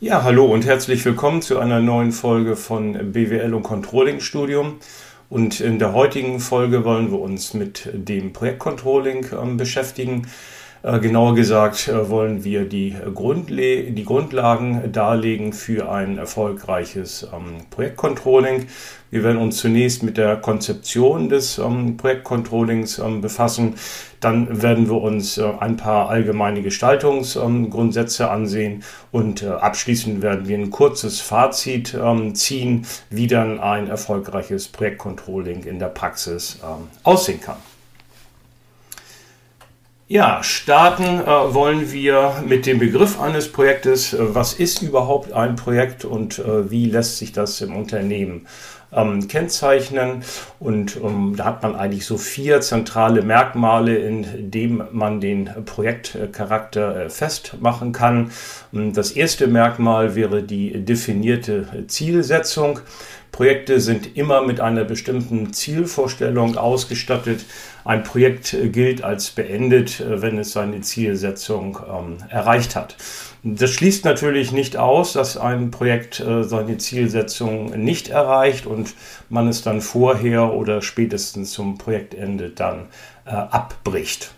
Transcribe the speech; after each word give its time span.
Ja, 0.00 0.22
hallo 0.22 0.44
und 0.44 0.64
herzlich 0.64 1.04
willkommen 1.04 1.42
zu 1.42 1.58
einer 1.58 1.80
neuen 1.80 2.12
Folge 2.12 2.54
von 2.54 3.10
BWL 3.10 3.52
und 3.52 3.64
Controlling 3.64 4.20
Studium. 4.20 4.78
Und 5.28 5.58
in 5.58 5.80
der 5.80 5.92
heutigen 5.92 6.38
Folge 6.38 6.84
wollen 6.84 7.10
wir 7.10 7.18
uns 7.18 7.52
mit 7.52 7.90
dem 7.92 8.32
Projektcontrolling 8.32 9.24
äh, 9.24 9.54
beschäftigen. 9.56 10.28
Äh, 10.82 11.00
genauer 11.00 11.34
gesagt 11.34 11.88
äh, 11.88 12.08
wollen 12.08 12.44
wir 12.44 12.64
die, 12.64 12.94
Grundle 13.14 13.90
die 13.90 14.04
Grundlagen 14.04 14.92
darlegen 14.92 15.52
für 15.52 15.90
ein 15.90 16.18
erfolgreiches 16.18 17.24
ähm, 17.34 17.64
Projektcontrolling. 17.70 18.66
Wir 19.10 19.24
werden 19.24 19.38
uns 19.38 19.56
zunächst 19.56 20.02
mit 20.04 20.18
der 20.18 20.36
Konzeption 20.36 21.28
des 21.28 21.58
ähm, 21.58 21.96
Projektcontrollings 21.96 22.98
ähm, 22.98 23.20
befassen. 23.20 23.74
Dann 24.20 24.62
werden 24.62 24.88
wir 24.88 25.00
uns 25.00 25.38
äh, 25.38 25.50
ein 25.58 25.76
paar 25.76 26.10
allgemeine 26.10 26.62
Gestaltungsgrundsätze 26.62 28.24
ähm, 28.24 28.30
ansehen 28.30 28.84
und 29.10 29.42
äh, 29.42 29.48
abschließend 29.48 30.22
werden 30.22 30.46
wir 30.46 30.58
ein 30.58 30.70
kurzes 30.70 31.20
Fazit 31.20 31.96
ähm, 32.00 32.36
ziehen, 32.36 32.86
wie 33.10 33.26
dann 33.26 33.58
ein 33.58 33.88
erfolgreiches 33.88 34.68
Projektcontrolling 34.68 35.64
in 35.64 35.80
der 35.80 35.88
Praxis 35.88 36.60
ähm, 36.62 36.86
aussehen 37.02 37.40
kann. 37.40 37.56
Ja, 40.10 40.42
starten 40.42 41.20
äh, 41.20 41.26
wollen 41.26 41.92
wir 41.92 42.42
mit 42.46 42.64
dem 42.64 42.78
Begriff 42.78 43.20
eines 43.20 43.52
Projektes. 43.52 44.14
Äh, 44.14 44.34
was 44.34 44.54
ist 44.54 44.80
überhaupt 44.80 45.34
ein 45.34 45.54
Projekt 45.54 46.06
und 46.06 46.38
äh, 46.38 46.70
wie 46.70 46.86
lässt 46.86 47.18
sich 47.18 47.32
das 47.32 47.60
im 47.60 47.76
Unternehmen 47.76 48.46
ähm, 48.92 49.28
kennzeichnen? 49.28 50.22
Und 50.58 50.96
ähm, 50.96 51.34
da 51.36 51.44
hat 51.44 51.62
man 51.62 51.74
eigentlich 51.76 52.06
so 52.06 52.18
vier 52.18 52.60
zentrale 52.60 53.22
Merkmale, 53.22 53.96
in 53.96 54.50
denen 54.50 54.82
man 54.92 55.20
den 55.20 55.50
Projektcharakter 55.64 57.04
äh, 57.04 57.10
festmachen 57.10 57.92
kann. 57.92 58.30
Ähm, 58.72 58.92
das 58.92 59.12
erste 59.12 59.46
Merkmal 59.46 60.14
wäre 60.14 60.42
die 60.42 60.84
definierte 60.84 61.86
Zielsetzung. 61.86 62.80
Projekte 63.38 63.80
sind 63.80 64.16
immer 64.16 64.42
mit 64.42 64.60
einer 64.60 64.84
bestimmten 64.84 65.52
Zielvorstellung 65.52 66.56
ausgestattet. 66.56 67.44
Ein 67.84 68.02
Projekt 68.02 68.52
äh, 68.52 68.68
gilt 68.68 69.04
als 69.04 69.30
beendet, 69.30 70.00
äh, 70.00 70.20
wenn 70.22 70.38
es 70.38 70.52
seine 70.52 70.80
Zielsetzung 70.80 71.78
ähm, 71.88 72.16
erreicht 72.30 72.74
hat. 72.74 72.96
Das 73.44 73.70
schließt 73.70 74.04
natürlich 74.04 74.50
nicht 74.50 74.76
aus, 74.76 75.12
dass 75.12 75.36
ein 75.36 75.70
Projekt 75.70 76.18
äh, 76.18 76.42
seine 76.42 76.78
Zielsetzung 76.78 77.70
nicht 77.82 78.08
erreicht 78.08 78.66
und 78.66 78.94
man 79.28 79.46
es 79.46 79.62
dann 79.62 79.80
vorher 79.80 80.52
oder 80.54 80.82
spätestens 80.82 81.52
zum 81.52 81.78
Projektende 81.78 82.50
dann 82.50 82.86
äh, 83.26 83.30
abbricht. 83.30 84.32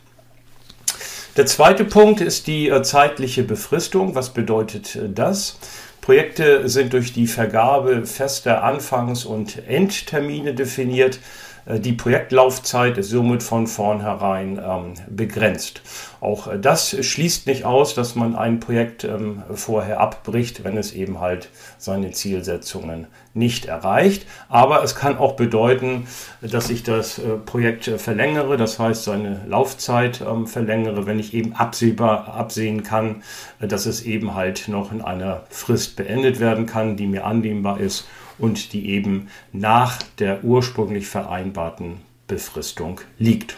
Der 1.37 1.47
zweite 1.47 1.84
Punkt 1.84 2.21
ist 2.21 2.47
die 2.47 2.69
äh, 2.69 2.83
zeitliche 2.83 3.43
Befristung. 3.43 4.15
Was 4.15 4.31
bedeutet 4.31 4.98
das? 5.15 5.59
Projekte 6.03 6.69
sind 6.69 6.93
durch 6.93 7.12
die 7.12 7.27
Vergabe 7.27 8.05
fester 8.05 8.65
Anfangs- 8.65 9.25
und 9.25 9.67
Endtermine 9.67 10.55
definiert. 10.55 11.21
Die 11.67 11.93
Projektlaufzeit 11.93 12.97
ist 12.97 13.11
somit 13.11 13.43
von 13.43 13.67
vornherein 13.67 14.59
ähm, 14.59 14.95
begrenzt. 15.09 15.83
Auch 16.21 16.49
äh, 16.49 16.59
das 16.59 16.97
schließt 17.05 17.47
nicht 17.47 17.65
aus, 17.65 17.95
dass 17.95 18.15
man 18.15 18.37
ein 18.37 18.61
Projekt 18.61 19.05
ähm, 19.05 19.43
vorher 19.55 20.01
abbricht, 20.01 20.65
wenn 20.65 20.77
es 20.77 20.93
eben 20.93 21.21
halt 21.21 21.49
seine 21.79 22.11
Zielsetzungen 22.12 23.07
nicht 23.33 23.67
erreicht. 23.67 24.27
Aber 24.49 24.83
es 24.83 24.95
kann 24.95 25.17
auch 25.17 25.35
bedeuten, 25.35 26.07
dass 26.43 26.71
ich 26.71 26.83
das 26.83 27.19
äh, 27.19 27.37
Projekt 27.37 27.89
äh, 27.89 27.99
verlängere, 27.99 28.57
das 28.57 28.79
heißt 28.79 29.05
seine 29.05 29.41
Laufzeit 29.49 30.21
ähm, 30.21 30.47
verlängere, 30.47 31.07
wenn 31.07 31.19
ich 31.19 31.35
eben 31.35 31.55
absehbar 31.55 32.34
absehen 32.34 32.83
kann, 32.83 33.23
äh, 33.61 33.67
dass 33.67 33.87
es 33.87 34.03
eben 34.03 34.34
halt 34.34 34.69
noch 34.69 34.93
in 34.93 35.01
einer 35.01 35.45
Frist 35.51 35.97
beendet 35.97 36.41
werden 36.41 36.67
kann, 36.67 36.97
die 36.97 37.06
mir 37.06 37.25
annehmbar 37.25 37.81
ist 37.81 38.06
und 38.39 38.73
die 38.73 38.91
eben 38.91 39.28
nach 39.53 40.03
der 40.19 40.44
ursprünglich 40.44 41.06
vereinbarten 41.06 42.00
Befristung 42.27 43.00
liegt. 43.19 43.56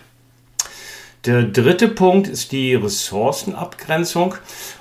Der 1.25 1.45
dritte 1.45 1.87
Punkt 1.87 2.27
ist 2.27 2.51
die 2.51 2.75
Ressourcenabgrenzung. 2.75 4.35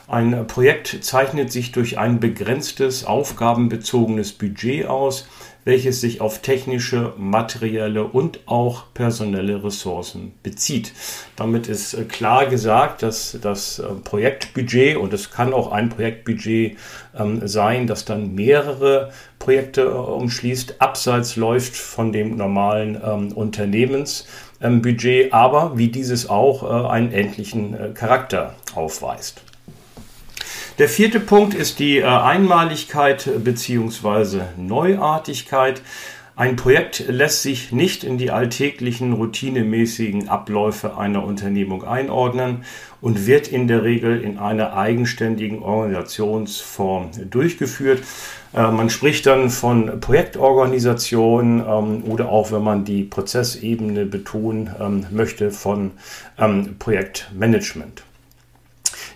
Ein 0.08 0.48
Projekt 0.48 1.04
zeichnet 1.04 1.52
sich 1.52 1.72
durch 1.72 2.00
ein 2.00 2.20
begrenztes, 2.20 3.06
aufgabenbezogenes 3.06 4.34
Budget 4.34 4.88
aus 4.88 5.28
welches 5.64 6.02
sich 6.02 6.22
auf 6.22 6.40
technische, 6.40 7.14
materielle 7.18 8.06
und 8.06 8.40
auch 8.48 8.86
personelle 8.94 9.64
Ressourcen 9.64 10.34
bezieht. 10.42 10.94
Damit 11.36 11.68
ist 11.68 11.94
äh, 11.94 12.04
klar 12.04 12.48
gesagt, 12.48 13.04
dass 13.04 13.38
das 13.42 13.80
äh, 13.80 13.86
Projektbudget, 14.04 14.98
und 14.98 15.14
es 15.14 15.32
kann 15.32 15.54
auch 15.54 15.72
ein 15.72 15.90
Projektbudget 15.90 16.78
ähm, 17.18 17.48
sein, 17.48 17.88
das 17.88 18.06
dann 18.06 18.34
mehrere 18.34 19.12
Projekte 19.38 19.82
äh, 19.82 19.86
umschließt, 19.86 20.82
abseits 20.82 21.36
läuft 21.36 21.76
von 21.76 22.12
dem 22.12 22.36
normalen 22.36 23.00
ähm, 24.62 24.82
Unternehmensbudget, 24.82 25.34
aber 25.34 25.78
wie 25.78 25.88
dieses 25.88 26.30
auch 26.30 26.90
einen 26.90 27.12
endlichen 27.12 27.94
Charakter 27.94 28.56
aufweist. 28.76 29.42
Der 30.78 30.90
vierte 30.90 31.20
Punkt 31.20 31.54
ist 31.54 31.80
die 31.80 32.00
äh, 32.00 32.06
Einmaligkeit 32.06 33.30
bzw. 33.44 34.42
Neuartigkeit. 34.58 35.82
Ein 36.42 36.56
Projekt 36.56 37.06
lässt 37.08 37.44
sich 37.44 37.72
nicht 37.72 38.04
in 38.04 38.18
die 38.18 38.32
alltäglichen 38.32 39.14
routinemäßigen 39.14 40.28
Abläufe 40.28 40.98
einer 40.98 41.24
Unternehmung 41.24 41.84
einordnen 41.84 42.66
und 43.00 43.28
wird 43.28 43.48
in 43.48 43.68
der 43.68 43.84
Regel 43.84 44.20
in 44.20 44.40
einer 44.40 44.76
eigenständigen 44.76 45.62
Organisationsform 45.62 47.12
durchgeführt. 47.30 48.02
Äh, 48.56 48.72
man 48.72 48.90
spricht 48.90 49.28
dann 49.28 49.52
von 49.52 50.00
Projektorganisation 50.00 51.60
ähm, 51.60 52.04
oder 52.06 52.30
auch, 52.30 52.52
wenn 52.52 52.64
man 52.64 52.86
die 52.86 53.04
Prozessebene 53.04 54.08
betonen 54.08 54.72
ähm, 54.80 55.06
möchte, 55.12 55.52
von 55.52 55.92
ähm, 56.40 56.76
Projektmanagement. 56.80 58.02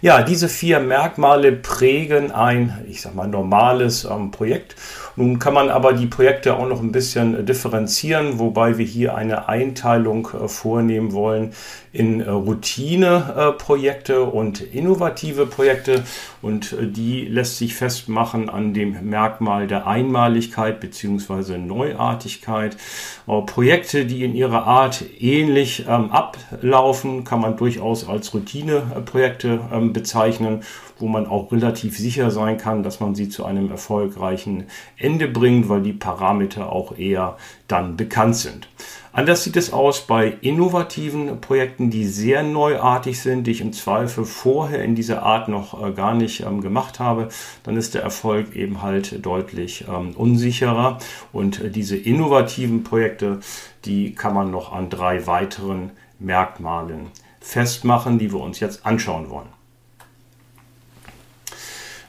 Ja, 0.02 0.22
diese 0.22 0.50
vier 0.50 0.80
Merkmale 0.80 1.54
prägen 1.54 2.32
ein, 2.32 2.86
ich 2.88 3.02
sag 3.02 3.16
mal, 3.16 3.28
normales 3.28 4.08
Projekt. 4.32 4.76
Nun 5.18 5.40
kann 5.40 5.54
man 5.54 5.70
aber 5.70 5.94
die 5.94 6.08
Projekte 6.08 6.58
auch 6.58 6.68
noch 6.68 6.82
ein 6.82 6.92
bisschen 6.92 7.36
äh, 7.36 7.44
differenzieren, 7.44 8.38
wobei 8.40 8.78
wir 8.78 8.86
hier 8.86 9.16
eine 9.16 9.48
Einteilung 9.48 10.28
äh, 10.34 10.48
vornehmen 10.48 11.14
wollen 11.14 11.54
in 11.94 12.20
äh, 12.20 12.30
Routineprojekte 12.30 14.24
und 14.24 14.60
innovative 14.60 15.46
Projekte. 15.46 16.04
Und 16.42 16.76
die 16.80 17.26
lässt 17.26 17.58
sich 17.58 17.76
festmachen 17.76 18.50
an 18.50 18.74
dem 18.74 19.10
Merkmal 19.10 19.68
der 19.68 19.88
Einmaligkeit 19.88 20.80
bzw. 20.80 21.58
Neuartigkeit. 21.58 22.78
Projekte, 23.48 24.06
die 24.06 24.24
in 24.24 24.36
ihrer 24.36 24.68
Art 24.68 25.04
ähnlich 25.20 25.86
ähm, 25.90 26.12
ablaufen, 26.12 27.24
kann 27.24 27.42
man 27.42 27.58
durchaus 27.58 28.08
als 28.08 28.34
Routineprojekte 28.34 29.60
ähm, 29.74 29.94
bezeichnen 29.94 30.62
wo 31.00 31.08
man 31.08 31.28
auch 31.28 31.52
relativ 31.52 31.98
sicher 31.98 32.32
sein 32.32 32.58
kann, 32.58 32.84
dass 32.84 33.00
man 33.00 33.16
sie 33.16 33.30
zu 33.30 33.46
einem 33.46 33.70
erfolgreichen 33.72 34.66
Ende 34.98 35.28
bringt, 35.28 35.70
weil 35.70 35.82
die 35.82 35.94
Parameter 35.94 36.72
auch 36.72 36.98
eher 36.98 37.38
dann 37.68 37.98
bekannt 37.98 38.36
sind. 38.36 38.68
Anders 39.16 39.46
sieht 39.46 39.56
es 39.56 39.72
aus 39.72 40.02
bei 40.02 40.28
innovativen 40.42 41.40
Projekten, 41.40 41.90
die 41.90 42.06
sehr 42.06 42.44
neuartig 42.44 43.22
sind, 43.22 43.48
die 43.48 43.52
ich 43.52 43.62
im 43.62 43.72
Zweifel 43.72 44.26
vorher 44.26 44.84
in 44.84 44.94
dieser 44.94 45.24
Art 45.24 45.48
noch 45.48 45.82
äh, 45.82 45.94
gar 45.94 46.14
nicht 46.14 46.42
ähm, 46.42 46.60
gemacht 46.60 47.00
habe. 47.00 47.30
Dann 47.64 47.78
ist 47.78 47.94
der 47.94 48.04
Erfolg 48.04 48.58
eben 48.58 48.82
halt 48.82 49.26
deutlich 49.26 49.86
ähm, 49.88 50.12
unsicherer. 50.18 50.98
Und 51.32 51.62
äh, 51.62 51.70
diese 51.70 51.96
innovativen 51.96 52.84
Projekte, 52.84 53.40
die 53.86 54.14
kann 54.14 54.34
man 54.34 54.52
noch 54.52 54.74
an 54.74 54.90
drei 54.90 55.26
weiteren 55.26 55.92
Merkmalen 56.20 57.08
festmachen, 57.40 58.20
die 58.20 58.34
wir 58.34 58.42
uns 58.42 58.60
jetzt 58.60 58.86
anschauen 58.86 59.30
wollen. 59.30 59.48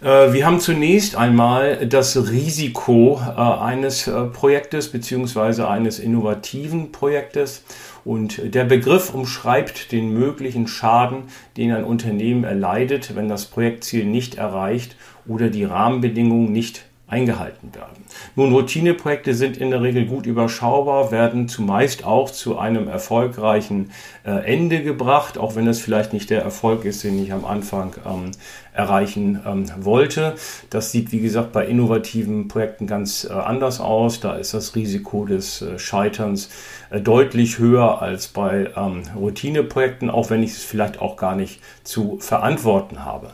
Äh, 0.07 0.33
wir 0.33 0.47
haben 0.47 0.61
zunächst 0.61 1.17
einmal 1.17 1.85
das 1.89 2.31
Risiko 2.31 3.21
äh, 3.21 3.41
eines 3.41 4.07
äh, 4.07 4.23
Projektes 4.27 4.93
bzw. 4.93 5.63
eines 5.63 5.99
innovativen 5.99 6.93
Projektes. 6.93 7.65
Und 8.05 8.55
der 8.55 8.65
Begriff 8.65 9.13
umschreibt 9.13 9.91
den 9.91 10.15
möglichen 10.15 10.69
Schaden, 10.69 11.25
den 11.57 11.73
ein 11.73 11.83
Unternehmen 11.83 12.45
erleidet, 12.45 13.17
wenn 13.17 13.29
das 13.29 13.47
Projektziel 13.47 14.05
nicht 14.05 14.37
erreicht 14.37 14.95
oder 15.27 15.49
die 15.49 15.65
Rahmenbedingungen 15.65 16.53
nicht 16.53 16.85
eingehalten 17.09 17.75
werden. 17.75 18.05
Nun, 18.35 18.53
Routineprojekte 18.53 19.35
sind 19.35 19.57
in 19.57 19.71
der 19.71 19.83
Regel 19.83 20.07
gut 20.07 20.27
überschaubar, 20.27 21.13
werden 21.13 21.49
zumeist 21.49 22.05
auch 22.05 22.31
zu 22.31 22.59
einem 22.59 22.89
erfolgreichen 22.89 23.93
Ende 24.25 24.83
gebracht, 24.83 25.39
auch 25.39 25.55
wenn 25.55 25.69
es 25.69 25.81
vielleicht 25.81 26.13
nicht 26.13 26.31
der 26.31 26.43
Erfolg 26.43 26.85
ist, 26.85 27.05
den 27.05 27.23
ich 27.23 27.33
am 27.33 27.45
Anfang 27.45 27.95
ähm, 28.05 28.33
erreichen 28.77 29.41
ähm, 29.47 29.65
wollte. 29.81 30.35
Das 30.71 30.93
sieht, 30.93 31.11
wie 31.11 31.21
gesagt, 31.21 31.53
bei 31.53 31.67
innovativen 31.67 32.47
Projekten 32.49 32.87
ganz 32.87 33.25
äh, 33.25 33.33
anders 33.33 33.81
aus. 33.81 34.21
Da 34.21 34.35
ist 34.35 34.55
das 34.55 34.77
Risiko 34.77 35.25
des 35.25 35.63
äh, 35.63 35.79
Scheiterns 35.79 36.51
äh, 36.91 37.01
deutlich 37.01 37.59
höher 37.59 38.03
als 38.03 38.29
bei 38.29 38.71
ähm, 38.77 39.03
Routineprojekten, 39.17 40.11
auch 40.11 40.31
wenn 40.31 40.43
ich 40.43 40.53
es 40.53 40.63
vielleicht 40.63 41.01
auch 41.01 41.17
gar 41.17 41.35
nicht 41.35 41.61
zu 41.85 42.19
verantworten 42.21 43.05
habe. 43.05 43.31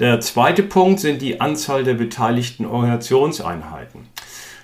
Der 0.00 0.18
zweite 0.20 0.62
Punkt 0.62 0.98
sind 0.98 1.22
die 1.22 1.40
Anzahl 1.40 1.84
der 1.84 1.94
beteiligten 1.94 2.66
Organisationseinheiten. 2.66 4.08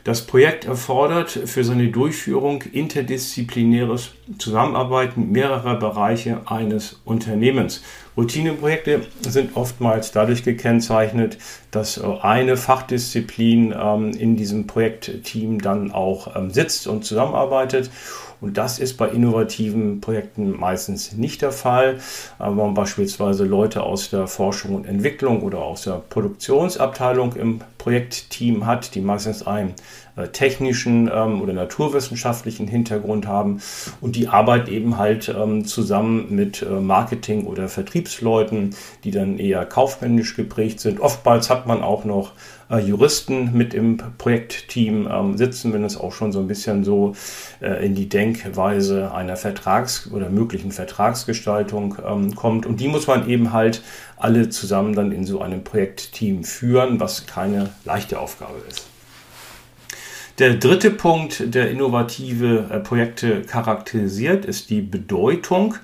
Das 0.04 0.26
Projekt 0.26 0.64
erfordert 0.64 1.30
für 1.30 1.62
seine 1.62 1.88
Durchführung 1.88 2.62
interdisziplinäres 2.62 4.12
Zusammenarbeiten 4.38 5.30
mehrerer 5.30 5.76
Bereiche 5.76 6.40
eines 6.46 7.00
Unternehmens. 7.04 7.82
Routineprojekte 8.20 9.00
sind 9.22 9.56
oftmals 9.56 10.12
dadurch 10.12 10.42
gekennzeichnet, 10.42 11.38
dass 11.70 11.98
eine 11.98 12.58
Fachdisziplin 12.58 13.74
ähm, 13.74 14.10
in 14.10 14.36
diesem 14.36 14.66
Projektteam 14.66 15.58
dann 15.62 15.90
auch 15.90 16.36
ähm, 16.36 16.50
sitzt 16.50 16.86
und 16.86 17.06
zusammenarbeitet. 17.06 17.90
Und 18.42 18.58
das 18.58 18.78
ist 18.78 18.98
bei 18.98 19.08
innovativen 19.08 20.02
Projekten 20.02 20.58
meistens 20.58 21.12
nicht 21.12 21.40
der 21.42 21.52
Fall. 21.52 21.98
Wenn 22.38 22.54
man 22.54 22.74
beispielsweise 22.74 23.44
Leute 23.44 23.82
aus 23.82 24.10
der 24.10 24.26
Forschung 24.26 24.74
und 24.74 24.86
Entwicklung 24.86 25.42
oder 25.42 25.58
aus 25.58 25.82
der 25.82 26.02
Produktionsabteilung 26.08 27.34
im 27.36 27.60
Projektteam 27.78 28.66
hat, 28.66 28.94
die 28.94 29.00
meistens 29.00 29.42
äh, 29.42 29.66
technischen 30.28 31.10
ähm, 31.12 31.40
oder 31.40 31.52
naturwissenschaftlichen 31.52 32.66
Hintergrund 32.68 33.26
haben 33.26 33.60
und 34.00 34.16
die 34.16 34.28
arbeiten 34.28 34.70
eben 34.70 34.98
halt 34.98 35.28
ähm, 35.28 35.64
zusammen 35.64 36.26
mit 36.30 36.62
äh, 36.62 36.80
Marketing- 36.80 37.46
oder 37.46 37.68
Vertriebsleuten, 37.68 38.74
die 39.04 39.10
dann 39.10 39.38
eher 39.38 39.64
kaufmännisch 39.64 40.36
geprägt 40.36 40.80
sind. 40.80 41.00
Oftmals 41.00 41.50
hat 41.50 41.66
man 41.66 41.82
auch 41.82 42.04
noch 42.04 42.32
äh, 42.70 42.78
Juristen 42.78 43.52
mit 43.52 43.74
im 43.74 43.98
Projektteam 44.16 45.08
ähm, 45.10 45.36
sitzen, 45.36 45.72
wenn 45.72 45.84
es 45.84 45.98
auch 45.98 46.12
schon 46.12 46.32
so 46.32 46.40
ein 46.40 46.46
bisschen 46.46 46.84
so 46.84 47.14
äh, 47.60 47.84
in 47.84 47.94
die 47.94 48.08
Denkweise 48.08 49.12
einer 49.12 49.36
Vertrags- 49.36 50.10
oder 50.12 50.30
möglichen 50.30 50.72
Vertragsgestaltung 50.72 51.96
ähm, 52.06 52.34
kommt. 52.34 52.66
Und 52.66 52.80
die 52.80 52.88
muss 52.88 53.06
man 53.06 53.28
eben 53.28 53.52
halt 53.52 53.82
alle 54.16 54.48
zusammen 54.48 54.94
dann 54.94 55.12
in 55.12 55.24
so 55.24 55.40
einem 55.40 55.64
Projektteam 55.64 56.44
führen, 56.44 57.00
was 57.00 57.26
keine 57.26 57.70
leichte 57.84 58.20
Aufgabe 58.20 58.60
ist. 58.68 58.86
Der 60.40 60.54
dritte 60.54 60.90
Punkt, 60.90 61.54
der 61.54 61.70
innovative 61.70 62.70
äh, 62.70 62.80
Projekte 62.80 63.42
charakterisiert, 63.42 64.46
ist 64.46 64.70
die 64.70 64.80
Bedeutung. 64.80 65.74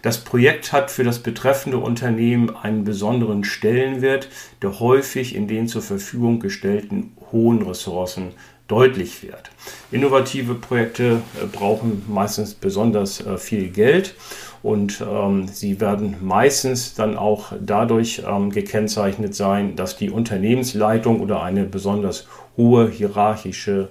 Das 0.00 0.24
Projekt 0.24 0.72
hat 0.72 0.90
für 0.90 1.04
das 1.04 1.18
betreffende 1.18 1.76
Unternehmen 1.76 2.56
einen 2.56 2.84
besonderen 2.84 3.44
Stellenwert, 3.44 4.30
der 4.62 4.80
häufig 4.80 5.34
in 5.34 5.46
den 5.46 5.68
zur 5.68 5.82
Verfügung 5.82 6.40
gestellten 6.40 7.12
hohen 7.32 7.60
Ressourcen 7.60 8.32
deutlich 8.68 9.22
wird. 9.22 9.50
Innovative 9.90 10.54
Projekte 10.54 11.22
äh, 11.42 11.46
brauchen 11.50 12.04
meistens 12.06 12.54
besonders 12.54 13.24
äh, 13.26 13.38
viel 13.38 13.70
Geld 13.70 14.14
und 14.62 15.00
ähm, 15.00 15.48
sie 15.48 15.80
werden 15.80 16.16
meistens 16.20 16.94
dann 16.94 17.16
auch 17.16 17.52
dadurch 17.60 18.22
ähm, 18.28 18.50
gekennzeichnet 18.50 19.34
sein, 19.34 19.74
dass 19.76 19.96
die 19.96 20.10
Unternehmensleitung 20.10 21.20
oder 21.20 21.42
eine 21.42 21.64
besonders 21.64 22.26
hohe 22.56 22.90
hierarchische 22.90 23.88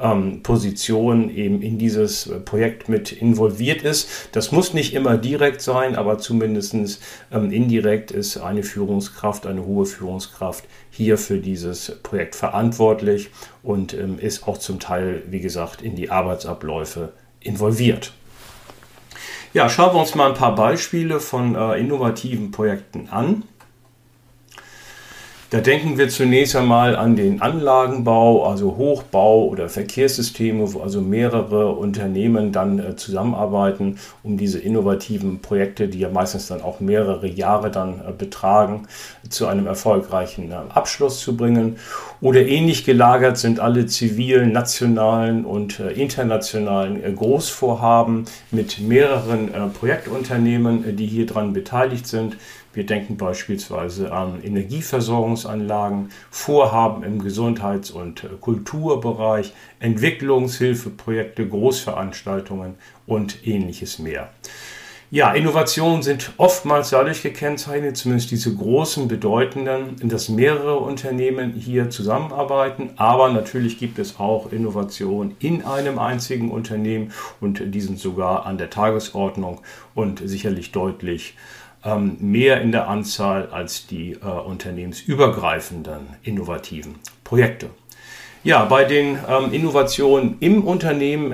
ähm, 0.00 0.42
Position 0.42 1.30
eben 1.30 1.62
in 1.62 1.78
dieses 1.78 2.30
Projekt 2.44 2.88
mit 2.88 3.12
involviert 3.12 3.82
ist. 3.82 4.08
Das 4.32 4.52
muss 4.52 4.74
nicht 4.74 4.94
immer 4.94 5.16
direkt 5.18 5.62
sein, 5.62 5.96
aber 5.96 6.18
zumindest 6.18 6.74
ähm, 7.32 7.50
indirekt 7.50 8.10
ist 8.10 8.36
eine 8.38 8.62
Führungskraft, 8.62 9.46
eine 9.46 9.64
hohe 9.64 9.86
Führungskraft 9.86 10.64
hier 10.90 11.18
für 11.18 11.38
dieses 11.38 11.98
Projekt 12.02 12.34
verantwortlich 12.34 13.30
und 13.62 13.94
ähm, 13.94 14.18
ist 14.18 14.46
auch 14.46 14.58
zum 14.58 14.80
Teil, 14.80 15.22
wie 15.28 15.40
gesagt, 15.40 15.82
in 15.82 15.96
die 15.96 16.10
Arbeitsabläufe 16.10 17.12
involviert. 17.40 18.12
Ja, 19.54 19.68
schauen 19.68 19.94
wir 19.94 20.00
uns 20.00 20.14
mal 20.14 20.30
ein 20.30 20.34
paar 20.34 20.54
Beispiele 20.54 21.20
von 21.20 21.54
äh, 21.54 21.74
innovativen 21.74 22.50
Projekten 22.52 23.08
an. 23.10 23.44
Da 25.52 25.60
denken 25.60 25.98
wir 25.98 26.08
zunächst 26.08 26.56
einmal 26.56 26.96
an 26.96 27.14
den 27.14 27.42
Anlagenbau, 27.42 28.46
also 28.46 28.78
Hochbau 28.78 29.44
oder 29.48 29.68
Verkehrssysteme, 29.68 30.72
wo 30.72 30.80
also 30.80 31.02
mehrere 31.02 31.72
Unternehmen 31.72 32.52
dann 32.52 32.78
äh, 32.78 32.96
zusammenarbeiten, 32.96 33.98
um 34.22 34.38
diese 34.38 34.58
innovativen 34.58 35.40
Projekte, 35.42 35.88
die 35.88 35.98
ja 35.98 36.08
meistens 36.08 36.46
dann 36.46 36.62
auch 36.62 36.80
mehrere 36.80 37.26
Jahre 37.26 37.70
dann 37.70 38.00
äh, 38.00 38.12
betragen, 38.16 38.88
zu 39.28 39.46
einem 39.46 39.66
erfolgreichen 39.66 40.52
äh, 40.52 40.54
Abschluss 40.70 41.20
zu 41.20 41.36
bringen. 41.36 41.76
Oder 42.22 42.46
ähnlich 42.46 42.86
gelagert 42.86 43.36
sind 43.36 43.60
alle 43.60 43.84
zivilen, 43.84 44.52
nationalen 44.52 45.44
und 45.44 45.80
internationalen 45.80 47.14
Großvorhaben 47.14 48.24
mit 48.52 48.80
mehreren 48.80 49.50
Projektunternehmen, 49.72 50.96
die 50.96 51.06
hier 51.06 51.26
dran 51.26 51.52
beteiligt 51.52 52.06
sind. 52.06 52.36
Wir 52.74 52.86
denken 52.86 53.16
beispielsweise 53.16 54.12
an 54.12 54.42
Energieversorgungsanlagen, 54.42 56.10
Vorhaben 56.30 57.02
im 57.02 57.22
Gesundheits- 57.22 57.90
und 57.90 58.26
Kulturbereich, 58.40 59.52
Entwicklungshilfeprojekte, 59.80 61.46
Großveranstaltungen 61.46 62.76
und 63.06 63.46
ähnliches 63.46 63.98
mehr. 63.98 64.30
Ja, 65.14 65.34
Innovationen 65.34 66.02
sind 66.02 66.32
oftmals 66.38 66.88
dadurch 66.88 67.22
gekennzeichnet, 67.22 67.98
zumindest 67.98 68.30
diese 68.30 68.54
großen, 68.54 69.08
bedeutenden, 69.08 69.96
dass 70.08 70.30
mehrere 70.30 70.76
Unternehmen 70.78 71.52
hier 71.52 71.90
zusammenarbeiten. 71.90 72.92
Aber 72.96 73.30
natürlich 73.30 73.78
gibt 73.78 73.98
es 73.98 74.18
auch 74.18 74.50
Innovationen 74.50 75.36
in 75.38 75.66
einem 75.66 75.98
einzigen 75.98 76.50
Unternehmen 76.50 77.12
und 77.42 77.74
die 77.74 77.80
sind 77.82 77.98
sogar 77.98 78.46
an 78.46 78.56
der 78.56 78.70
Tagesordnung 78.70 79.60
und 79.94 80.22
sicherlich 80.24 80.72
deutlich 80.72 81.34
ähm, 81.84 82.16
mehr 82.20 82.60
in 82.60 82.72
der 82.72 82.88
Anzahl 82.88 83.48
als 83.50 83.86
die 83.86 84.12
äh, 84.12 84.24
unternehmensübergreifenden 84.26 86.16
innovativen 86.22 86.96
Projekte. 87.24 87.70
Ja, 88.44 88.64
bei 88.64 88.82
den 88.82 89.20
ähm, 89.28 89.52
Innovationen 89.52 90.36
im 90.40 90.64
Unternehmen 90.64 91.32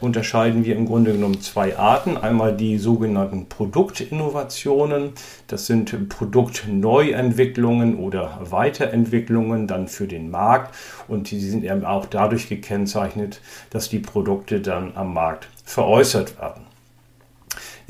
unterscheiden 0.00 0.64
wir 0.64 0.76
im 0.76 0.86
Grunde 0.86 1.12
genommen 1.12 1.42
zwei 1.42 1.76
Arten. 1.76 2.16
Einmal 2.16 2.56
die 2.56 2.78
sogenannten 2.78 3.50
Produktinnovationen. 3.50 5.12
Das 5.46 5.66
sind 5.66 6.08
Produktneuentwicklungen 6.08 7.96
oder 7.96 8.38
Weiterentwicklungen 8.40 9.66
dann 9.66 9.88
für 9.88 10.06
den 10.06 10.30
Markt. 10.30 10.74
Und 11.06 11.30
die 11.30 11.38
sind 11.38 11.64
eben 11.64 11.84
auch 11.84 12.06
dadurch 12.06 12.48
gekennzeichnet, 12.48 13.42
dass 13.68 13.90
die 13.90 13.98
Produkte 13.98 14.62
dann 14.62 14.92
am 14.94 15.12
Markt 15.12 15.48
veräußert 15.64 16.38
werden. 16.40 16.67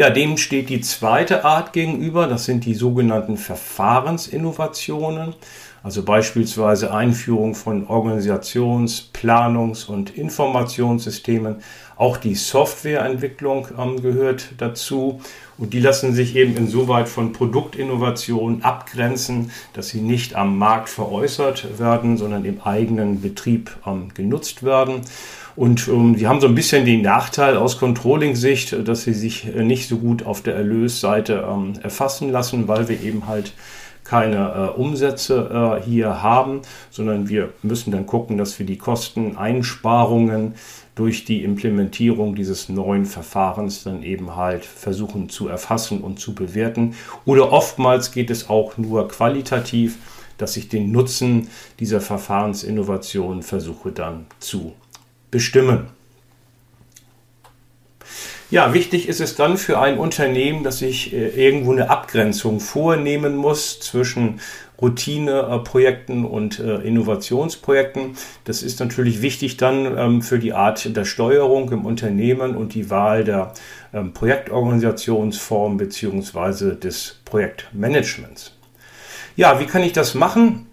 Ja, 0.00 0.11
dem 0.11 0.37
steht 0.37 0.69
die 0.69 0.81
zweite 0.81 1.44
Art 1.44 1.72
gegenüber. 1.72 2.29
Das 2.29 2.44
sind 2.44 2.65
die 2.65 2.75
sogenannten 2.75 3.37
Verfahrensinnovationen. 3.37 5.34
Also 5.82 6.05
beispielsweise 6.05 6.94
Einführung 6.94 7.56
von 7.56 7.89
Organisations-, 7.89 9.11
Planungs- 9.13 9.89
und 9.89 10.17
Informationssystemen. 10.17 11.56
Auch 11.96 12.17
die 12.17 12.37
Softwareentwicklung 12.37 13.67
ähm, 13.77 14.01
gehört 14.01 14.51
dazu. 14.58 15.20
Und 15.56 15.72
die 15.72 15.81
lassen 15.81 16.15
sich 16.15 16.37
eben 16.37 16.56
insoweit 16.56 17.08
von 17.08 17.32
Produktinnovationen 17.32 18.63
abgrenzen, 18.63 19.51
dass 19.72 19.89
sie 19.89 20.01
nicht 20.01 20.37
am 20.37 20.58
Markt 20.58 20.91
veräußert 20.91 21.81
werden, 21.81 22.17
sondern 22.17 22.44
im 22.44 22.61
eigenen 22.61 23.20
Betrieb 23.20 23.77
ähm, 23.84 24.11
genutzt 24.15 24.63
werden. 24.63 25.01
Und 25.58 25.88
ähm, 25.88 26.15
die 26.15 26.29
haben 26.29 26.41
so 26.41 26.46
ein 26.46 26.55
bisschen 26.55 26.84
den 26.84 27.03
Nachteil 27.03 27.56
aus 27.56 27.79
Controlling-Sicht, 27.79 28.86
dass 28.86 29.03
sie 29.03 29.12
sich 29.12 29.53
äh, 29.53 29.65
nicht 29.65 29.88
so 29.88 29.98
gut 29.98 30.24
auf 30.24 30.41
der 30.41 30.55
Erlösseite 30.55 31.48
ähm, 31.50 31.72
erfassen 31.82 32.31
lassen, 32.31 32.69
weil 32.69 32.88
wir 32.88 33.03
eben 33.03 33.27
halt 33.27 33.55
keine 34.05 34.72
äh, 34.77 34.79
Umsätze 34.79 35.81
äh, 35.82 35.84
hier 35.84 36.22
haben, 36.22 36.62
sondern 36.91 37.29
wir 37.29 37.48
müssen 37.65 37.91
dann 37.91 38.06
gucken, 38.06 38.38
dass 38.38 38.56
wir 38.60 38.67
die 38.67 38.79
Kosteneinsparungen 38.79 40.55
durch 40.94 41.24
die 41.24 41.43
Implementierung 41.43 42.36
dieses 42.36 42.69
neuen 42.69 43.05
Verfahrens 43.05 43.82
dann 43.82 44.05
eben 44.05 44.36
halt 44.36 44.65
versuchen 44.65 45.29
zu 45.29 45.48
erfassen 45.48 46.03
und 46.03 46.20
zu 46.20 46.36
bewerten. 46.36 46.94
Oder 47.24 47.50
oftmals 47.50 48.12
geht 48.12 48.31
es 48.31 48.48
auch 48.48 48.79
nur 48.79 49.08
qualitativ, 49.08 49.98
dass 50.36 50.56
ich 50.56 50.69
den 50.69 50.93
Nutzen 50.93 51.48
dieser 51.81 52.00
Verfahrensinnovation 52.00 53.43
versuche 53.43 53.91
dann 53.91 54.27
zu 54.38 54.74
bestimmen. 55.31 55.89
Ja, 58.51 58.73
wichtig 58.73 59.08
ist 59.08 59.20
es 59.20 59.35
dann 59.35 59.58
für 59.58 59.79
ein 59.79 59.99
Unternehmen, 59.99 60.65
dass 60.65 60.81
ich 60.81 61.13
äh, 61.13 61.29
irgendwo 61.29 61.73
eine 61.73 61.91
Abgrenzung 61.91 62.61
vornehmen 62.61 63.37
muss 63.37 63.79
zwischen 63.79 64.41
Routineprojekten 64.81 66.25
und 66.25 66.58
äh, 66.58 66.77
Innovationsprojekten. 66.77 68.17
Das 68.44 68.63
ist 68.63 68.81
natürlich 68.81 69.20
wichtig 69.20 69.58
dann 69.58 69.99
ähm, 69.99 70.23
für 70.23 70.39
die 70.39 70.55
Art 70.55 70.97
der 70.97 71.05
Steuerung 71.05 71.70
im 71.73 71.85
Unternehmen 71.85 72.56
und 72.56 72.73
die 72.73 72.89
Wahl 72.89 73.25
der 73.25 73.53
ähm, 73.93 74.15
Projektorganisationsform 74.15 75.77
beziehungsweise 75.77 76.75
des 76.75 77.20
Projektmanagements. 77.27 78.55
Ja, 79.37 79.61
wie 79.61 79.67
kann 79.67 79.82
ich 79.82 79.93
das 79.93 80.15
machen? 80.15 80.68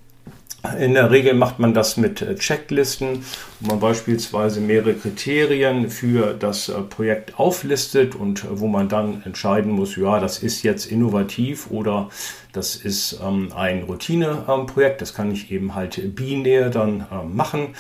In 0.80 0.94
der 0.94 1.12
Regel 1.12 1.34
macht 1.34 1.60
man 1.60 1.74
das 1.74 1.98
mit 1.98 2.22
äh, 2.22 2.36
Checklisten, 2.36 3.24
wo 3.60 3.72
man 3.72 3.80
beispielsweise 3.80 4.60
mehrere 4.60 4.94
Kriterien 4.94 5.90
für 5.90 6.34
das 6.34 6.70
äh, 6.70 6.74
Projekt 6.82 7.40
auflistet 7.40 8.16
und 8.16 8.44
äh, 8.44 8.48
wo 8.52 8.68
man 8.68 8.90
dann 8.90 9.22
entscheiden 9.26 9.72
muss, 9.72 9.96
ja, 9.96 10.20
das 10.20 10.40
ist 10.40 10.64
jetzt 10.64 10.86
innovativ 10.86 11.70
oder 11.72 12.10
das 12.54 12.76
ist 12.76 13.20
ähm, 13.24 13.52
ein 13.56 13.84
Routineprojekt. 13.84 15.02
Das 15.02 15.14
kann 15.14 15.32
ich 15.32 15.52
eben 15.52 15.76
halt 15.76 16.16
binär 16.16 16.70
dann 16.70 17.06
machen. 17.34 17.76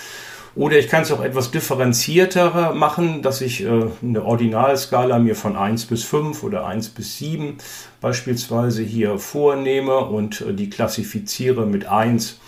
Oder 0.55 0.77
ich 0.79 0.87
kann 0.87 1.03
es 1.03 1.11
auch 1.11 1.21
etwas 1.21 1.51
differenzierter 1.51 2.73
machen, 2.73 3.21
dass 3.21 3.41
ich 3.41 3.65
äh, 3.65 3.87
eine 4.01 4.23
Ordinalskala 4.23 5.19
mir 5.19 5.35
von 5.35 5.57
1 5.57 5.85
bis 5.85 6.05
5 6.05 6.43
oder 6.43 6.65
1 6.65 6.89
bis 6.89 7.17
7 7.17 7.57
beispielsweise 7.99 8.81
hier 8.81 9.19
vornehme 9.19 9.97
und 9.97 10.41
äh, 10.41 10.53
die 10.53 10.69
klassifiziere 10.69 11.65
mit 11.65 11.87
1 11.87 12.39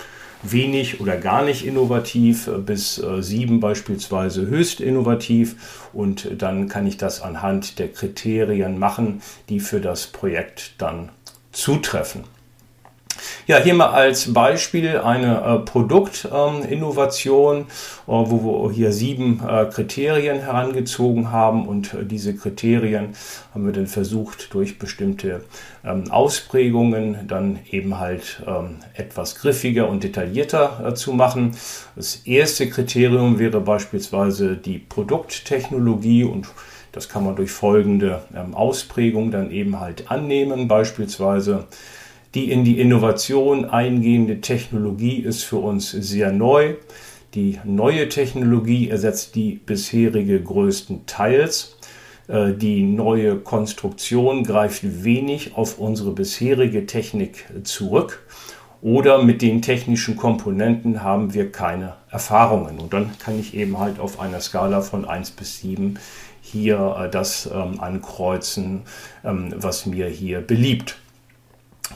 wenig 0.52 1.00
oder 1.02 1.18
gar 1.18 1.44
nicht 1.44 1.66
innovativ 1.66 2.48
äh, 2.48 2.58
bis 2.58 2.98
äh, 2.98 3.22
7 3.22 3.60
beispielsweise 3.60 4.48
höchst 4.48 4.82
innovativ 4.82 5.90
und 5.94 6.42
dann 6.42 6.68
kann 6.68 6.88
ich 6.88 6.98
das 6.98 7.22
anhand 7.22 7.80
der 7.80 7.90
Kriterien 7.90 8.80
machen, 8.80 9.22
die 9.50 9.60
für 9.60 9.82
das 9.82 10.08
Projekt 10.08 10.76
dann 10.78 11.10
zutreffen. 11.52 12.37
Ja, 13.48 13.60
hier 13.60 13.74
mal 13.74 13.90
als 13.90 14.34
Beispiel 14.34 14.98
eine 14.98 15.42
äh, 15.42 15.60
Produktinnovation, 15.60 17.62
äh, 17.62 17.64
wo 18.08 18.68
wir 18.68 18.74
hier 18.74 18.92
sieben 18.92 19.42
äh, 19.48 19.66
Kriterien 19.66 20.40
herangezogen 20.40 21.32
haben 21.32 21.68
und 21.68 21.96
diese 22.02 22.36
Kriterien 22.36 23.16
haben 23.54 23.66
wir 23.66 23.74
dann 23.74 23.88
versucht 23.88 24.54
durch 24.54 24.80
bestimmte 24.80 25.44
ähm, 25.84 26.12
Ausprägungen 26.12 27.28
dann 27.28 27.60
eben 27.70 28.00
halt 28.00 28.42
ähm, 28.46 28.78
etwas 28.94 29.36
griffiger 29.36 29.88
und 29.88 30.04
detaillierter 30.04 30.96
zu 30.96 31.14
machen. 31.14 31.52
Das 31.96 32.18
erste 32.26 32.70
Kriterium 32.70 33.40
wäre 33.40 33.62
beispielsweise 33.62 34.58
die 34.58 34.80
Produkttechnologie 34.80 36.24
und 36.24 36.48
das 36.98 37.10
kann 37.10 37.24
man 37.24 37.36
durch 37.36 37.52
folgende 37.52 38.24
ähm, 38.36 38.56
Ausprägung 38.56 39.32
dann 39.32 39.52
eben 39.52 39.80
halt 39.80 40.10
annehmen. 40.10 40.68
Beispielsweise 40.68 41.66
die 42.34 42.52
in 42.52 42.64
die 42.64 42.80
Innovation 42.80 43.66
eingehende 43.66 44.42
Technologie 44.42 45.20
ist 45.20 45.44
für 45.44 45.58
uns 45.58 45.92
sehr 45.92 46.32
neu. 46.32 46.76
Die 47.34 47.60
neue 47.64 48.10
Technologie 48.10 48.90
ersetzt 48.90 49.36
die 49.36 49.60
bisherige 49.66 50.42
größtenteils. 50.42 51.78
Äh, 52.28 52.54
die 52.54 52.84
neue 52.84 53.38
Konstruktion 53.38 54.44
greift 54.44 55.04
wenig 55.04 55.56
auf 55.56 55.80
unsere 55.80 56.12
bisherige 56.12 56.86
Technik 56.86 57.46
zurück 57.64 58.26
oder 58.82 59.24
mit 59.24 59.42
den 59.42 59.62
technischen 59.62 60.16
Komponenten 60.16 61.04
haben 61.04 61.34
wir 61.34 61.52
keine 61.52 61.96
Erfahrungen. 62.10 62.80
Und 62.80 62.94
dann 62.94 63.18
kann 63.18 63.40
ich 63.40 63.56
eben 63.56 63.80
halt 63.80 64.00
auf 64.00 64.20
einer 64.20 64.40
Skala 64.40 64.82
von 64.82 65.06
1 65.06 65.32
bis 65.32 65.60
7 65.62 66.00
hier 66.42 66.96
äh, 67.00 67.10
das 67.10 67.50
ähm, 67.54 67.80
ankreuzen, 67.80 68.84
ähm, 69.24 69.54
was 69.58 69.86
mir 69.86 70.08
hier 70.08 70.42
beliebt. 70.42 70.98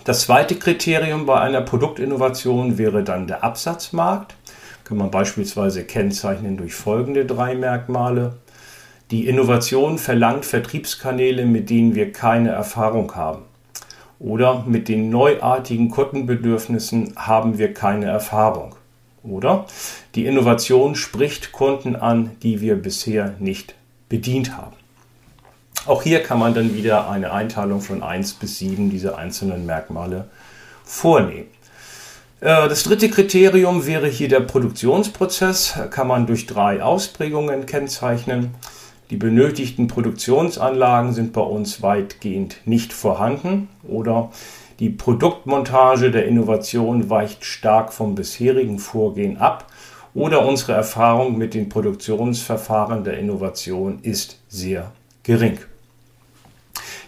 Das 0.04 0.22
zweite 0.22 0.56
Kriterium 0.56 1.28
bei 1.28 1.40
einer 1.40 1.62
Produktinnovation 1.62 2.80
wäre 2.80 3.04
dann 3.04 3.28
der 3.28 3.44
Absatzmarkt. 3.44 4.36
Kann 4.84 4.98
man 4.98 5.12
beispielsweise 5.12 5.84
kennzeichnen 5.84 6.58
durch 6.58 6.74
folgende 6.74 7.26
drei 7.26 7.54
Merkmale. 7.54 8.38
Die 9.12 9.28
Innovation 9.28 10.00
verlangt 10.00 10.46
Vertriebskanäle, 10.46 11.46
mit 11.46 11.70
denen 11.70 11.94
wir 11.94 12.12
keine 12.12 12.50
Erfahrung 12.50 13.16
haben. 13.16 13.44
Oder 14.18 14.64
mit 14.66 14.88
den 14.88 15.12
neuartigen 15.12 15.92
Kundenbedürfnissen 15.92 17.14
haben 17.16 17.60
wir 17.60 17.72
keine 17.72 18.08
Erfahrung. 18.08 18.74
Oder 19.22 19.68
die 20.16 20.26
Innovation 20.26 20.96
spricht 20.96 21.52
Kunden 21.52 21.96
an, 21.96 22.32
die 22.42 22.60
wir 22.60 22.76
bisher 22.76 23.36
nicht 23.38 23.76
bedient 24.10 24.58
haben. 24.58 24.81
Auch 25.88 26.04
hier 26.04 26.22
kann 26.22 26.38
man 26.38 26.54
dann 26.54 26.76
wieder 26.76 27.10
eine 27.10 27.32
Einteilung 27.32 27.82
von 27.82 28.04
1 28.04 28.34
bis 28.34 28.60
7 28.60 28.92
dieser 28.92 29.18
einzelnen 29.18 29.66
Merkmale 29.66 30.26
vornehmen. 30.84 31.48
Äh, 32.40 32.70
das 32.70 32.84
dritte 32.84 33.10
Kriterium 33.10 33.88
wäre 33.88 34.08
hier 34.08 34.28
der 34.28 34.42
Produktionsprozess. 34.42 35.80
Kann 35.90 36.08
man 36.08 36.28
durch 36.28 36.46
drei 36.46 36.84
Ausprägungen 36.84 37.66
kennzeichnen. 37.66 38.54
Die 39.10 39.18
benötigten 39.18 39.88
Produktionsanlagen 39.88 41.14
sind 41.14 41.34
bei 41.34 41.42
uns 41.42 41.82
weitgehend 41.82 42.58
nicht 42.66 42.94
vorhanden 42.94 43.68
oder 43.84 44.32
die 44.80 44.90
Produktmontage 44.90 46.12
der 46.12 46.28
Innovation 46.28 47.10
weicht 47.10 47.44
stark 47.44 47.92
vom 47.92 48.16
bisherigen 48.16 48.80
Vorgehen 48.80 49.38
ab 49.38 49.68
oder 50.14 50.46
unsere 50.46 50.74
Erfahrung 50.74 51.38
mit 51.38 51.54
den 51.54 51.70
Produktionsverfahren 51.70 53.04
der 53.04 53.18
Innovation 53.18 54.00
ist 54.02 54.40
sehr 54.48 54.92
gering. 55.24 55.60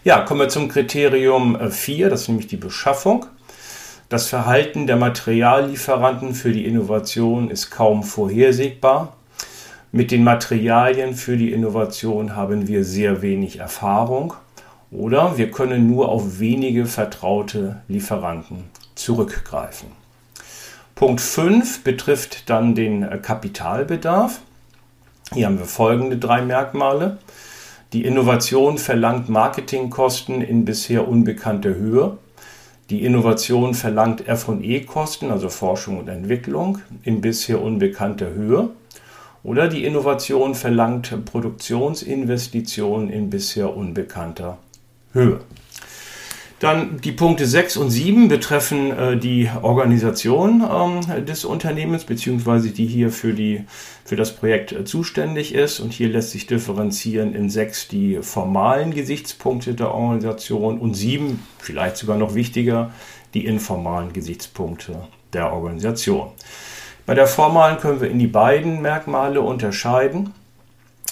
Ja, 0.05 0.19
kommen 0.19 0.41
wir 0.41 0.49
zum 0.49 0.67
Kriterium 0.67 1.57
4, 1.71 2.07
äh, 2.07 2.09
das 2.09 2.23
ist 2.23 2.27
nämlich 2.27 2.47
die 2.47 2.57
Beschaffung. 2.57 3.25
Das 4.09 4.27
Verhalten 4.27 4.85
der 4.85 4.97
Materiallieferanten 4.97 6.35
für 6.35 6.51
die 6.51 6.65
Innovation 6.65 7.49
ist 7.49 7.71
kaum 7.71 8.03
vorhersehbar. 8.03 9.15
Mit 9.93 10.11
den 10.11 10.25
Materialien 10.25 11.15
für 11.15 11.37
die 11.37 11.53
Innovation 11.53 12.35
haben 12.35 12.67
wir 12.67 12.83
sehr 12.83 13.21
wenig 13.21 13.59
Erfahrung 13.59 14.33
oder 14.91 15.37
wir 15.37 15.51
können 15.51 15.89
nur 15.89 16.09
auf 16.09 16.37
wenige 16.37 16.85
vertraute 16.85 17.81
Lieferanten 17.87 18.65
zurückgreifen. 18.95 19.87
Punkt 20.95 21.21
5 21.21 21.85
betrifft 21.85 22.49
dann 22.49 22.75
den 22.75 23.03
äh, 23.03 23.19
Kapitalbedarf. 23.19 24.41
Hier 25.31 25.45
haben 25.45 25.59
wir 25.59 25.65
folgende 25.65 26.17
drei 26.17 26.41
Merkmale. 26.41 27.19
Die 27.93 28.05
Innovation 28.05 28.79
verlangt 28.79 29.29
Marketingkosten 29.29 30.41
in 30.41 30.65
bisher 30.65 31.07
unbekannter 31.07 31.75
Höhe. 31.75 32.17
Die 32.89 33.05
Innovation 33.05 33.75
verlangt 33.75 34.21
FE-Kosten, 34.21 35.29
also 35.29 35.47
Forschung 35.47 35.99
und 35.99 36.07
Entwicklung, 36.07 36.79
in 37.03 37.21
bisher 37.21 37.61
unbekannter 37.61 38.33
Höhe. 38.33 38.71
Oder 39.43 39.67
die 39.67 39.85
Innovation 39.85 40.55
verlangt 40.55 41.23
Produktionsinvestitionen 41.25 43.11
in 43.11 43.29
bisher 43.29 43.77
unbekannter 43.77 44.57
Höhe. 45.11 45.41
Dann 46.63 47.01
die 47.01 47.11
Punkte 47.11 47.45
6 47.45 47.75
und 47.75 47.89
7 47.89 48.29
betreffen 48.29 48.97
äh, 48.97 49.17
die 49.17 49.49
Organisation 49.61 50.63
ähm, 50.63 51.25
des 51.25 51.43
Unternehmens, 51.43 52.05
beziehungsweise 52.05 52.69
die 52.69 52.85
hier 52.85 53.11
für, 53.11 53.33
die, 53.33 53.65
für 54.05 54.15
das 54.15 54.33
Projekt 54.33 54.71
äh, 54.71 54.85
zuständig 54.85 55.53
ist. 55.53 55.81
Und 55.81 55.91
hier 55.91 56.07
lässt 56.07 56.31
sich 56.31 56.47
differenzieren 56.47 57.35
in 57.35 57.49
6 57.49 57.89
die 57.89 58.19
formalen 58.21 58.93
Gesichtspunkte 58.93 59.73
der 59.73 59.93
Organisation 59.93 60.79
und 60.79 60.93
7, 60.93 61.45
vielleicht 61.59 61.97
sogar 61.97 62.17
noch 62.17 62.33
wichtiger, 62.33 62.91
die 63.33 63.45
informalen 63.45 64.13
Gesichtspunkte 64.13 64.95
der 65.33 65.51
Organisation. 65.51 66.29
Bei 67.05 67.13
der 67.13 67.27
formalen 67.27 67.77
können 67.77 67.99
wir 67.99 68.09
in 68.09 68.19
die 68.19 68.27
beiden 68.27 68.81
Merkmale 68.81 69.41
unterscheiden. 69.41 70.33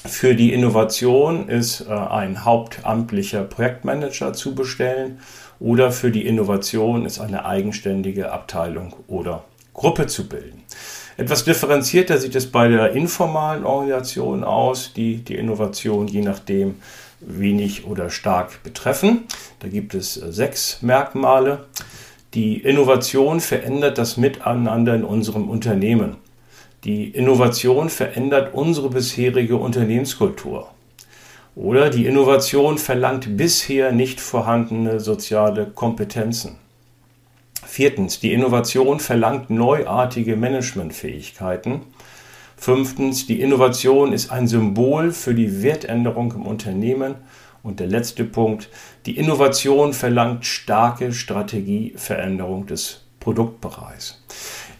Für 0.06 0.34
die 0.34 0.54
Innovation 0.54 1.50
ist 1.50 1.82
äh, 1.82 1.92
ein 1.92 2.46
hauptamtlicher 2.46 3.44
Projektmanager 3.44 4.32
zu 4.32 4.56
bestellen 4.56 5.20
oder 5.62 5.92
für 5.92 6.12
die 6.12 6.26
Innovation 6.26 7.06
ist 7.06 7.20
eine 7.20 7.46
eigenständige 7.46 8.32
Abteilung 8.32 8.96
oder 9.08 9.44
Gruppe 9.74 10.08
zu 10.08 10.28
bilden. 10.28 10.64
Etwas 11.18 11.44
differenzierter 11.44 12.18
sieht 12.18 12.36
es 12.36 12.52
bei 12.52 12.68
der 12.68 12.94
informalen 12.94 13.64
Organisation 13.64 14.44
aus, 14.44 14.92
die 14.94 15.18
die 15.18 15.36
Innovation 15.36 16.08
je 16.08 16.22
nachdem 16.22 16.76
wenig 17.20 17.86
oder 17.86 18.10
stark 18.10 18.64
betreffen. 18.64 19.26
Da 19.60 19.68
gibt 19.68 19.94
es 19.94 20.18
äh, 20.18 20.32
sechs 20.32 20.82
Merkmale. 20.82 21.66
Die 22.34 22.58
Innovation 22.58 23.40
verändert 23.40 24.00
das 24.00 24.18
Miteinander 24.18 24.96
in 24.96 25.04
unserem 25.04 25.48
Unternehmen. 25.48 26.16
Die 26.86 27.10
Innovation 27.10 27.90
verändert 27.90 28.56
unsere 28.56 28.90
bisherige 28.90 29.58
Unternehmenskultur. 29.58 30.72
Oder 31.56 31.90
die 31.90 32.06
Innovation 32.06 32.78
verlangt 32.78 33.36
bisher 33.36 33.92
nicht 33.92 34.22
vorhandene 34.22 35.02
soziale 35.02 35.66
Kompetenzen. 35.68 36.56
Viertens, 37.66 38.20
die 38.20 38.32
Innovation 38.32 39.00
verlangt 39.00 39.50
neuartige 39.50 40.38
Managementfähigkeiten. 40.38 41.82
Fünftens, 42.56 43.28
die 43.28 43.42
Innovation 43.42 44.14
ist 44.14 44.32
ein 44.32 44.48
Symbol 44.48 45.12
für 45.12 45.34
die 45.36 45.62
Wertänderung 45.62 46.32
im 46.34 46.46
Unternehmen. 46.46 47.16
Und 47.64 47.80
der 47.80 47.88
letzte 47.88 48.24
Punkt, 48.24 48.70
die 49.06 49.18
Innovation 49.18 49.94
verlangt 49.94 50.46
starke 50.46 51.12
Strategieveränderung 51.14 52.66
des 52.66 53.02
Produktbereichs. 53.20 54.24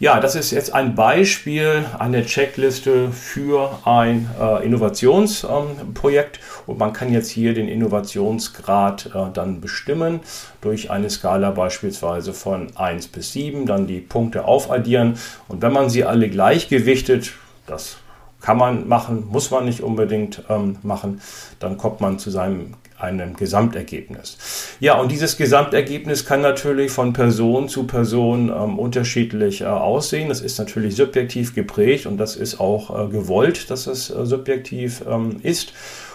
Ja, 0.02 0.20
das 0.20 0.34
ist 0.34 0.50
jetzt 0.50 0.74
ein 0.74 0.96
Beispiel, 0.96 1.86
eine 2.00 2.26
Checkliste 2.26 3.12
für 3.12 3.78
ein 3.86 4.28
äh, 4.42 4.66
Innovationsprojekt. 4.66 6.38
Ähm, 6.38 6.44
und 6.66 6.80
man 6.80 6.92
kann 6.92 7.14
jetzt 7.14 7.30
hier 7.30 7.54
den 7.54 7.68
Innovationsgrad 7.68 9.12
äh, 9.14 9.32
dann 9.32 9.62
bestimmen 9.62 10.22
durch 10.60 10.90
eine 10.90 11.08
Skala 11.12 11.52
beispielsweise 11.52 12.34
von 12.34 12.76
1 12.76 13.10
bis 13.10 13.34
7, 13.34 13.68
dann 13.68 13.86
die 13.86 14.00
Punkte 14.02 14.46
aufaddieren. 14.46 15.20
Und 15.48 15.62
wenn 15.62 15.72
man 15.72 15.92
sie 15.92 16.04
alle 16.04 16.30
gleichgewichtet, 16.30 17.34
das 17.68 17.98
kann 18.42 18.58
man 18.58 18.88
machen, 18.88 19.28
muss 19.30 19.52
man 19.52 19.66
nicht 19.66 19.82
unbedingt 19.82 20.42
ähm, 20.50 20.78
machen, 20.82 21.22
dann 21.60 21.78
kommt 21.78 22.02
man 22.02 22.18
zu 22.18 22.32
seinem 22.32 22.74
einem 23.02 23.36
Gesamtergebnis. 23.36 24.38
Ja, 24.80 25.00
und 25.00 25.12
dieses 25.12 25.38
Gesamtergebnis 25.38 26.26
kann 26.26 26.42
natürlich 26.42 26.92
von 26.92 27.14
Person 27.14 27.70
zu 27.70 27.86
Person 27.86 28.50
ähm, 28.50 28.80
unterschiedlich 28.80 29.62
äh, 29.62 29.66
aussehen. 29.66 30.30
Das 30.30 30.42
ist 30.42 30.58
natürlich 30.58 30.96
subjektiv 30.96 31.56
geprägt 31.56 32.06
und 32.06 32.18
das 32.18 32.36
ist 32.36 32.60
auch 32.60 33.08
äh, 33.08 33.10
gewollt, 33.10 33.70
dass 33.70 33.88
es 33.88 34.10
äh, 34.10 34.26
subjektiv 34.26 35.04
ähm, 35.10 35.38
ist. 35.44 35.74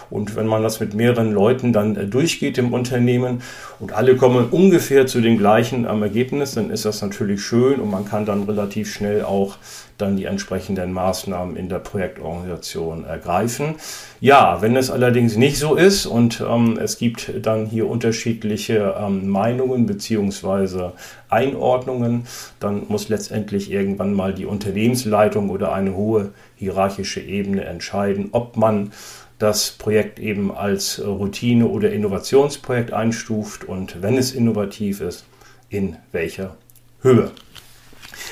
Und 0.09 0.35
wenn 0.35 0.47
man 0.47 0.63
das 0.63 0.79
mit 0.79 0.93
mehreren 0.93 1.31
Leuten 1.31 1.73
dann 1.73 1.95
äh, 1.95 2.05
durchgeht 2.05 2.57
im 2.57 2.73
Unternehmen 2.73 3.41
und 3.79 3.93
alle 3.93 4.15
kommen 4.15 4.49
ungefähr 4.49 5.07
zu 5.07 5.21
dem 5.21 5.37
gleichen 5.37 5.85
ähm, 5.89 6.03
Ergebnis, 6.03 6.53
dann 6.53 6.69
ist 6.69 6.85
das 6.85 7.01
natürlich 7.01 7.41
schön 7.41 7.79
und 7.79 7.89
man 7.89 8.05
kann 8.05 8.25
dann 8.25 8.43
relativ 8.43 8.93
schnell 8.93 9.23
auch 9.23 9.57
dann 9.97 10.15
die 10.15 10.25
entsprechenden 10.25 10.93
Maßnahmen 10.93 11.55
in 11.55 11.69
der 11.69 11.79
Projektorganisation 11.79 13.05
ergreifen. 13.05 13.75
Ja, 14.21 14.61
wenn 14.61 14.75
es 14.75 14.91
allerdings 14.91 15.35
nicht 15.37 15.57
so 15.57 15.75
ist 15.75 16.05
und 16.05 16.43
ähm, 16.47 16.77
es 16.81 16.97
gibt 16.97 17.31
dann 17.45 17.65
hier 17.65 17.89
unterschiedliche 17.89 18.95
ähm, 18.99 19.27
Meinungen 19.27 19.85
beziehungsweise 19.85 20.93
Einordnungen, 21.29 22.25
dann 22.59 22.83
muss 22.87 23.09
letztendlich 23.09 23.71
irgendwann 23.71 24.13
mal 24.13 24.33
die 24.33 24.45
Unternehmensleitung 24.45 25.49
oder 25.49 25.73
eine 25.73 25.95
hohe 25.95 26.31
hierarchische 26.55 27.21
Ebene 27.21 27.65
entscheiden, 27.65 28.29
ob 28.31 28.55
man 28.55 28.91
das 29.39 29.71
Projekt 29.71 30.19
eben 30.19 30.51
als 30.51 31.01
Routine- 31.03 31.67
oder 31.67 31.91
Innovationsprojekt 31.91 32.91
einstuft 32.91 33.63
und 33.63 34.01
wenn 34.01 34.17
es 34.17 34.33
innovativ 34.33 35.01
ist, 35.01 35.25
in 35.69 35.97
welcher 36.11 36.57
Höhe. 37.01 37.31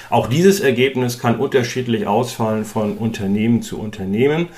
Auch 0.10 0.28
dieses 0.28 0.60
Ergebnis 0.60 1.20
kann 1.20 1.40
unterschiedlich 1.40 2.08
ausfallen 2.08 2.66
von 2.66 2.98
Unternehmen 2.98 3.62
zu 3.62 3.80
Unternehmen. 3.80 4.50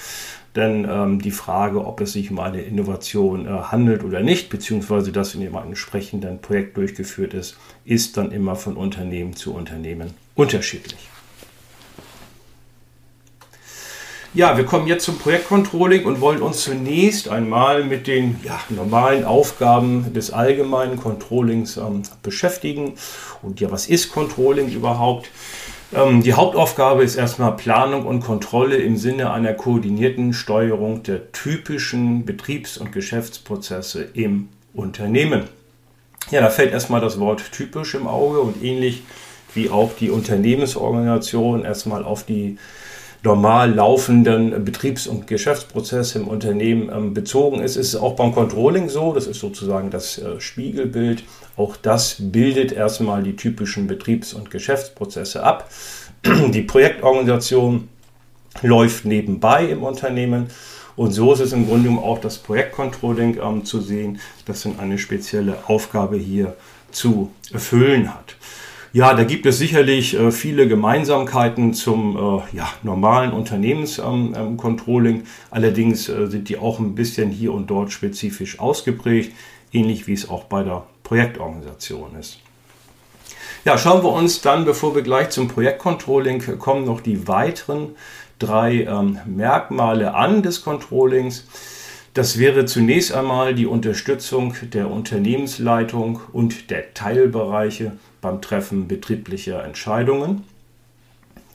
Denn 0.56 0.88
ähm, 0.90 1.22
die 1.22 1.32
Frage, 1.32 1.86
ob 1.86 2.02
es 2.02 2.14
sich 2.14 2.32
um 2.32 2.40
eine 2.40 2.62
Innovation 2.62 3.46
äh, 3.46 3.50
handelt 3.50 4.04
oder 4.04 4.22
nicht, 4.22 4.50
beziehungsweise 4.50 5.12
das 5.12 5.36
in 5.36 5.44
einem 5.44 5.56
entsprechenden 5.56 6.40
Projekt 6.40 6.78
durchgeführt 6.78 7.36
ist, 7.36 7.58
ist 7.86 8.18
dann 8.18 8.32
immer 8.32 8.56
von 8.56 8.76
Unternehmen 8.76 9.36
zu 9.36 9.54
Unternehmen 9.54 10.16
unterschiedlich. 10.34 11.10
Ja, 14.38 14.56
wir 14.56 14.66
kommen 14.66 14.86
jetzt 14.86 15.04
zum 15.04 15.18
Projektcontrolling 15.18 16.06
und 16.06 16.22
wollen 16.22 16.44
uns 16.44 16.62
zunächst 16.62 17.28
einmal 17.28 17.84
mit 17.84 18.06
den 18.06 18.40
ja, 18.44 18.60
normalen 18.70 19.26
Aufgaben 19.26 20.14
des 20.14 20.30
allgemeinen 20.30 20.98
Controllings 20.98 21.78
ähm, 21.78 22.04
beschäftigen. 22.22 22.94
Und 23.42 23.60
ja, 23.62 23.72
was 23.72 23.88
ist 23.88 24.12
Controlling 24.12 24.70
überhaupt? 24.70 25.32
Ähm, 25.92 26.22
die 26.22 26.34
Hauptaufgabe 26.36 27.04
ist 27.04 27.16
erstmal 27.16 27.56
Planung 27.56 28.06
und 28.06 28.20
Kontrolle 28.20 28.78
im 28.78 28.96
Sinne 28.96 29.32
einer 29.32 29.56
koordinierten 29.56 30.34
Steuerung 30.34 31.02
der 31.02 31.32
typischen 31.32 32.24
Betriebs- 32.24 32.78
und 32.78 32.92
Geschäftsprozesse 32.92 34.08
im 34.14 34.50
Unternehmen. 34.76 35.46
Ja, 36.30 36.42
da 36.42 36.52
fällt 36.52 36.74
erstmal 36.74 37.02
das 37.02 37.20
Wort 37.20 37.42
typisch 37.54 37.96
im 37.96 38.06
Auge 38.06 38.42
und 38.42 38.64
ähnlich 38.64 39.02
wie 39.56 39.72
auch 39.72 39.94
die 40.00 40.12
Unternehmensorganisation 40.12 41.66
erstmal 41.66 42.04
auf 42.04 42.24
die 42.24 42.60
normal 43.28 43.74
laufenden 43.74 44.64
Betriebs- 44.64 45.06
und 45.06 45.28
Geschäftsprozesse 45.28 46.20
im 46.20 46.28
Unternehmen 46.28 46.90
ähm, 46.90 47.14
bezogen 47.14 47.62
ist. 47.62 47.76
Ist 47.76 47.96
auch 47.96 48.16
beim 48.16 48.34
Controlling 48.34 48.90
so, 48.90 49.14
das 49.14 49.28
ist 49.28 49.40
sozusagen 49.40 49.92
das 49.92 50.18
äh, 50.18 50.40
Spiegelbild. 50.40 51.24
Auch 51.58 51.76
das 51.76 52.16
bildet 52.20 52.72
erstmal 52.72 53.24
die 53.24 53.36
typischen 53.36 53.86
Betriebs- 53.88 54.34
und 54.34 54.50
Geschäftsprozesse 54.50 55.44
ab. 55.44 55.70
Die 56.26 56.62
Projektorganisation 56.62 57.90
läuft 58.62 59.06
nebenbei 59.06 59.66
im 59.66 59.84
Unternehmen. 59.84 60.48
Und 60.96 61.12
so 61.12 61.34
ist 61.34 61.42
es 61.42 61.54
im 61.54 61.68
Grunde 61.68 61.90
genommen 61.90 62.04
auch 62.04 62.20
das 62.20 62.40
Projektcontrolling 62.40 63.40
ähm, 63.44 63.66
zu 63.66 63.82
sehen, 63.82 64.20
das 64.46 64.64
dann 64.64 64.80
eine 64.80 64.98
spezielle 64.98 65.58
Aufgabe 65.68 66.18
hier 66.18 66.56
zu 66.92 67.32
erfüllen 67.52 68.14
hat. 68.14 68.36
Ja, 68.94 69.14
da 69.14 69.24
gibt 69.26 69.46
es 69.46 69.58
sicherlich 69.58 70.18
äh, 70.18 70.32
viele 70.32 70.68
Gemeinsamkeiten 70.68 71.74
zum 71.74 72.16
äh, 72.16 72.56
ja, 72.56 72.70
normalen 72.84 73.32
Unternehmenscontrolling. 73.32 75.16
Ähm, 75.16 75.22
ähm, 75.22 75.28
Allerdings 75.52 76.08
äh, 76.10 76.28
sind 76.28 76.50
die 76.50 76.58
auch 76.58 76.80
ein 76.80 76.96
bisschen 76.96 77.30
hier 77.30 77.54
und 77.54 77.70
dort 77.70 77.92
spezifisch 77.92 78.60
ausgeprägt, 78.60 79.34
ähnlich 79.74 80.08
wie 80.08 80.14
es 80.14 80.30
auch 80.30 80.46
bei 80.46 80.64
der 80.64 80.84
Projektorganisation 81.04 82.16
ist. 82.20 82.40
Ja, 83.66 83.78
schauen 83.78 84.04
wir 84.04 84.14
uns 84.14 84.42
dann, 84.42 84.64
bevor 84.64 84.96
wir 84.96 85.02
gleich 85.02 85.30
zum 85.32 85.50
Projektcontrolling 85.50 86.58
kommen, 86.58 86.86
noch 86.86 87.02
die 87.02 87.28
weiteren 87.28 87.90
drei 88.40 88.84
ähm, 88.84 89.20
Merkmale 89.26 90.14
an 90.14 90.44
des 90.44 90.64
Controllings. 90.64 91.46
Das 92.14 92.40
wäre 92.40 92.66
zunächst 92.66 93.14
einmal 93.14 93.54
die 93.54 93.66
Unterstützung 93.66 94.56
der 94.74 94.90
Unternehmensleitung 94.90 96.22
und 96.32 96.70
der 96.72 96.94
Teilbereiche 96.94 97.92
beim 98.28 98.42
Treffen 98.42 98.90
betrieblicher 98.90 99.64
Entscheidungen. 99.64 100.44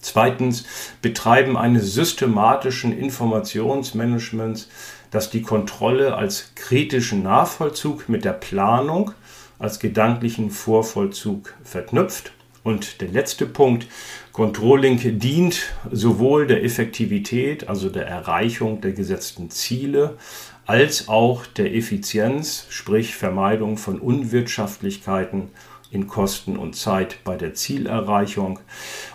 Zweitens, 0.00 0.64
Betreiben 1.02 1.58
eines 1.58 1.92
systematischen 1.92 2.96
Informationsmanagements, 2.96 4.68
das 5.11 5.28
die 5.28 5.42
Kontrolle 5.42 6.14
als 6.14 6.52
kritischen 6.54 7.22
Nachvollzug 7.22 8.08
mit 8.08 8.24
der 8.24 8.32
Planung 8.32 9.12
als 9.58 9.80
gedanklichen 9.80 10.50
Vorvollzug 10.50 11.54
verknüpft. 11.62 12.32
Und 12.64 13.00
der 13.00 13.08
letzte 13.08 13.44
Punkt, 13.44 13.87
Controlling 14.32 15.18
dient 15.18 15.72
sowohl 15.90 16.46
der 16.46 16.64
Effektivität, 16.64 17.68
also 17.68 17.90
der 17.90 18.06
Erreichung 18.06 18.80
der 18.80 18.92
gesetzten 18.92 19.50
Ziele, 19.50 20.16
als 20.64 21.08
auch 21.08 21.44
der 21.44 21.74
Effizienz, 21.74 22.66
sprich 22.70 23.14
Vermeidung 23.14 23.76
von 23.76 23.98
Unwirtschaftlichkeiten 24.00 25.50
in 25.92 26.07
Kosten 26.07 26.57
und 26.57 26.74
Zeit 26.74 27.18
bei 27.22 27.37
der 27.37 27.55
Zielerreichung. 27.55 28.59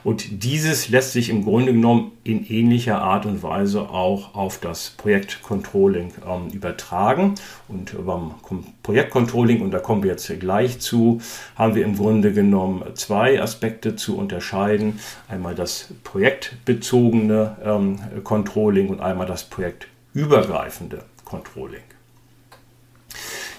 Und 0.04 0.44
dieses 0.44 0.90
lässt 0.90 1.12
sich 1.12 1.30
im 1.30 1.44
Grunde 1.44 1.74
genommen 1.74 2.12
in 2.24 2.46
ähnlicher 2.46 3.02
Art 3.02 3.26
und 3.26 3.42
Weise 3.42 3.90
auch 3.90 4.36
auf 4.36 4.60
das 4.60 4.92
Projektcontrolling 4.92 6.14
ähm, 6.26 6.50
übertragen. 6.54 7.34
Und 7.68 7.96
beim 8.06 8.36
Projektcontrolling, 8.84 9.62
und 9.62 9.72
da 9.72 9.80
kommen 9.80 10.04
wir 10.04 10.12
jetzt 10.12 10.32
gleich 10.40 10.80
zu, 10.80 11.20
haben 11.56 11.74
wir 11.74 11.84
im 11.84 11.98
Grunde 11.98 12.32
genommen 12.32 12.84
zwei 12.94 13.42
Aspekte 13.42 13.96
zu 13.96 14.16
unterscheiden. 14.16 15.00
Einmal 15.28 15.56
das 15.56 15.90
projektbezogene 16.04 17.58
ähm, 17.64 18.00
Controlling 18.24 18.90
und 18.90 19.02
einmal 19.02 19.26
das 19.26 19.46
projektübergreifende 19.46 21.04
Controlling. 21.26 21.82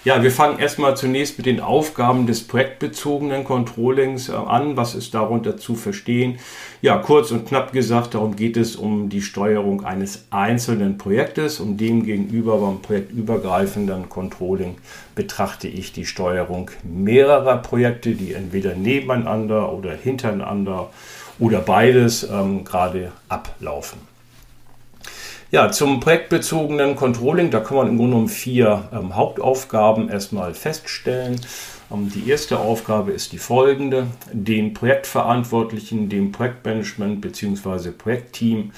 Ja, 0.05 0.23
wir 0.23 0.31
fangen 0.31 0.59
erstmal 0.59 0.95
zunächst 0.95 1.37
mit 1.37 1.45
den 1.45 1.59
Aufgaben 1.59 2.25
des 2.25 2.47
projektbezogenen 2.47 3.43
Controllings 3.43 4.29
äh, 4.29 4.31
an. 4.31 4.77
Was 4.77 4.95
ist 4.95 5.13
darunter 5.13 5.57
zu 5.57 5.75
verstehen? 5.75 6.39
Ja, 6.81 6.99
kurz 6.99 7.31
und 7.31 7.45
knapp 7.45 7.73
gesagt, 7.73 8.13
darum 8.13 8.37
geht 8.37 8.55
es 8.55 8.77
um 8.77 9.09
die 9.09 9.21
Steuerung 9.21 9.83
eines 9.83 10.25
einzelnen 10.29 10.97
Projektes 10.97 11.59
und 11.59 11.75
demgegenüber 11.77 12.59
beim 12.59 12.81
projektübergreifenden 12.81 14.07
Controlling 14.07 14.77
betrachte 15.15 15.67
ich 15.67 15.91
die 15.91 16.05
Steuerung 16.05 16.71
mehrerer 16.83 17.57
Projekte, 17.57 18.15
die 18.15 18.31
entweder 18.31 18.75
nebeneinander 18.75 19.73
oder 19.73 19.91
hintereinander 19.91 20.91
oder 21.39 21.59
beides 21.59 22.23
ähm, 22.23 22.63
gerade 22.63 23.11
ablaufen. 23.27 24.08
Ja, 25.51 25.71
zum 25.71 25.99
projektbezogenen 25.99 26.95
Controlling, 26.95 27.49
da 27.49 27.59
kann 27.59 27.77
man 27.77 27.87
im 27.87 27.97
Grunde 27.97 28.11
genommen 28.11 28.29
vier 28.29 28.87
ähm, 28.93 29.15
Hauptaufgaben 29.15 30.07
erstmal 30.07 30.53
feststellen. 30.53 31.41
Ähm, 31.91 32.11
die 32.13 32.29
erste 32.29 32.59
Aufgabe 32.59 33.13
ist 33.13 33.31
die 33.31 33.39
folgende, 33.39 34.05
den 34.31 34.75
Projektverantwortlichen, 34.75 36.07
dem 36.07 36.31
Projektmanagement 36.31 37.21
bzw. 37.21 37.89
Projektteam 37.89 38.73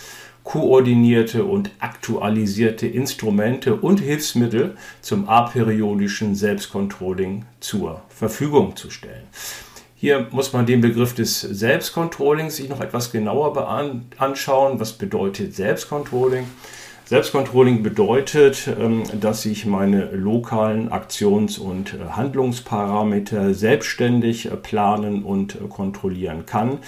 koordinierte 0.46 1.44
und 1.44 1.72
aktualisierte 1.80 2.88
Instrumente 2.88 3.76
und 3.76 4.00
Hilfsmittel 4.00 4.78
zum 5.02 5.28
aperiodischen 5.28 6.36
Selbstcontrolling 6.36 7.44
zur 7.60 8.02
Verfügung 8.08 8.78
zu 8.78 8.90
stellen. 8.90 9.28
Hier 10.02 10.26
muss 10.32 10.52
man 10.52 10.66
den 10.66 10.82
Begriff 10.82 11.14
des 11.14 11.42
Selbstcontrollings 11.42 12.56
sich 12.56 12.68
noch 12.68 12.82
etwas 12.82 13.12
genauer 13.12 13.56
anschauen. 14.18 14.80
Was 14.80 14.94
bedeutet 14.94 15.54
Selbstcontrolling? 15.54 16.46
Selbstcontrolling 17.06 17.84
bedeutet, 17.84 18.68
ähm, 18.68 19.04
dass 19.20 19.46
ich 19.46 19.68
meine 19.68 20.06
lokalen 20.06 20.92
Aktions- 20.92 21.60
und 21.60 21.94
äh, 21.94 22.14
Handlungsparameter 22.14 23.54
selbstständig 23.54 24.48
äh, 24.48 24.56
planen 24.56 25.22
und 25.22 25.54
äh, 25.54 25.68
kontrollieren 25.70 26.48
kann, 26.48 26.80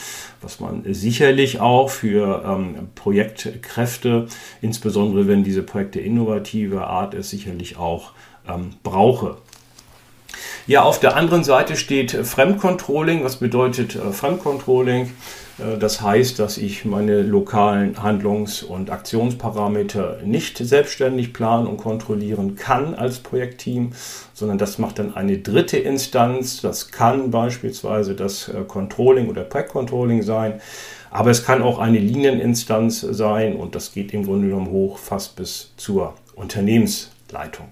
was 0.42 0.60
man 0.60 0.84
sicherlich 0.92 1.60
auch 1.60 1.92
für 1.92 2.44
ähm, 2.44 2.88
Projektkräfte, 2.96 4.26
insbesondere 4.62 5.28
wenn 5.28 5.44
diese 5.44 5.62
Projekte 5.62 6.00
innovative 6.00 6.88
Art 6.88 7.14
ist, 7.14 7.30
sicherlich 7.30 7.78
auch 7.78 8.14
ähm, 8.48 8.72
brauche. 8.82 9.38
Ja, 10.68 10.84
auf 10.84 11.00
der 11.00 11.16
anderen 11.16 11.44
Seite 11.44 11.76
steht 11.76 12.12
Fremdcontrolling. 12.12 13.24
Was 13.24 13.38
bedeutet 13.38 13.94
Fremdcontrolling? 13.94 15.12
Äh, 15.58 15.78
das 15.78 16.02
heißt, 16.02 16.40
dass 16.40 16.58
ich 16.58 16.86
meine 16.86 17.22
lokalen 17.22 18.02
Handlungs- 18.02 18.64
und 18.64 18.90
Aktionsparameter 18.90 20.20
nicht 20.24 20.58
selbstständig 20.58 21.34
planen 21.34 21.68
und 21.68 21.78
kontrollieren 21.78 22.56
kann 22.56 22.96
als 22.96 23.20
Projektteam, 23.20 23.92
sondern 24.34 24.58
das 24.58 24.78
macht 24.78 25.00
dann 25.00 25.16
eine 25.16 25.40
dritte 25.40 25.78
Instanz. 25.78 26.62
Das 26.62 26.92
kann 26.92 27.32
beispielsweise 27.32 28.16
das 28.16 28.50
äh, 28.50 28.64
Controlling 28.68 29.30
oder 29.30 29.44
Projektcontrolling 29.44 30.24
sein, 30.24 30.62
aber 31.12 31.30
es 31.30 31.46
kann 31.46 31.62
auch 31.62 31.78
eine 31.78 32.00
Linieninstanz 32.00 33.02
sein 33.02 33.56
und 33.56 33.76
das 33.76 33.92
geht 33.92 34.14
im 34.14 34.26
Grunde 34.26 34.48
genommen 34.48 34.72
hoch 34.72 34.98
fast 34.98 35.36
bis 35.36 35.74
zur 35.78 36.16
Unternehmensleitung. 36.36 37.68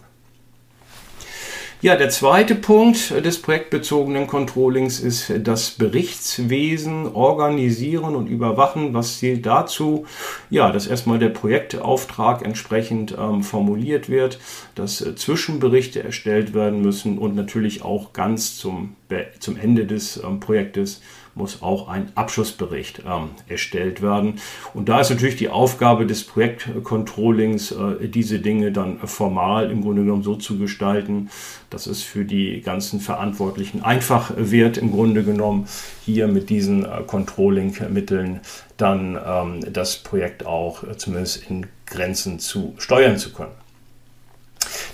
Ja, 1.84 1.96
der 1.96 2.12
zweite 2.12 2.54
Punkt 2.54 3.10
des 3.26 3.41
projektbezogenen 3.41 4.28
Controllings 4.28 5.00
ist 5.00 5.34
das 5.39 5.72
Berichtswesen 5.72 7.08
organisieren 7.08 8.15
und 8.15 8.28
überwachen. 8.28 8.94
Was 8.94 9.17
zählt 9.17 9.48
dazu? 9.48 10.06
Ja, 10.52 10.72
dass 10.72 10.86
erstmal 10.86 11.17
der 11.17 11.30
Projektauftrag 11.30 12.46
entsprechend 12.46 13.15
ähm, 13.17 13.41
formuliert 13.41 14.10
wird, 14.10 14.39
dass 14.76 15.02
äh, 15.02 15.15
Zwischenberichte 15.15 16.04
erstellt 16.04 16.54
werden 16.54 16.84
müssen 16.84 17.17
und 17.17 17.36
natürlich 17.36 17.82
auch 17.82 18.13
ganz 18.13 18.58
zum, 18.58 18.96
zum 19.39 19.58
Ende 19.58 19.88
des 19.88 20.17
ähm, 20.24 20.39
Projektes 20.39 21.02
muss 21.36 21.62
auch 21.62 21.88
ein 21.88 22.12
Abschlussbericht 22.15 23.04
ähm, 23.06 23.30
erstellt 23.48 24.02
werden. 24.02 24.39
Und 24.74 24.89
da 24.89 25.00
ist 25.00 25.10
natürlich 25.10 25.36
die 25.36 25.50
Aufgabe 25.50 26.06
des 26.06 26.24
Projektcontrollings, 26.24 27.72
äh, 27.72 28.08
diese 28.08 28.39
Dinge 28.39 28.72
dann 28.72 29.00
formal 29.00 29.72
im 29.72 29.82
Grunde 29.82 30.04
genommen 30.04 30.24
so 30.24 30.36
zu 30.36 30.58
gestalten, 30.58 31.30
dass 31.70 31.88
es 31.88 32.04
für 32.04 32.26
die 32.26 32.62
ganzen 32.62 33.00
Verantwortlichen 33.00 33.84
einfach 33.84 34.32
wird, 34.36 34.78
im 34.78 34.91
Grunde 34.91 35.24
genommen 35.24 35.67
hier 36.06 36.28
mit 36.28 36.50
diesen 36.50 36.86
äh, 36.86 37.04
Controlling-Mitteln 37.06 38.41
dann 38.78 39.17
ähm, 39.26 39.74
das 39.74 39.98
Projekt 39.98 40.46
auch 40.46 40.84
äh, 40.84 40.98
zumindest 40.98 41.50
in 41.50 41.67
Grenzen 41.86 42.39
zu 42.39 42.74
steuern 42.78 43.17
zu 43.17 43.32
können. 43.32 43.61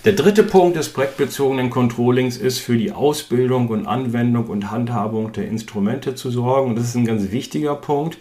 Der 0.05 0.13
dritte 0.13 0.43
Punkt 0.43 0.77
des 0.77 0.89
projektbezogenen 0.89 1.69
Controllings 1.69 2.37
ist 2.37 2.59
für 2.59 2.77
die 2.77 2.91
Ausbildung 2.91 3.67
und 3.69 3.87
Anwendung 3.87 4.47
und 4.47 4.71
Handhabung 4.71 5.31
der 5.33 5.47
Instrumente 5.47 6.15
zu 6.15 6.29
sorgen. 6.29 6.69
Und 6.69 6.75
das 6.77 6.85
ist 6.85 6.95
ein 6.95 7.05
ganz 7.05 7.31
wichtiger 7.31 7.75
Punkt, 7.75 8.17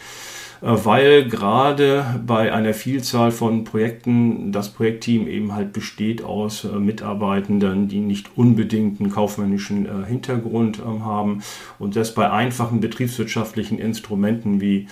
äh, 0.62 0.66
weil 0.66 1.28
gerade 1.28 2.04
bei 2.26 2.52
einer 2.52 2.74
Vielzahl 2.74 3.30
von 3.30 3.64
Projekten 3.64 4.52
das 4.52 4.70
Projektteam 4.70 5.28
eben 5.28 5.54
halt 5.54 5.72
besteht 5.72 6.24
aus 6.24 6.64
äh, 6.64 6.68
Mitarbeitenden, 6.68 7.88
die 7.88 8.00
nicht 8.00 8.30
unbedingt 8.36 9.00
einen 9.00 9.10
kaufmännischen 9.10 9.86
äh, 9.86 10.06
Hintergrund 10.06 10.80
ähm, 10.84 11.04
haben 11.04 11.42
und 11.78 11.94
das 11.94 12.14
bei 12.14 12.30
einfachen 12.30 12.80
betriebswirtschaftlichen 12.80 13.78
Instrumenten 13.78 14.60
wie 14.60 14.88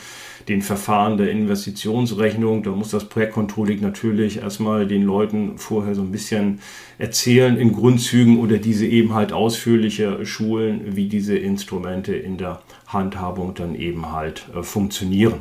den 0.49 0.63
Verfahren 0.63 1.17
der 1.17 1.31
Investitionsrechnung. 1.31 2.63
Da 2.63 2.71
muss 2.71 2.91
das 2.91 3.07
Projektcontrolling 3.07 3.81
natürlich 3.81 4.39
erstmal 4.39 4.87
den 4.87 5.03
Leuten 5.03 5.59
vorher 5.59 5.95
so 5.95 6.03
ein 6.03 6.13
bisschen 6.13 6.61
erzählen 6.99 7.57
in 7.57 7.73
Grundzügen 7.73 8.39
oder 8.39 8.59
diese 8.59 8.87
eben 8.87 9.15
halt 9.15 9.33
ausführlicher 9.33 10.25
schulen, 10.25 10.97
wie 10.97 11.09
diese 11.09 11.37
Instrumente 11.37 12.15
in 12.15 12.37
der 12.37 12.63
Handhabung 12.87 13.55
dann 13.55 13.75
eben 13.75 14.13
halt 14.13 14.47
äh, 14.55 14.63
funktionieren. 14.63 15.41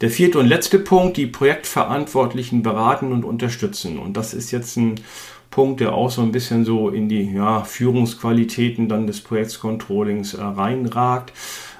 Der 0.00 0.10
vierte 0.10 0.38
und 0.38 0.46
letzte 0.46 0.78
Punkt, 0.78 1.16
die 1.16 1.26
Projektverantwortlichen 1.26 2.62
beraten 2.62 3.10
und 3.10 3.24
unterstützen. 3.24 3.98
Und 3.98 4.16
das 4.16 4.32
ist 4.32 4.52
jetzt 4.52 4.76
ein 4.76 4.94
Punkt, 5.50 5.80
der 5.80 5.92
auch 5.92 6.10
so 6.10 6.22
ein 6.22 6.30
bisschen 6.30 6.64
so 6.64 6.88
in 6.90 7.08
die 7.08 7.32
ja, 7.32 7.64
Führungsqualitäten 7.64 8.88
dann 8.88 9.08
des 9.08 9.20
Projektcontrollings 9.20 10.34
äh, 10.34 10.42
reinragt. 10.42 11.32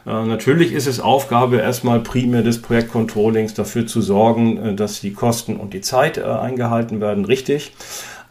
Äh, 0.08 0.24
natürlich 0.24 0.72
ist 0.72 0.86
es 0.86 1.00
Aufgabe 1.00 1.58
erstmal 1.58 2.00
primär 2.00 2.42
des 2.42 2.62
Projektcontrollings 2.62 3.54
dafür 3.54 3.86
zu 3.86 4.00
sorgen, 4.00 4.56
äh, 4.56 4.74
dass 4.74 5.00
die 5.00 5.12
Kosten 5.12 5.56
und 5.56 5.74
die 5.74 5.82
Zeit 5.82 6.16
äh, 6.16 6.22
eingehalten 6.22 7.00
werden, 7.00 7.24
richtig. 7.26 7.72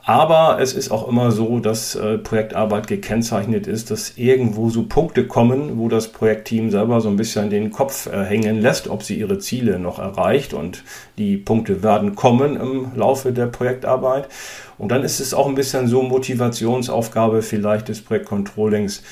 Aber 0.04 0.60
es 0.62 0.74
ist 0.74 0.90
auch 0.90 1.10
immer 1.10 1.32
so, 1.34 1.60
dass 1.60 2.00
Projektarbeit 2.24 2.88
gekennzeichnet 2.88 3.68
ist, 3.68 3.92
dass 3.92 4.18
irgendwo 4.18 4.70
so 4.70 4.84
Punkte 4.84 5.28
kommen, 5.28 5.78
wo 5.78 5.90
das 5.90 6.14
Projektteam 6.14 6.72
selber 6.72 7.02
so 7.02 7.10
ein 7.10 7.18
bisschen 7.18 7.50
den 7.50 7.72
Kopf 7.72 8.10
hängen 8.10 8.62
lässt, 8.62 8.88
ob 8.88 9.04
sie 9.04 9.20
ihre 9.20 9.38
Ziele 9.40 9.80
noch 9.80 10.00
erreicht. 10.00 10.54
Und 10.54 10.86
die 11.18 11.36
Punkte 11.36 11.84
werden 11.84 12.16
kommen 12.16 12.56
im 12.56 12.96
Laufe 12.96 13.34
der 13.34 13.48
Projektarbeit. 13.48 14.30
Und 14.78 14.94
dann 14.94 15.04
ist 15.04 15.20
es 15.20 15.34
auch 15.34 15.46
ein 15.46 15.56
bisschen 15.56 15.90
so 15.90 16.04
Motivationsaufgabe 16.04 17.42
vielleicht 17.42 17.90
des 17.90 18.02
Projektcontrollings, 18.02 19.04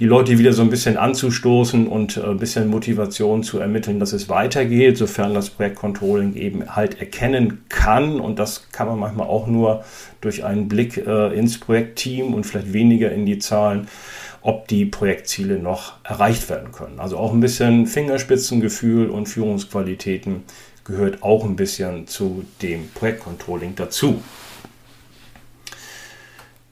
die 0.00 0.06
Leute 0.06 0.38
wieder 0.38 0.54
so 0.54 0.62
ein 0.62 0.70
bisschen 0.70 0.96
anzustoßen 0.96 1.86
und 1.86 2.16
äh, 2.16 2.22
ein 2.22 2.38
bisschen 2.38 2.68
Motivation 2.68 3.42
zu 3.42 3.58
ermitteln, 3.58 4.00
dass 4.00 4.14
es 4.14 4.30
weitergeht, 4.30 4.96
sofern 4.96 5.34
das 5.34 5.50
Projektcontrolling 5.50 6.34
eben 6.34 6.74
halt 6.74 6.98
erkennen 6.98 7.62
kann. 7.68 8.18
Und 8.18 8.38
das 8.38 8.68
kann 8.72 8.88
man 8.88 8.98
manchmal 8.98 9.28
auch 9.28 9.46
nur 9.46 9.84
durch 10.22 10.42
einen 10.44 10.68
Blick 10.68 10.96
äh, 10.96 11.38
ins 11.38 11.60
Projektteam 11.60 12.32
und 12.32 12.44
vielleicht 12.44 12.72
weniger 12.72 13.12
in 13.12 13.26
die 13.26 13.38
Zahlen 13.38 13.86
ob 14.42 14.68
die 14.68 14.86
Projektziele 14.86 15.58
noch 15.58 16.02
erreicht 16.02 16.48
werden 16.48 16.72
können. 16.72 16.98
Also 16.98 17.18
auch 17.18 17.34
ein 17.34 17.40
bisschen 17.40 17.86
Fingerspitzengefühl 17.86 19.10
und 19.10 19.26
Führungsqualitäten 19.26 20.44
gehört 20.84 21.22
auch 21.22 21.44
ein 21.44 21.56
bisschen 21.56 22.06
zu 22.06 22.44
dem 22.62 22.88
Projektcontrolling 22.94 23.74
dazu. 23.76 24.22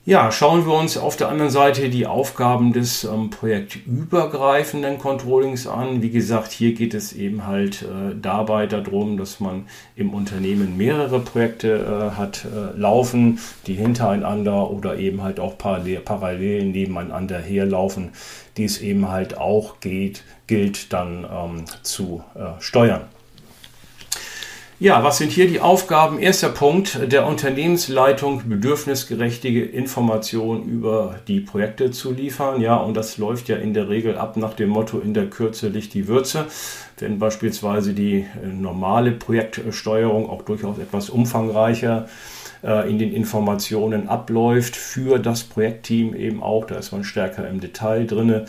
Ja, 0.09 0.33
schauen 0.33 0.65
wir 0.65 0.73
uns 0.73 0.97
auf 0.97 1.17
der 1.19 1.29
anderen 1.29 1.51
Seite 1.51 1.91
die 1.91 2.07
Aufgaben 2.07 2.73
des 2.73 3.05
ähm, 3.05 3.29
projektübergreifenden 3.29 4.97
Controllings 4.99 5.67
an. 5.67 6.01
Wie 6.01 6.09
gesagt, 6.09 6.51
hier 6.51 6.73
geht 6.73 6.95
es 6.95 7.13
eben 7.13 7.47
halt 7.47 7.83
äh, 7.83 8.17
dabei 8.19 8.67
darum, 8.67 9.19
dass 9.19 9.39
man 9.39 9.67
im 9.97 10.15
Unternehmen 10.15 10.79
mehrere 10.79 11.21
Projekte 11.21 12.13
äh, 12.15 12.17
hat 12.17 12.47
äh, 12.47 12.75
laufen, 12.75 13.39
die 13.67 13.75
hintereinander 13.75 14.71
oder 14.71 14.97
eben 14.97 15.23
halt 15.23 15.41
auch 15.41 15.59
parallel, 15.59 16.01
parallel 16.01 16.65
nebeneinander 16.65 17.39
herlaufen, 17.39 18.13
die 18.57 18.65
es 18.65 18.81
eben 18.81 19.11
halt 19.11 19.37
auch 19.37 19.79
geht, 19.81 20.25
gilt 20.47 20.95
dann 20.95 21.27
ähm, 21.31 21.65
zu 21.83 22.25
äh, 22.35 22.59
steuern. 22.61 23.03
Ja, 24.81 25.03
was 25.03 25.19
sind 25.19 25.33
hier 25.33 25.49
die 25.49 25.59
Aufgaben? 25.59 26.21
Erster 26.21 26.51
Punkt 26.51 27.01
der 27.11 27.27
Unternehmensleitung, 27.27 28.49
bedürfnisgerechte 28.49 29.49
Informationen 29.49 30.69
über 30.69 31.17
die 31.27 31.41
Projekte 31.41 31.91
zu 31.91 32.13
liefern. 32.13 32.61
Ja, 32.61 32.77
und 32.77 32.97
das 32.97 33.19
läuft 33.19 33.49
ja 33.49 33.57
in 33.57 33.75
der 33.75 33.89
Regel 33.89 34.17
ab 34.17 34.37
nach 34.37 34.55
dem 34.55 34.69
Motto, 34.69 35.01
in 35.01 35.15
der 35.15 35.29
Kürze 35.29 35.67
liegt 35.67 35.95
die 35.95 36.07
Würze. 36.07 36.47
Wenn 36.97 37.19
beispielsweise 37.19 37.93
die 37.93 38.19
äh, 38.21 38.47
normale 38.47 39.11
Projektsteuerung 39.11 40.31
auch 40.31 40.43
durchaus 40.43 40.79
etwas 40.79 41.11
umfangreicher 41.11 42.07
äh, 42.63 42.89
in 42.89 43.01
den 43.01 43.13
Informationen 43.13 44.09
abläuft 44.09 44.77
für 44.77 45.19
das 45.19 45.43
Projektteam 45.43 46.15
eben 46.15 46.41
auch, 46.41 46.67
da 46.67 46.77
ist 46.77 46.93
man 46.93 47.03
stärker 47.03 47.49
im 47.49 47.59
Detail 47.59 48.07
drinne 48.07 48.45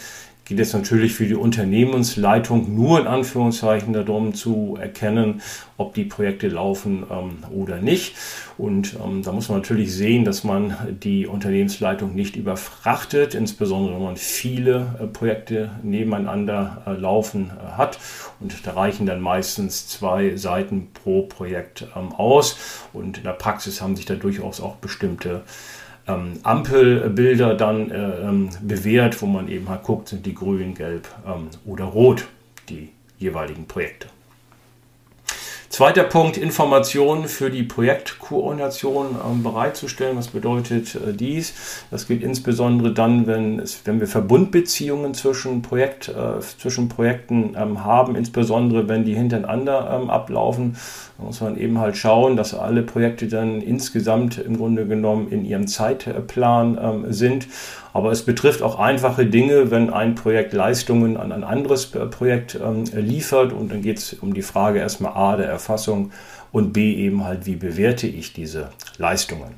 geht 0.50 0.60
es 0.60 0.74
natürlich 0.74 1.14
für 1.14 1.28
die 1.28 1.36
Unternehmensleitung 1.36 2.74
nur 2.74 3.00
in 3.00 3.06
Anführungszeichen 3.06 3.94
darum 3.94 4.34
zu 4.34 4.80
erkennen, 4.82 5.44
ob 5.78 5.94
die 5.94 6.06
Projekte 6.06 6.48
laufen 6.48 7.04
ähm, 7.12 7.44
oder 7.52 7.78
nicht. 7.78 8.16
Und 8.58 8.96
ähm, 8.96 9.22
da 9.22 9.32
muss 9.32 9.48
man 9.48 9.60
natürlich 9.60 9.94
sehen, 9.94 10.26
dass 10.26 10.44
man 10.44 10.76
die 11.04 11.28
Unternehmensleitung 11.28 12.16
nicht 12.16 12.36
überfrachtet, 12.36 13.36
insbesondere 13.36 13.94
wenn 13.94 14.04
man 14.04 14.18
viele 14.18 14.96
äh, 15.00 15.06
Projekte 15.06 15.70
nebeneinander 15.84 16.82
äh, 16.88 16.94
laufen 16.94 17.52
äh, 17.52 17.78
hat. 17.78 18.00
Und 18.40 18.66
da 18.66 18.74
reichen 18.74 19.06
dann 19.06 19.22
meistens 19.22 19.88
zwei 19.88 20.36
Seiten 20.36 20.88
pro 20.96 21.28
Projekt 21.28 21.86
ähm, 21.96 22.12
aus. 22.12 22.58
Und 22.92 23.20
in 23.20 23.24
der 23.24 23.34
Praxis 23.34 23.82
haben 23.82 23.96
sich 23.96 24.08
da 24.08 24.16
durchaus 24.16 24.62
auch 24.62 24.78
bestimmte 24.78 25.44
ähm, 26.10 26.40
Ampelbilder 26.44 27.54
dann 27.54 27.92
äh, 27.92 28.22
ähm, 28.22 28.50
bewährt, 28.62 29.22
wo 29.22 29.26
man 29.26 29.48
eben 29.48 29.70
halt 29.70 29.84
guckt, 29.84 30.10
sind 30.10 30.26
die 30.26 30.34
grün, 30.34 30.74
gelb 30.74 31.08
ähm, 31.26 31.48
oder 31.66 31.86
rot, 31.86 32.28
die 32.68 32.90
jeweiligen 33.18 33.66
Projekte. 33.66 34.08
Zweiter 35.70 36.04
Punkt, 36.04 36.36
Informationen 36.36 37.28
für 37.28 37.52
die 37.52 37.62
Projektkoordination 37.62 39.16
ähm, 39.24 39.44
bereitzustellen. 39.44 40.18
Was 40.18 40.30
bedeutet 40.30 40.96
äh, 40.96 41.14
dies? 41.14 41.54
Das 41.92 42.08
geht 42.08 42.24
insbesondere 42.24 42.92
dann, 42.92 43.28
wenn, 43.28 43.60
es, 43.60 43.82
wenn 43.86 44.00
wir 44.00 44.08
Verbundbeziehungen 44.08 45.14
zwischen, 45.14 45.62
Projekt, 45.62 46.10
äh, 46.10 46.40
zwischen 46.40 46.90
Projekten 46.90 47.56
ähm, 47.56 47.86
haben, 47.86 48.16
insbesondere 48.16 48.90
wenn 48.90 49.06
die 49.06 49.14
hintereinander 49.14 50.00
ähm, 50.02 50.10
ablaufen. 50.10 50.76
Da 51.20 51.26
muss 51.26 51.40
man 51.40 51.56
eben 51.56 51.78
halt 51.78 51.98
schauen, 51.98 52.36
dass 52.36 52.56
alle 52.56 52.82
Projekte 52.82 53.28
dann 53.28 53.62
insgesamt 53.62 54.40
im 54.40 54.58
Grunde 54.58 54.88
genommen 54.88 55.30
in 55.30 55.46
ihrem 55.46 55.68
Zeitplan 55.68 56.80
ähm, 56.82 57.14
sind. 57.14 57.48
Aber 57.94 58.12
es 58.12 58.24
betrifft 58.24 58.62
auch 58.62 58.78
einfache 58.78 59.26
Dinge, 59.26 59.72
wenn 59.72 59.90
ein 59.90 60.16
Projekt 60.16 60.54
Leistungen 60.54 61.18
an 61.18 61.32
ein 61.32 61.44
anderes 61.44 61.94
äh, 61.96 62.06
Projekt 62.06 62.60
ähm, 62.64 62.84
liefert. 62.94 63.54
Und 63.54 63.72
dann 63.72 63.82
geht 63.82 63.98
es 63.98 64.14
um 64.14 64.34
die 64.34 64.42
Frage 64.42 64.80
erstmal 64.80 65.14
A 65.14 65.38
der 65.38 65.48
Erfassung 65.48 66.12
und 66.52 66.74
B 66.74 66.94
eben 66.94 67.24
halt, 67.24 67.46
wie 67.46 67.56
bewerte 67.56 68.08
ich 68.08 68.34
diese 68.34 68.70
Leistungen. 68.98 69.56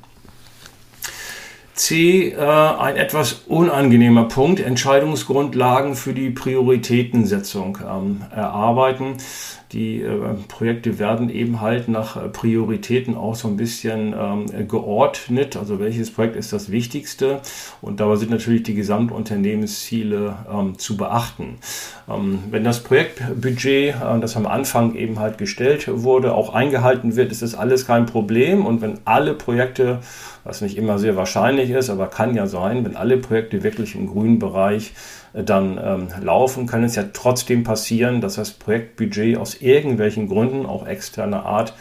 C, 1.74 2.28
äh, 2.28 2.36
ein 2.38 2.96
etwas 2.96 3.44
unangenehmer 3.46 4.24
Punkt, 4.24 4.60
Entscheidungsgrundlagen 4.60 5.94
für 5.94 6.12
die 6.12 6.30
Prioritätensetzung 6.30 7.78
ähm, 7.82 8.20
erarbeiten. 8.30 9.16
Die 9.72 10.02
äh, 10.02 10.18
Projekte 10.48 10.98
werden 10.98 11.30
eben 11.30 11.60
halt 11.60 11.88
nach 11.88 12.16
äh, 12.16 12.28
Prioritäten 12.28 13.16
auch 13.16 13.34
so 13.34 13.48
ein 13.48 13.56
bisschen 13.56 14.14
ähm, 14.18 14.68
geordnet. 14.68 15.56
Also 15.56 15.80
welches 15.80 16.10
Projekt 16.10 16.36
ist 16.36 16.52
das 16.52 16.70
wichtigste? 16.70 17.40
Und 17.80 18.00
dabei 18.00 18.16
sind 18.16 18.30
natürlich 18.30 18.64
die 18.64 18.74
Gesamtunternehmensziele 18.74 20.36
ähm, 20.52 20.78
zu 20.78 20.96
beachten. 20.96 21.56
Ähm, 22.08 22.40
wenn 22.50 22.64
das 22.64 22.82
Projektbudget, 22.82 23.94
äh, 23.94 24.20
das 24.20 24.36
am 24.36 24.46
Anfang 24.46 24.94
eben 24.94 25.18
halt 25.18 25.38
gestellt 25.38 25.88
wurde, 25.90 26.34
auch 26.34 26.52
eingehalten 26.52 27.16
wird, 27.16 27.32
ist 27.32 27.42
das 27.42 27.54
alles 27.54 27.86
kein 27.86 28.04
Problem. 28.06 28.66
Und 28.66 28.82
wenn 28.82 28.98
alle 29.04 29.32
Projekte 29.32 30.00
was 30.44 30.60
nicht 30.60 30.76
immer 30.76 30.98
sehr 30.98 31.16
wahrscheinlich 31.16 31.70
ist, 31.70 31.90
aber 31.90 32.08
kann 32.08 32.34
ja 32.34 32.46
sein, 32.46 32.84
wenn 32.84 32.96
alle 32.96 33.18
Projekte 33.18 33.62
wirklich 33.62 33.94
im 33.94 34.08
grünen 34.08 34.38
Bereich 34.38 34.92
dann 35.34 35.80
ähm, 35.82 36.08
laufen, 36.22 36.66
kann 36.66 36.84
es 36.84 36.96
ja 36.96 37.04
trotzdem 37.12 37.64
passieren, 37.64 38.20
dass 38.20 38.34
das 38.34 38.50
Projektbudget 38.50 39.38
aus 39.38 39.60
irgendwelchen 39.60 40.28
Gründen, 40.28 40.66
auch 40.66 40.86
externer 40.86 41.46
Art, 41.46 41.74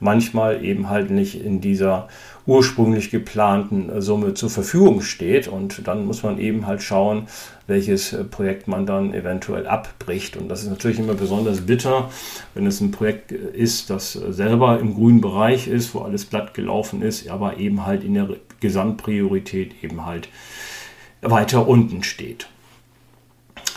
manchmal 0.00 0.64
eben 0.64 0.88
halt 0.90 1.10
nicht 1.10 1.40
in 1.42 1.60
dieser 1.60 2.08
ursprünglich 2.46 3.10
geplanten 3.10 3.90
äh, 3.90 4.00
Summe 4.00 4.34
zur 4.34 4.50
Verfügung 4.50 5.02
steht. 5.02 5.48
Und 5.48 5.86
dann 5.86 6.06
muss 6.06 6.22
man 6.22 6.38
eben 6.38 6.66
halt 6.66 6.82
schauen, 6.82 7.26
welches 7.66 8.12
äh, 8.12 8.24
Projekt 8.24 8.68
man 8.68 8.86
dann 8.86 9.12
eventuell 9.14 9.66
abbricht. 9.66 10.36
Und 10.36 10.48
das 10.48 10.62
ist 10.62 10.70
natürlich 10.70 10.98
immer 10.98 11.14
besonders 11.14 11.62
bitter, 11.62 12.10
wenn 12.54 12.66
es 12.66 12.80
ein 12.80 12.92
Projekt 12.92 13.32
äh, 13.32 13.36
ist, 13.52 13.90
das 13.90 14.12
selber 14.12 14.78
im 14.78 14.94
grünen 14.94 15.20
Bereich 15.20 15.68
ist, 15.68 15.94
wo 15.94 16.00
alles 16.00 16.30
glatt 16.30 16.54
gelaufen 16.54 17.02
ist, 17.02 17.28
aber 17.28 17.56
eben 17.58 17.84
halt 17.84 18.04
in 18.04 18.14
der 18.14 18.28
Gesamtpriorität 18.60 19.82
eben 19.82 20.06
halt 20.06 20.28
weiter 21.20 21.66
unten 21.66 22.02
steht. 22.02 22.46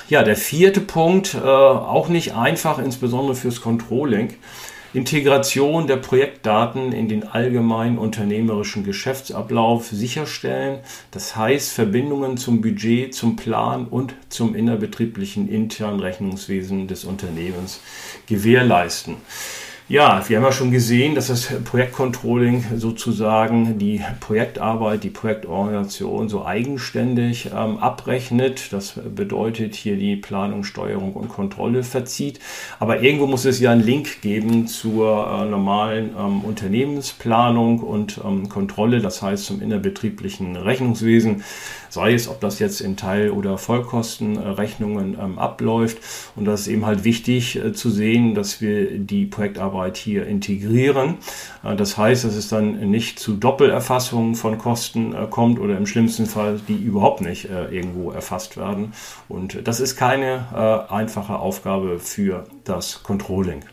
Ja, 0.10 0.24
der 0.24 0.36
vierte 0.36 0.82
Punkt, 0.82 1.36
äh, 1.36 1.40
auch 1.40 2.10
nicht 2.10 2.34
einfach, 2.34 2.80
insbesondere 2.80 3.36
fürs 3.36 3.62
Controlling. 3.62 4.34
Integration 4.92 5.86
der 5.86 5.98
Projektdaten 5.98 6.94
in 6.94 7.08
den 7.08 7.28
allgemeinen 7.28 8.00
unternehmerischen 8.00 8.84
Geschäftsablauf 8.84 9.86
sicherstellen. 9.90 10.80
Das 11.12 11.36
heißt, 11.36 11.72
Verbindungen 11.72 12.38
zum 12.38 12.60
Budget, 12.60 13.14
zum 13.14 13.36
Plan 13.36 13.86
und 13.86 14.16
zum 14.30 14.56
innerbetrieblichen 14.56 15.48
internen 15.48 16.00
Rechnungswesen 16.00 16.88
des 16.88 17.06
Unternehmens 17.06 17.80
gewährleisten. 18.26 19.18
Ja, 19.92 20.24
wir 20.30 20.38
haben 20.38 20.44
ja 20.44 20.52
schon 20.52 20.70
gesehen, 20.70 21.16
dass 21.16 21.30
das 21.30 21.48
Projektcontrolling 21.66 22.64
sozusagen 22.76 23.80
die 23.80 24.04
Projektarbeit, 24.20 25.04
die 25.04 25.10
Projektorganisation 25.10 26.30
so 26.30 26.46
eigenständig 26.46 27.48
ähm, 27.48 27.80
abrechnet. 27.80 28.72
Das 28.72 29.00
bedeutet 29.16 29.74
hier 29.74 29.98
die 29.98 30.16
Planung, 30.16 30.64
Steuerung 30.64 31.14
und 31.14 31.30
Kontrolle 31.30 31.82
verzieht. 31.82 32.40
Aber 32.80 33.02
irgendwo 33.02 33.26
muss 33.26 33.46
es 33.46 33.60
ja 33.60 33.72
einen 33.72 33.82
Link 33.84 34.22
geben 34.22 34.68
zur 34.68 35.26
äh, 35.28 35.50
normalen 35.50 36.12
ähm, 36.16 36.42
Unternehmensplanung 36.42 37.80
und 37.80 38.22
ähm, 38.24 38.48
Kontrolle, 38.48 39.02
das 39.02 39.24
heißt 39.24 39.44
zum 39.44 39.60
innerbetrieblichen 39.60 40.56
Rechnungswesen 40.56 41.44
sei 41.90 42.14
es, 42.14 42.28
ob 42.28 42.40
das 42.40 42.60
jetzt 42.60 42.82
in 42.82 42.96
Teil- 42.96 43.32
oder 43.32 43.58
Vollkostenrechnungen 43.58 45.18
ähm, 45.20 45.40
abläuft. 45.40 45.98
Und 46.36 46.46
das 46.46 46.62
ist 46.62 46.68
eben 46.68 46.86
halt 46.86 47.04
wichtig 47.04 47.58
äh, 47.58 47.74
zu 47.74 47.90
sehen, 47.90 48.36
dass 48.36 48.62
wir 48.62 48.98
die 48.98 49.26
Projektarbeit 49.26 49.79
hier 49.98 50.26
integrieren. 50.28 51.18
Das 51.64 51.98
heißt, 51.98 52.24
dass 52.24 52.36
es 52.36 52.48
dann 52.50 52.90
nicht 52.90 53.20
zu 53.20 53.36
Doppelerfassungen 53.36 54.36
von 54.36 54.58
Kosten 54.58 55.16
kommt 55.30 55.60
oder 55.60 55.78
im 55.78 55.86
schlimmsten 55.86 56.26
Fall, 56.26 56.60
die 56.68 56.76
überhaupt 56.76 57.22
nicht 57.22 57.50
irgendwo 57.50 58.12
erfasst 58.12 58.58
werden. 58.58 58.94
Und 59.28 59.68
das 59.68 59.80
ist 59.80 59.96
keine 59.96 60.88
einfache 60.90 61.38
Aufgabe 61.38 62.00
für 62.00 62.46
das 62.64 63.04
Controlling. 63.04 63.64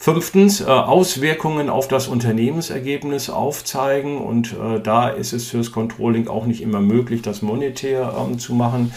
Fünftens, 0.00 0.64
Auswirkungen 0.64 1.68
auf 1.68 1.88
das 1.88 2.06
Unternehmensergebnis 2.06 3.30
aufzeigen 3.30 4.18
und 4.18 4.54
da 4.84 5.08
ist 5.08 5.32
es 5.32 5.48
fürs 5.48 5.72
Controlling 5.72 6.28
auch 6.28 6.46
nicht 6.46 6.62
immer 6.62 6.80
möglich, 6.80 7.20
das 7.20 7.42
monetär 7.42 8.14
zu 8.38 8.54
machen. 8.54 8.92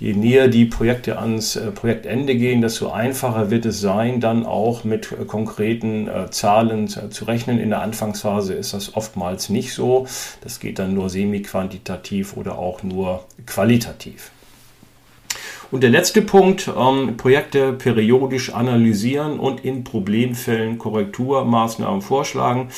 Je 0.00 0.12
näher 0.12 0.48
die 0.48 0.64
Projekte 0.64 1.18
ans 1.18 1.56
äh, 1.56 1.70
Projektende 1.70 2.34
gehen, 2.34 2.60
desto 2.60 2.90
einfacher 2.90 3.50
wird 3.50 3.64
es 3.64 3.80
sein, 3.80 4.20
dann 4.20 4.44
auch 4.44 4.84
mit 4.84 5.12
äh, 5.12 5.24
konkreten 5.24 6.08
äh, 6.08 6.30
Zahlen 6.30 6.88
zu 6.88 7.24
rechnen. 7.24 7.58
In 7.58 7.70
der 7.70 7.82
Anfangsphase 7.82 8.54
ist 8.54 8.74
das 8.74 8.96
oftmals 8.96 9.48
nicht 9.48 9.72
so. 9.72 10.06
Das 10.40 10.58
geht 10.58 10.78
dann 10.78 10.94
nur 10.94 11.10
semi-quantitativ 11.10 12.36
oder 12.36 12.58
auch 12.58 12.82
nur 12.82 13.24
qualitativ. 13.46 14.30
Und 15.70 15.82
der 15.82 15.90
letzte 15.90 16.22
Punkt, 16.22 16.70
ähm, 16.76 17.16
Projekte 17.16 17.72
periodisch 17.72 18.52
analysieren 18.54 19.40
und 19.40 19.64
in 19.64 19.84
Problemfällen 19.84 20.78
Korrekturmaßnahmen 20.78 22.02
vorschlagen. 22.02 22.68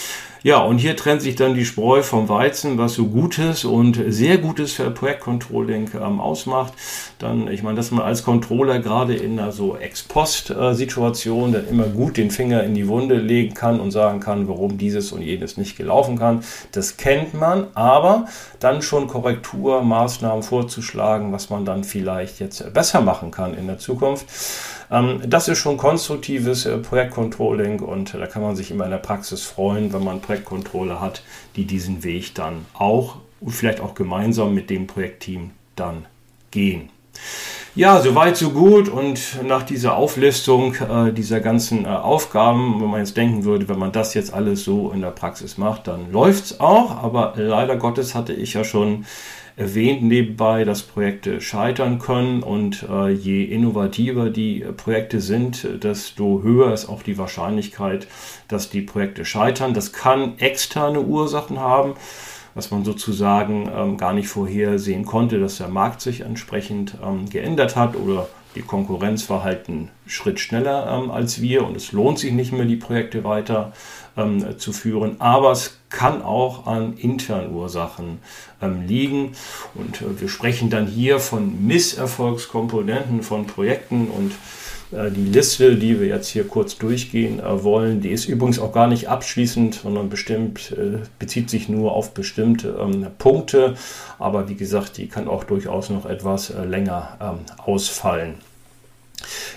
Ja, 0.47 0.59
und 0.61 0.79
hier 0.79 0.95
trennt 0.95 1.23
sich 1.23 1.35
dann 1.35 1.55
die 1.55 1.65
Spreu 1.65 2.03
vom 2.03 2.29
Weizen, 2.29 2.79
was 2.79 2.95
so 2.95 3.09
Gutes 3.09 3.65
und 3.65 4.01
sehr 4.07 4.39
Gutes 4.39 4.75
für 4.75 4.93
Projektcontrolling 4.93 5.91
ähm, 6.01 6.21
ausmacht. 6.21 6.73
Dann, 7.19 7.49
ich 7.49 7.65
meine, 7.65 7.75
dass 7.75 7.91
man 7.91 8.05
als 8.05 8.23
Controller 8.23 8.79
gerade 8.79 9.17
in 9.17 9.41
einer 9.41 9.51
so 9.51 9.77
Ex-Post-Situation 9.77 11.51
dann 11.51 11.69
immer 11.69 11.87
gut 11.87 12.17
den 12.17 12.31
Finger 12.31 12.63
in 12.63 12.77
die 12.77 12.87
Wunde 12.87 13.17
legen 13.17 13.55
kann 13.55 13.81
und 13.81 13.91
sagen 13.91 14.21
kann, 14.21 14.47
warum 14.47 14.79
dieses 14.79 15.11
und 15.11 15.23
jenes 15.23 15.57
nicht 15.57 15.77
gelaufen 15.77 16.17
kann. 16.17 16.45
Das 16.71 16.97
kennt 16.97 17.35
man, 17.35 17.67
aber 17.75 18.27
dann 18.61 18.83
schon 18.83 19.09
Korrekturmaßnahmen 19.09 20.45
vorzuschlagen, 20.45 21.33
was 21.33 21.51
man 21.51 21.65
dann 21.65 21.83
vielleicht 21.83 22.39
jetzt 22.39 22.73
besser 22.73 23.01
machen 23.01 23.33
kann 23.33 23.53
in 23.53 23.67
der 23.67 23.79
Zukunft. 23.79 24.27
Ähm, 24.91 25.21
das 25.27 25.49
ist 25.49 25.59
schon 25.59 25.77
konstruktives 25.77 26.67
äh, 26.67 26.79
Projektcontrolling 26.79 27.81
und 27.81 28.15
da 28.15 28.27
kann 28.27 28.43
man 28.43 28.57
sich 28.57 28.71
immer 28.71 28.85
in 28.85 28.91
der 28.91 28.99
Praxis 28.99 29.43
freuen, 29.43 29.93
wenn 29.93 30.05
man 30.05 30.21
Projektcontroller 30.21 31.01
hat, 31.01 31.23
die 31.57 31.65
diesen 31.65 32.05
Weg 32.05 32.35
dann 32.35 32.67
auch 32.75 33.17
und 33.41 33.53
vielleicht 33.53 33.81
auch 33.81 33.95
gemeinsam 33.95 34.55
mit 34.55 34.71
dem 34.71 34.87
Projektteam 34.87 35.51
dann 35.75 36.07
gehen. 36.51 36.91
Ja, 37.75 38.01
soweit, 38.01 38.39
so 38.39 38.51
gut. 38.51 38.89
Und 38.89 39.43
nach 39.45 39.63
dieser 39.63 39.97
Auflistung 39.97 40.75
äh, 40.77 41.13
dieser 41.13 41.41
ganzen 41.41 41.85
äh, 41.85 41.89
Aufgaben, 41.89 42.81
wenn 42.81 42.89
man 42.89 43.01
jetzt 43.01 43.19
denken 43.19 43.45
würde, 43.45 43.69
wenn 43.69 43.79
man 43.79 43.93
das 43.93 44.15
jetzt 44.15 44.33
alles 44.33 44.65
so 44.65 44.91
in 44.93 45.03
der 45.03 45.11
Praxis 45.11 45.59
macht, 45.59 45.87
dann 45.87 46.11
läuft 46.11 46.45
es 46.47 46.61
auch. 46.61 47.03
Aber 47.03 47.35
leider 47.37 47.77
Gottes 47.77 48.15
hatte 48.15 48.33
ich 48.33 48.55
ja 48.55 48.65
schon 48.65 49.05
erwähnt 49.57 50.03
nebenbei, 50.03 50.65
dass 50.65 50.83
Projekte 50.83 51.41
scheitern 51.41 51.99
können 51.99 52.43
und 52.43 52.87
äh, 52.89 53.09
je 53.09 53.45
innovativer 53.45 54.29
die 54.29 54.65
Projekte 54.77 55.21
sind, 55.21 55.67
desto 55.83 56.43
höher 56.43 56.73
ist 56.73 56.89
auch 56.89 57.03
die 57.03 57.17
Wahrscheinlichkeit, 57.17 58.07
dass 58.49 58.69
die 58.69 58.83
Projekte 58.83 59.25
scheitern. 59.25 59.73
Das 59.73 59.93
kann 59.93 60.39
externe 60.39 61.01
Ursachen 61.01 61.59
haben 61.59 61.95
was 62.57 62.71
man 62.71 62.87
sozusagen 62.87 63.71
ähm, 63.73 63.99
gar 63.99 64.15
nicht 64.15 64.29
vorhersehen 64.29 65.05
konnte, 65.05 65.39
dass 65.39 65.59
der 65.59 65.69
Markt 65.69 66.01
sich 66.01 66.23
entsprechend 66.23 66.95
ähm, 67.05 67.29
geändert 67.29 67.77
hat 67.77 67.97
oder 67.97 68.29
die 68.55 68.63
Konkurrenz 68.63 69.29
war 69.29 69.45
halt 69.45 69.69
einen 69.69 69.91
Schritt 70.07 70.41
schneller 70.41 70.91
ähm, 70.91 71.11
als 71.11 71.43
wir 71.43 71.67
und 71.67 71.77
es 71.77 71.93
lohnt 71.93 72.19
sich 72.19 72.33
nicht 72.33 72.53
mehr, 72.53 72.65
die 72.65 72.77
Projekte 72.77 73.25
weiter 73.25 73.75
ähm, 74.17 74.59
zu 74.59 74.73
führen. 74.73 75.17
Aber 75.21 75.53
es 75.53 75.76
kann 75.97 76.21
auch 76.21 76.67
an 76.67 76.95
internen 76.99 77.55
Ursachen 77.55 78.19
ähm, 78.61 78.87
liegen. 78.87 79.33
Und 79.75 80.03
äh, 80.03 80.21
wir 80.21 80.29
sprechen 80.29 80.69
dann 80.69 80.87
hier 80.87 81.21
von 81.21 81.67
Misserfolgskomponenten 81.67 83.23
von 83.23 83.47
Projekten 83.47 84.09
und 84.09 84.33
äh, 84.93 85.11
die 85.11 85.25
Liste, 85.25 85.77
die 85.77 85.99
wir 85.99 86.07
jetzt 86.07 86.29
hier 86.29 86.47
kurz 86.47 86.77
durchgehen 86.77 87.41
äh, 87.41 87.65
wollen, 87.65 88.03
die 88.03 88.11
ist 88.11 88.27
übrigens 88.27 88.59
auch 88.59 88.73
gar 88.73 88.89
nicht 88.89 89.09
abschließend, 89.09 89.77
sondern 89.77 90.11
bestimmt 90.11 90.73
äh, 90.73 90.99
bezieht 91.19 91.49
sich 91.49 91.71
nur 91.71 91.93
auf 91.93 92.13
bestimmte 92.13 92.77
ähm, 92.79 93.07
Punkte. 93.17 93.75
Aber 94.19 94.51
wie 94.51 94.57
gesagt, 94.57 94.99
die 94.99 95.09
kann 95.09 95.29
auch 95.29 95.45
durchaus 95.45 95.89
noch 95.89 96.05
etwas 96.05 96.53
länger 96.69 97.17
ähm, 97.23 97.39
ausfallen. 97.65 98.35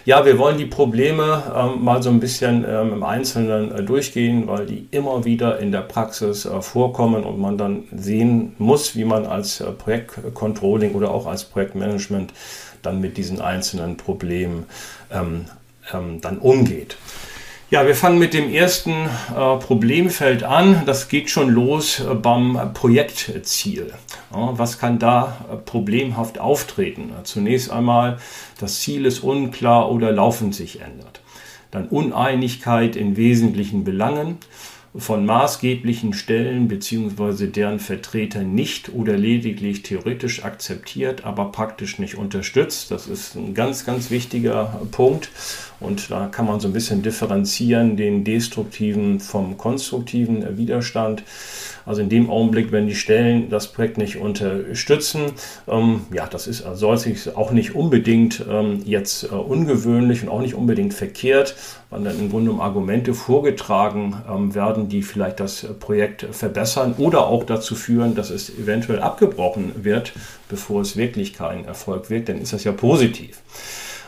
Ja, 0.05 0.25
wir 0.25 0.37
wollen 0.37 0.57
die 0.57 0.65
Probleme 0.65 1.43
ähm, 1.55 1.83
mal 1.83 2.01
so 2.01 2.09
ein 2.09 2.19
bisschen 2.19 2.65
ähm, 2.67 2.93
im 2.93 3.03
Einzelnen 3.03 3.71
äh, 3.71 3.83
durchgehen, 3.83 4.47
weil 4.47 4.65
die 4.65 4.87
immer 4.91 5.25
wieder 5.25 5.59
in 5.59 5.71
der 5.71 5.81
Praxis 5.81 6.45
äh, 6.45 6.61
vorkommen 6.61 7.23
und 7.23 7.39
man 7.39 7.57
dann 7.57 7.83
sehen 7.91 8.55
muss, 8.57 8.95
wie 8.95 9.05
man 9.05 9.25
als 9.25 9.61
äh, 9.61 9.71
Projektcontrolling 9.71 10.93
oder 10.95 11.11
auch 11.11 11.27
als 11.27 11.43
Projektmanagement 11.43 12.33
dann 12.81 13.01
mit 13.01 13.17
diesen 13.17 13.41
einzelnen 13.41 13.97
Problemen 13.97 14.65
ähm, 15.11 15.45
ähm 15.93 16.21
dann 16.21 16.37
umgeht. 16.37 16.97
Ja, 17.71 17.85
wir 17.85 17.93
fangen 17.93 18.17
mit 18.17 18.33
dem 18.33 18.51
ersten 18.51 18.89
äh, 18.91 19.57
Problemfeld 19.57 20.41
an. 20.41 20.81
Das 20.87 21.07
geht 21.07 21.29
schon 21.29 21.49
los 21.49 21.99
äh, 21.99 22.15
beim 22.15 22.73
Projektziel. 22.73 23.93
Ja, 24.33 24.57
was 24.57 24.79
kann 24.79 24.97
da 24.97 25.45
äh, 25.51 25.55
problemhaft 25.55 26.39
auftreten? 26.39 27.11
Zunächst 27.25 27.69
einmal, 27.69 28.17
das 28.59 28.79
Ziel 28.79 29.05
ist 29.05 29.19
unklar 29.19 29.91
oder 29.91 30.11
laufend 30.11 30.55
sich 30.55 30.81
ändert. 30.81 31.21
Dann 31.69 31.87
Uneinigkeit 31.89 32.95
in 32.95 33.15
wesentlichen 33.17 33.83
Belangen 33.83 34.39
von 34.95 35.23
maßgeblichen 35.23 36.13
Stellen 36.13 36.67
bzw. 36.67 37.45
deren 37.45 37.79
Vertreter 37.79 38.41
nicht 38.41 38.89
oder 38.89 39.15
lediglich 39.15 39.83
theoretisch 39.83 40.43
akzeptiert, 40.43 41.23
aber 41.23 41.51
praktisch 41.51 41.99
nicht 41.99 42.15
unterstützt. 42.15 42.89
Das 42.89 43.05
ist 43.05 43.35
ein 43.35 43.53
ganz, 43.53 43.85
ganz 43.85 44.09
wichtiger 44.09 44.81
Punkt. 44.91 45.29
Und 45.79 46.11
da 46.11 46.27
kann 46.27 46.45
man 46.45 46.59
so 46.59 46.67
ein 46.67 46.73
bisschen 46.73 47.01
differenzieren, 47.01 47.95
den 47.95 48.23
destruktiven 48.23 49.19
vom 49.19 49.57
konstruktiven 49.57 50.57
Widerstand. 50.57 51.23
Also 51.85 52.01
in 52.01 52.09
dem 52.09 52.29
Augenblick, 52.29 52.71
wenn 52.71 52.87
die 52.87 52.95
Stellen 52.95 53.49
das 53.49 53.71
Projekt 53.71 53.97
nicht 53.97 54.17
unterstützen, 54.17 55.31
ähm, 55.67 56.01
ja, 56.13 56.27
das 56.27 56.47
ist, 56.47 56.63
soll 56.73 56.97
sich 56.97 57.35
auch 57.35 57.51
nicht 57.51 57.75
unbedingt 57.75 58.45
ähm, 58.49 58.81
jetzt 58.85 59.23
äh, 59.23 59.27
ungewöhnlich 59.27 60.21
und 60.21 60.29
auch 60.29 60.41
nicht 60.41 60.53
unbedingt 60.53 60.93
verkehrt, 60.93 61.55
weil 61.89 62.03
dann 62.03 62.19
im 62.19 62.29
Grunde 62.29 62.51
um 62.51 62.61
Argumente 62.61 63.13
vorgetragen 63.13 64.21
ähm, 64.29 64.53
werden, 64.53 64.89
die 64.89 65.01
vielleicht 65.01 65.39
das 65.39 65.65
Projekt 65.79 66.27
verbessern 66.31 66.95
oder 66.97 67.25
auch 67.27 67.43
dazu 67.43 67.73
führen, 67.75 68.15
dass 68.15 68.29
es 68.29 68.49
eventuell 68.49 68.99
abgebrochen 68.99 69.71
wird, 69.83 70.13
bevor 70.49 70.81
es 70.81 70.97
wirklich 70.97 71.33
kein 71.33 71.65
Erfolg 71.65 72.09
wird, 72.09 72.29
dann 72.29 72.39
ist 72.39 72.53
das 72.53 72.65
ja 72.65 72.71
positiv. 72.71 73.41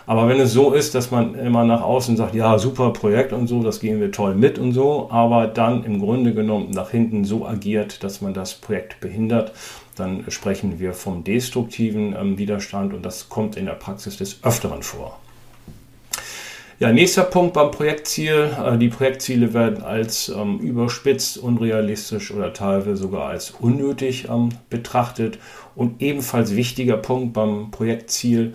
Aber 0.05 0.27
wenn 0.27 0.39
es 0.39 0.53
so 0.53 0.73
ist, 0.73 0.95
dass 0.95 1.11
man 1.11 1.35
immer 1.35 1.63
nach 1.63 1.81
außen 1.81 2.17
sagt, 2.17 2.35
ja, 2.35 2.57
super 2.57 2.91
Projekt 2.91 3.33
und 3.33 3.47
so, 3.47 3.63
das 3.63 3.79
gehen 3.79 3.99
wir 3.99 4.11
toll 4.11 4.35
mit 4.35 4.57
und 4.59 4.73
so, 4.73 5.09
aber 5.11 5.47
dann 5.47 5.83
im 5.83 5.99
Grunde 5.99 6.33
genommen 6.33 6.71
nach 6.71 6.89
hinten 6.89 7.23
so 7.23 7.45
agiert, 7.45 8.03
dass 8.03 8.21
man 8.21 8.33
das 8.33 8.55
Projekt 8.55 8.99
behindert, 8.99 9.51
dann 9.95 10.25
sprechen 10.29 10.79
wir 10.79 10.93
vom 10.93 11.23
destruktiven 11.23 12.15
ähm, 12.19 12.37
Widerstand 12.37 12.93
und 12.93 13.05
das 13.05 13.29
kommt 13.29 13.57
in 13.57 13.65
der 13.65 13.73
Praxis 13.73 14.17
des 14.17 14.43
Öfteren 14.43 14.83
vor. 14.83 15.19
Ja, 16.81 16.91
nächster 16.91 17.21
Punkt 17.21 17.53
beim 17.53 17.69
Projektziel. 17.69 18.49
Äh, 18.65 18.79
die 18.79 18.87
Projektziele 18.87 19.53
werden 19.53 19.83
als 19.83 20.29
ähm, 20.29 20.57
überspitzt, 20.57 21.37
unrealistisch 21.37 22.31
oder 22.31 22.53
teilweise 22.53 22.95
sogar 22.95 23.29
als 23.29 23.51
unnötig 23.51 24.27
ähm, 24.29 24.49
betrachtet. 24.71 25.37
Und 25.75 26.01
ebenfalls 26.01 26.55
wichtiger 26.55 26.97
Punkt 26.97 27.33
beim 27.33 27.69
Projektziel 27.69 28.53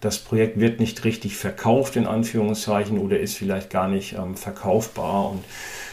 das 0.00 0.18
Projekt 0.18 0.60
wird 0.60 0.80
nicht 0.80 1.04
richtig 1.04 1.36
verkauft, 1.36 1.96
in 1.96 2.06
Anführungszeichen, 2.06 2.98
oder 2.98 3.18
ist 3.18 3.36
vielleicht 3.36 3.70
gar 3.70 3.88
nicht 3.88 4.14
ähm, 4.14 4.36
verkaufbar. 4.36 5.30
Und 5.30 5.44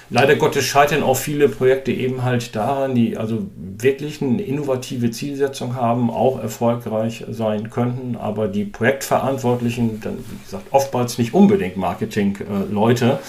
leider 0.10 0.36
Gottes 0.36 0.66
scheitern 0.66 1.04
auch 1.04 1.16
viele 1.18 1.48
Projekte 1.50 1.92
eben 1.92 2.24
halt 2.24 2.56
daran, 2.56 2.96
die 2.96 3.18
also 3.18 3.48
wirklich 3.56 4.22
eine 4.22 4.42
innovative 4.42 5.12
Zielsetzung 5.12 5.76
haben, 5.76 6.10
auch 6.10 6.40
erfolgreich 6.40 7.26
sein 7.30 7.70
könnten, 7.70 8.18
aber 8.18 8.48
die 8.48 8.66
Projektverantwortlichen, 8.66 10.02
dann 10.02 10.18
wie 10.18 10.44
gesagt, 10.44 10.68
oftmals 10.72 11.18
nicht 11.18 11.34
unbedingt 11.34 11.78
Marketing-Leute, 11.78 13.20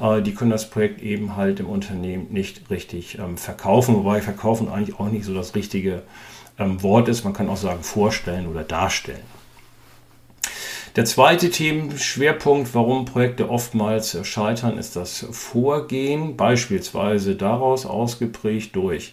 äh, 0.00 0.22
die 0.22 0.34
können 0.34 0.50
das 0.50 0.68
Projekt 0.68 1.02
eben 1.02 1.36
halt 1.36 1.60
im 1.60 1.66
Unternehmen 1.66 2.26
nicht 2.30 2.68
richtig 2.70 3.18
ähm, 3.18 3.36
verkaufen, 3.36 3.94
wobei 3.94 4.20
verkaufen 4.20 4.68
eigentlich 4.68 4.98
auch 4.98 5.08
nicht 5.08 5.24
so 5.24 5.34
das 5.34 5.54
richtige 5.54 6.02
ähm, 6.58 6.82
Wort 6.82 7.08
ist. 7.08 7.24
Man 7.24 7.32
kann 7.32 7.48
auch 7.48 7.56
sagen 7.56 7.82
vorstellen 7.82 8.46
oder 8.48 8.64
darstellen. 8.64 9.35
Der 10.96 11.04
zweite 11.04 11.50
Themenschwerpunkt, 11.50 12.74
warum 12.74 13.04
Projekte 13.04 13.50
oftmals 13.50 14.16
scheitern, 14.26 14.78
ist 14.78 14.96
das 14.96 15.26
Vorgehen, 15.30 16.38
beispielsweise 16.38 17.34
daraus 17.36 17.84
ausgeprägt 17.84 18.74
durch 18.74 19.12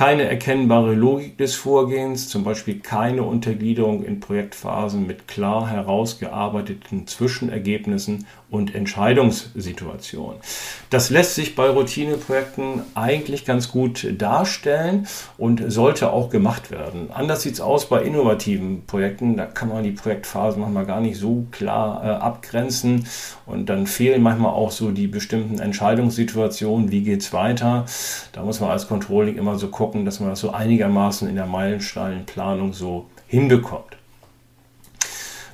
keine 0.00 0.22
erkennbare 0.22 0.94
Logik 0.94 1.36
des 1.36 1.56
Vorgehens, 1.56 2.30
zum 2.30 2.42
Beispiel 2.42 2.80
keine 2.80 3.22
Untergliederung 3.22 4.02
in 4.02 4.18
Projektphasen 4.18 5.06
mit 5.06 5.28
klar 5.28 5.68
herausgearbeiteten 5.68 7.06
Zwischenergebnissen 7.06 8.24
und 8.50 8.74
Entscheidungssituationen. 8.74 10.40
Das 10.88 11.10
lässt 11.10 11.34
sich 11.34 11.54
bei 11.54 11.68
Routineprojekten 11.68 12.82
eigentlich 12.94 13.44
ganz 13.44 13.70
gut 13.70 14.06
darstellen 14.18 15.06
und 15.38 15.70
sollte 15.70 16.12
auch 16.12 16.30
gemacht 16.30 16.70
werden. 16.70 17.10
Anders 17.12 17.42
sieht 17.42 17.54
es 17.54 17.60
aus 17.60 17.88
bei 17.88 18.02
innovativen 18.02 18.86
Projekten. 18.86 19.36
Da 19.36 19.46
kann 19.46 19.68
man 19.68 19.84
die 19.84 19.92
Projektphasen 19.92 20.60
manchmal 20.60 20.86
gar 20.86 21.00
nicht 21.00 21.18
so 21.18 21.46
klar 21.52 22.02
äh, 22.02 22.08
abgrenzen 22.08 23.06
und 23.46 23.68
dann 23.68 23.86
fehlen 23.86 24.22
manchmal 24.22 24.52
auch 24.52 24.72
so 24.72 24.90
die 24.90 25.06
bestimmten 25.06 25.60
Entscheidungssituationen. 25.60 26.90
Wie 26.90 27.02
geht 27.02 27.20
es 27.20 27.32
weiter? 27.32 27.86
Da 28.32 28.42
muss 28.42 28.60
man 28.60 28.70
als 28.70 28.88
Controlling 28.88 29.36
immer 29.36 29.58
so 29.58 29.68
gucken, 29.68 29.89
dass 30.04 30.20
man 30.20 30.30
das 30.30 30.40
so 30.40 30.50
einigermaßen 30.50 31.28
in 31.28 31.36
der 31.36 31.46
Meilensteinplanung 31.46 32.72
so 32.72 33.06
hinbekommt. 33.26 33.96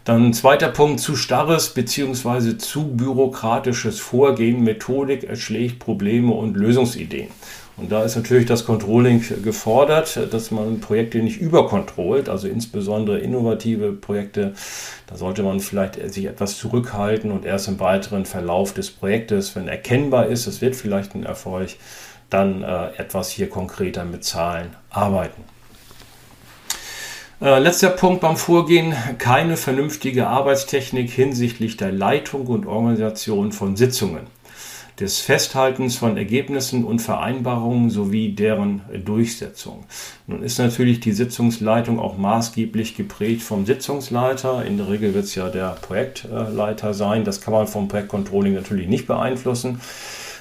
Dann 0.05 0.33
zweiter 0.33 0.69
Punkt, 0.69 1.01
zu 1.01 1.17
starres 1.17 1.71
bzw. 1.71 2.59
zu 2.59 2.87
bürokratisches 2.87 3.99
Vorgehen, 3.99 4.63
Methodik 4.63 5.25
erschlägt 5.25 5.81
Probleme 5.81 6.33
und 6.33 6.57
Lösungsideen. 6.57 7.29
Und 7.77 7.93
da 7.93 8.05
ist 8.05 8.17
natürlich 8.17 8.47
das 8.47 8.65
Controlling 8.65 9.23
gefordert, 9.43 10.19
dass 10.33 10.51
man 10.51 10.81
Projekte 10.81 11.19
nicht 11.19 11.41
überkontrollt, 11.41 12.29
also 12.29 12.49
insbesondere 12.49 13.19
innovative 13.19 13.93
Projekte. 13.93 14.55
Da 15.09 15.17
sollte 15.17 15.43
man 15.43 15.61
vielleicht 15.61 15.97
sich 16.13 16.25
etwas 16.25 16.57
zurückhalten 16.57 17.31
und 17.31 17.45
erst 17.45 17.69
im 17.69 17.79
weiteren 17.79 18.25
Verlauf 18.25 18.73
des 18.73 18.91
Projektes, 18.91 19.57
wenn 19.57 19.69
erkennbar 19.69 20.27
ist, 20.29 20.47
es 20.47 20.63
wird 20.63 20.75
vielleicht 20.75 21.15
ein 21.15 21.25
Erfolg, 21.25 21.71
dann 22.31 22.63
äh, 22.63 22.89
etwas 22.97 23.31
hier 23.31 23.49
konkreter 23.49 24.05
mit 24.05 24.25
Zahlen 24.25 24.75
arbeiten. 24.91 25.45
Äh, 27.41 27.59
letzter 27.59 27.91
Punkt 27.91 28.23
beim 28.23 28.39
Vorgehen, 28.39 28.95
keine 29.19 29.59
vernünftige 29.59 30.27
Arbeitstechnik 30.27 31.11
hinsichtlich 31.11 31.77
der 31.77 31.93
Leitung 31.93 32.47
und 32.47 32.67
Organisation 32.67 33.53
von 33.53 33.77
Sitzungen, 33.77 34.27
des 34.99 35.19
Festhaltens 35.19 35.97
von 35.97 36.17
Ergebnissen 36.17 36.83
und 36.83 37.01
Vereinbarungen 37.01 37.91
sowie 37.91 38.33
deren 38.33 38.81
Durchsetzung. 39.05 39.85
Nun 40.27 40.43
ist 40.43 40.59
natürlich 40.59 41.01
die 41.01 41.13
Sitzungsleitung 41.13 42.01
auch 42.01 42.17
maßgeblich 42.17 42.97
geprägt 42.97 43.43
vom 43.43 43.67
Sitzungsleiter. 43.67 44.65
In 44.65 44.79
der 44.79 44.89
Regel 44.89 45.13
wird 45.13 45.25
es 45.25 45.35
ja 45.35 45.51
der 45.51 45.77
Projektleiter 45.83 46.95
sein. 46.95 47.25
Das 47.25 47.43
kann 47.43 47.53
man 47.53 47.67
vom 47.67 47.89
Projektcontrolling 47.89 48.55
natürlich 48.55 48.89
nicht 48.89 49.07
beeinflussen. 49.07 49.83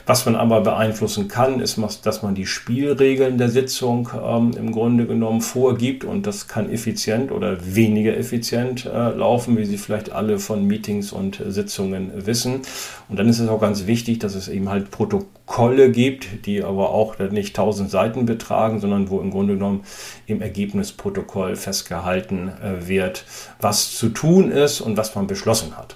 Was 0.07 0.27
man 0.27 0.35
aber 0.35 0.61
beeinflussen 0.61 1.27
kann, 1.27 1.59
ist, 1.59 1.79
dass 2.03 2.21
man 2.21 2.35
die 2.35 2.45
Spielregeln 2.45 3.39
der 3.39 3.49
Sitzung 3.49 4.09
ähm, 4.23 4.51
im 4.55 4.71
Grunde 4.71 5.07
genommen 5.07 5.41
vorgibt 5.41 6.03
und 6.03 6.27
das 6.27 6.47
kann 6.47 6.69
effizient 6.69 7.31
oder 7.31 7.57
weniger 7.75 8.15
effizient 8.15 8.85
äh, 8.85 9.09
laufen, 9.09 9.57
wie 9.57 9.65
Sie 9.65 9.79
vielleicht 9.79 10.11
alle 10.11 10.37
von 10.37 10.65
Meetings 10.65 11.11
und 11.11 11.41
Sitzungen 11.47 12.11
wissen. 12.27 12.61
Und 13.09 13.17
dann 13.17 13.27
ist 13.27 13.39
es 13.39 13.49
auch 13.49 13.59
ganz 13.59 13.87
wichtig, 13.87 14.19
dass 14.19 14.35
es 14.35 14.47
eben 14.47 14.69
halt 14.69 14.91
Protokolle 14.91 15.89
gibt, 15.89 16.45
die 16.45 16.63
aber 16.63 16.91
auch 16.91 17.17
nicht 17.17 17.55
tausend 17.55 17.89
Seiten 17.89 18.27
betragen, 18.27 18.79
sondern 18.79 19.09
wo 19.09 19.19
im 19.21 19.31
Grunde 19.31 19.55
genommen 19.55 19.85
im 20.27 20.39
Ergebnisprotokoll 20.39 21.55
festgehalten 21.55 22.49
äh, 22.49 22.87
wird, 22.87 23.25
was 23.59 23.95
zu 23.95 24.09
tun 24.09 24.51
ist 24.51 24.81
und 24.81 24.97
was 24.97 25.15
man 25.15 25.25
beschlossen 25.25 25.75
hat. 25.75 25.95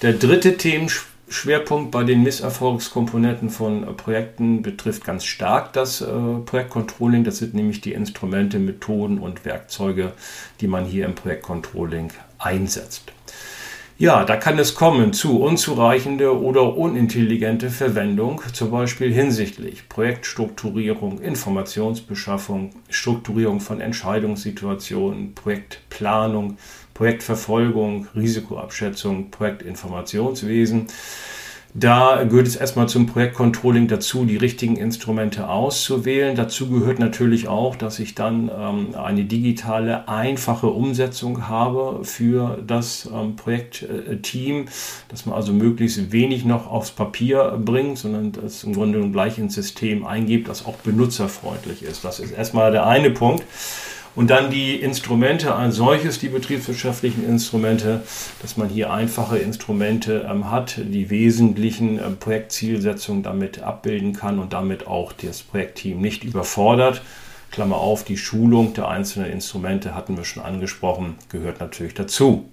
Der 0.00 0.14
dritte 0.14 0.56
Themenschwerpunkt 0.56 1.11
Schwerpunkt 1.32 1.90
bei 1.90 2.04
den 2.04 2.22
Misserfolgskomponenten 2.22 3.50
von 3.50 3.82
äh, 3.82 3.92
Projekten 3.92 4.62
betrifft 4.62 5.04
ganz 5.04 5.24
stark 5.24 5.72
das 5.72 6.00
äh, 6.00 6.06
Projektcontrolling. 6.44 7.24
Das 7.24 7.38
sind 7.38 7.54
nämlich 7.54 7.80
die 7.80 7.92
Instrumente, 7.92 8.58
Methoden 8.58 9.18
und 9.18 9.44
Werkzeuge, 9.44 10.12
die 10.60 10.68
man 10.68 10.84
hier 10.84 11.06
im 11.06 11.14
Projektcontrolling 11.14 12.10
einsetzt. 12.38 13.12
Ja, 13.98 14.24
da 14.24 14.36
kann 14.36 14.58
es 14.58 14.74
kommen 14.74 15.12
zu 15.12 15.40
unzureichende 15.40 16.36
oder 16.36 16.76
unintelligente 16.76 17.70
Verwendung, 17.70 18.42
zum 18.52 18.72
Beispiel 18.72 19.12
hinsichtlich 19.12 19.88
Projektstrukturierung, 19.88 21.20
Informationsbeschaffung, 21.20 22.70
Strukturierung 22.88 23.60
von 23.60 23.80
Entscheidungssituationen, 23.80 25.34
Projektplanung, 25.34 26.56
Projektverfolgung, 26.94 28.06
Risikoabschätzung, 28.14 29.30
Projektinformationswesen. 29.30 30.88
Da 31.74 32.24
gehört 32.24 32.46
es 32.46 32.56
erstmal 32.56 32.86
zum 32.86 33.06
Projektcontrolling 33.06 33.88
dazu, 33.88 34.26
die 34.26 34.36
richtigen 34.36 34.76
Instrumente 34.76 35.48
auszuwählen. 35.48 36.36
Dazu 36.36 36.68
gehört 36.68 36.98
natürlich 36.98 37.48
auch, 37.48 37.76
dass 37.76 37.98
ich 37.98 38.14
dann 38.14 38.50
ähm, 38.54 38.94
eine 38.94 39.24
digitale, 39.24 40.06
einfache 40.06 40.66
Umsetzung 40.66 41.48
habe 41.48 42.04
für 42.04 42.58
das 42.66 43.08
ähm, 43.10 43.36
Projektteam, 43.36 44.66
dass 45.08 45.24
man 45.24 45.34
also 45.34 45.54
möglichst 45.54 46.12
wenig 46.12 46.44
noch 46.44 46.70
aufs 46.70 46.90
Papier 46.90 47.58
bringt, 47.64 47.96
sondern 47.96 48.32
das 48.32 48.64
im 48.64 48.74
Grunde 48.74 49.08
gleich 49.08 49.38
ins 49.38 49.54
System 49.54 50.04
eingibt, 50.04 50.48
das 50.48 50.66
auch 50.66 50.76
benutzerfreundlich 50.76 51.82
ist. 51.84 52.04
Das 52.04 52.20
ist 52.20 52.32
erstmal 52.32 52.70
der 52.70 52.86
eine 52.86 53.08
Punkt. 53.08 53.44
Und 54.14 54.28
dann 54.28 54.50
die 54.50 54.76
Instrumente 54.76 55.54
als 55.54 55.76
solches, 55.76 56.18
die 56.18 56.28
betriebswirtschaftlichen 56.28 57.26
Instrumente, 57.26 58.02
dass 58.42 58.58
man 58.58 58.68
hier 58.68 58.92
einfache 58.92 59.38
Instrumente 59.38 60.28
ähm, 60.30 60.50
hat, 60.50 60.76
die 60.76 61.08
wesentlichen 61.08 61.98
äh, 61.98 62.10
Projektzielsetzungen 62.10 63.22
damit 63.22 63.62
abbilden 63.62 64.12
kann 64.12 64.38
und 64.38 64.52
damit 64.52 64.86
auch 64.86 65.12
das 65.12 65.42
Projektteam 65.42 66.00
nicht 66.00 66.24
überfordert. 66.24 67.00
Klammer 67.50 67.76
auf, 67.76 68.04
die 68.04 68.18
Schulung 68.18 68.74
der 68.74 68.88
einzelnen 68.88 69.30
Instrumente 69.30 69.94
hatten 69.94 70.16
wir 70.16 70.24
schon 70.24 70.42
angesprochen, 70.42 71.16
gehört 71.30 71.60
natürlich 71.60 71.94
dazu. 71.94 72.48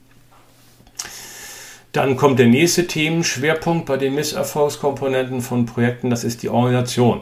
Dann 1.92 2.18
kommt 2.18 2.40
der 2.40 2.48
nächste 2.48 2.86
Themenschwerpunkt 2.88 3.86
bei 3.86 3.98
den 3.98 4.16
Misserfolgskomponenten 4.16 5.42
von 5.42 5.66
Projekten, 5.66 6.10
das 6.10 6.24
ist 6.24 6.44
die 6.44 6.50
Organisation. 6.50 7.22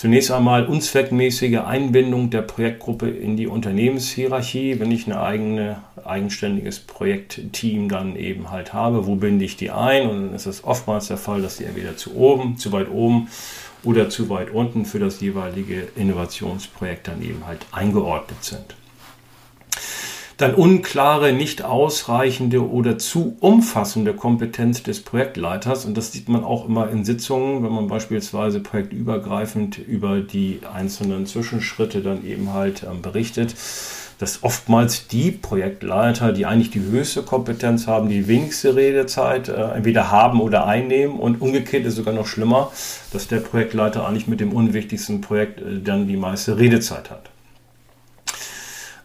Zunächst 0.00 0.30
einmal 0.30 0.64
unzweckmäßige 0.64 1.58
Einbindung 1.58 2.30
der 2.30 2.40
Projektgruppe 2.40 3.10
in 3.10 3.36
die 3.36 3.46
Unternehmenshierarchie. 3.46 4.80
Wenn 4.80 4.90
ich 4.90 5.06
ein 5.06 5.12
eigene, 5.12 5.82
eigenständiges 6.02 6.80
Projektteam 6.80 7.90
dann 7.90 8.16
eben 8.16 8.50
halt 8.50 8.72
habe, 8.72 9.06
wo 9.06 9.16
binde 9.16 9.44
ich 9.44 9.58
die 9.58 9.70
ein? 9.70 10.08
Und 10.08 10.22
dann 10.22 10.34
ist 10.34 10.46
es 10.46 10.64
oftmals 10.64 11.08
der 11.08 11.18
Fall, 11.18 11.42
dass 11.42 11.58
die 11.58 11.64
entweder 11.64 11.98
zu 11.98 12.16
oben, 12.16 12.56
zu 12.56 12.72
weit 12.72 12.90
oben 12.90 13.28
oder 13.82 14.08
zu 14.08 14.30
weit 14.30 14.52
unten 14.52 14.86
für 14.86 15.00
das 15.00 15.20
jeweilige 15.20 15.88
Innovationsprojekt 15.96 17.06
dann 17.06 17.20
eben 17.20 17.46
halt 17.46 17.66
eingeordnet 17.70 18.42
sind. 18.42 18.76
Dann 20.40 20.54
unklare, 20.54 21.34
nicht 21.34 21.62
ausreichende 21.62 22.66
oder 22.66 22.96
zu 22.96 23.36
umfassende 23.40 24.14
Kompetenz 24.14 24.82
des 24.82 25.02
Projektleiters. 25.02 25.84
Und 25.84 25.98
das 25.98 26.12
sieht 26.12 26.30
man 26.30 26.44
auch 26.44 26.66
immer 26.66 26.88
in 26.88 27.04
Sitzungen, 27.04 27.62
wenn 27.62 27.72
man 27.72 27.88
beispielsweise 27.88 28.60
projektübergreifend 28.60 29.76
über 29.76 30.20
die 30.20 30.60
einzelnen 30.72 31.26
Zwischenschritte 31.26 32.00
dann 32.00 32.24
eben 32.24 32.54
halt 32.54 32.84
ähm, 32.90 33.02
berichtet 33.02 33.54
dass 34.18 34.42
oftmals 34.42 35.08
die 35.08 35.30
Projektleiter, 35.30 36.32
die 36.34 36.44
eigentlich 36.44 36.70
die 36.70 36.82
höchste 36.82 37.22
Kompetenz 37.22 37.86
haben, 37.86 38.10
die 38.10 38.28
wenigste 38.28 38.76
Redezeit 38.76 39.48
äh, 39.48 39.52
entweder 39.52 40.10
haben 40.10 40.42
oder 40.42 40.66
einnehmen 40.66 41.18
und 41.18 41.40
umgekehrt 41.40 41.86
ist 41.86 41.96
sogar 41.96 42.12
noch 42.12 42.26
schlimmer, 42.26 42.70
dass 43.14 43.28
der 43.28 43.38
Projektleiter 43.38 44.06
eigentlich 44.06 44.26
mit 44.26 44.40
dem 44.40 44.52
unwichtigsten 44.52 45.22
Projekt 45.22 45.62
äh, 45.62 45.80
dann 45.82 46.06
die 46.06 46.18
meiste 46.18 46.58
Redezeit 46.58 47.10
hat. 47.10 47.29